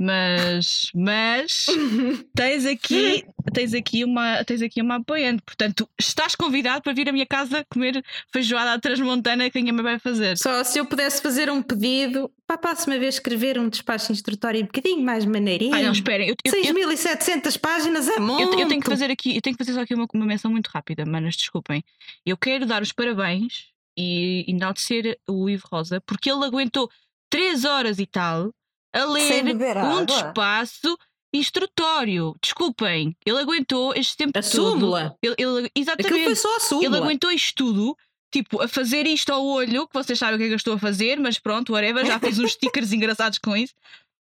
[0.00, 1.66] Mas, mas
[2.32, 5.42] tens aqui, tens aqui uma, tens aqui uma apoiante.
[5.42, 9.82] Portanto, estás convidado para vir à minha casa comer feijoada à transmontana que minha mãe
[9.82, 10.38] vai fazer.
[10.38, 14.62] Só se eu pudesse fazer um pedido para a próxima vez escrever um despacho instrutório
[14.62, 15.74] um bocadinho mais maneirinho.
[15.74, 16.28] Ai, não, esperem.
[16.28, 18.54] Eu, eu, eu, 6.700 páginas é muito.
[18.54, 20.50] eu, eu tenho que fazer aqui, eu tenho que fazer só aqui uma, uma menção
[20.50, 21.82] muito rápida, manas, desculpem.
[22.24, 23.66] Eu quero dar os parabéns
[23.98, 26.88] e enaltecer o Ivo Rosa, porque ele aguentou
[27.30, 28.54] 3 horas e tal
[28.92, 30.04] a ler um água.
[30.06, 30.98] despaço
[31.34, 32.34] instrutório.
[32.42, 34.50] Desculpem, ele aguentou este tempo A todo.
[34.50, 35.16] súmula.
[35.22, 36.24] Ele, ele- Aquilo exatamente.
[36.24, 36.86] foi só a súmula.
[36.86, 37.96] Ele aguentou isto tudo,
[38.32, 40.74] tipo, a fazer isto ao olho, que vocês sabem o que é que eu estou
[40.74, 42.52] a fazer, mas pronto, whatever, já fiz uns
[42.82, 43.74] stickers engraçados com isso.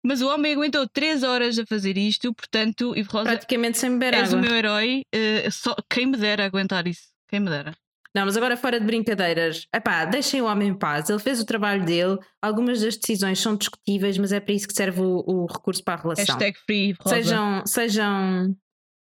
[0.04, 4.14] Mas o homem aguentou 3 horas a fazer isto, portanto, Ivo Rosa, Praticamente sem beber
[4.14, 4.38] és água.
[4.38, 5.02] o meu herói.
[5.12, 7.08] eh, só, quem me dera aguentar isso?
[7.28, 7.74] Quem me dera?
[8.18, 11.08] Não, mas agora fora de brincadeiras, epá, deixem o homem em paz.
[11.08, 12.18] Ele fez o trabalho dele.
[12.42, 15.94] Algumas das decisões são discutíveis, mas é para isso que serve o, o recurso para
[15.94, 16.24] a relação.
[16.24, 17.14] Hashtag free Rosa.
[17.14, 18.56] Sejam, sejam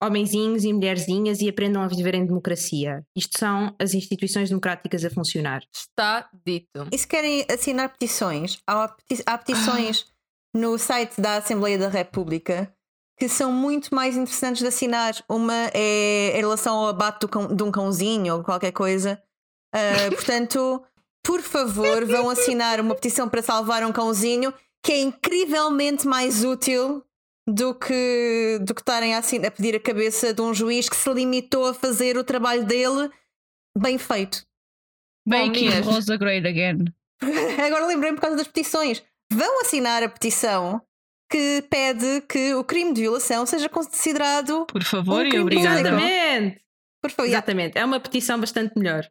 [0.02, 3.04] homenzinhos e mulherzinhas e aprendam a viver em democracia.
[3.16, 5.62] Isto são as instituições democráticas a funcionar.
[5.72, 6.88] Está dito.
[6.92, 10.06] E se querem assinar petições, há, peti- há petições
[10.54, 12.74] no site da Assembleia da República
[13.18, 15.14] que são muito mais interessantes de assinar.
[15.28, 19.22] Uma é em relação ao abate do cão- de um cãozinho ou qualquer coisa.
[19.72, 19.78] Ah,
[20.14, 20.82] portanto,
[21.24, 24.52] por favor, vão assinar uma petição para salvar um cãozinho
[24.84, 27.02] que é incrivelmente mais útil
[27.48, 31.12] do que, do que estarem a, a pedir a cabeça de um juiz que se
[31.12, 33.10] limitou a fazer o trabalho dele
[33.78, 34.44] bem feito.
[35.26, 35.68] Bem aqui.
[35.80, 36.84] Rosa Great Again.
[37.66, 39.02] Agora lembrei-me por causa das petições.
[39.32, 40.82] Vão assinar a petição
[41.34, 44.66] que pede que o crime de violação seja considerado.
[44.66, 45.80] Por favor Um e obrigada.
[45.80, 46.60] Exatamente!
[47.02, 47.76] Por favor, Exatamente.
[47.76, 49.04] É uma petição bastante melhor.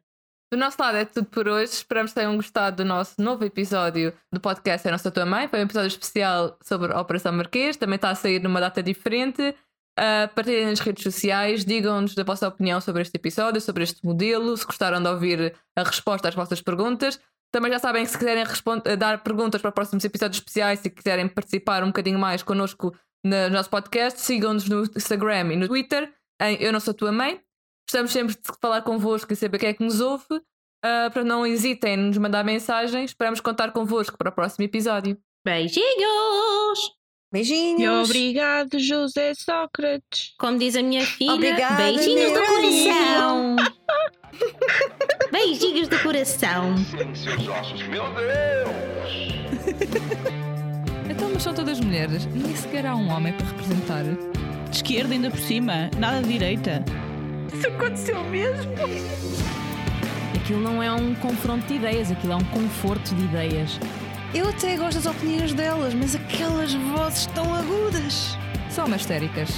[0.50, 1.74] Do nosso lado é tudo por hoje.
[1.74, 5.48] Esperamos que tenham gostado do nosso novo episódio do podcast É Nossa Tua Mãe.
[5.48, 7.76] Foi um episódio especial sobre a Operação Marquês.
[7.76, 9.54] Também está a sair numa data diferente.
[10.00, 14.56] Uh, partilhem nas redes sociais, digam-nos a vossa opinião sobre este episódio, sobre este modelo,
[14.56, 17.20] se gostaram de ouvir a resposta às vossas perguntas.
[17.54, 18.42] Também já sabem que se quiserem
[18.84, 22.92] eh, dar perguntas para próximos episódios especiais, se quiserem participar um bocadinho mais connosco
[23.24, 26.12] no nosso podcast, sigam-nos no Instagram e no Twitter
[26.42, 27.40] em Eu Não Sou Tua Mãe.
[27.88, 30.24] Gostamos sempre de falar convosco e saber quem é que nos ouve.
[30.34, 33.12] Uh, para não hesitem em nos mandar mensagens.
[33.12, 35.16] Esperamos contar convosco para o próximo episódio.
[35.44, 35.84] Beijinhos!
[36.88, 38.10] E beijinhos.
[38.10, 40.34] obrigado, José Sócrates.
[40.40, 43.56] Como diz a minha filha, Obrigada, beijinhos do coração!
[45.34, 46.76] beijinhos do coração!
[47.12, 47.82] Seus ossos.
[47.88, 49.34] Meu Deus!
[51.10, 52.24] Então, mas são todas mulheres.
[52.26, 54.04] Nem sequer há um homem para representar.
[54.04, 56.84] De esquerda ainda por cima, nada de direita.
[60.36, 63.80] Aquilo não é um confronto de ideias, aquilo é um conforto de ideias.
[64.32, 68.38] Eu até gosto das opiniões delas, mas aquelas vozes tão agudas.
[68.70, 69.50] São umas histéricas.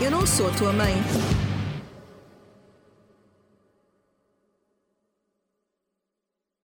[0.00, 0.94] Eu não sou a tua mãe.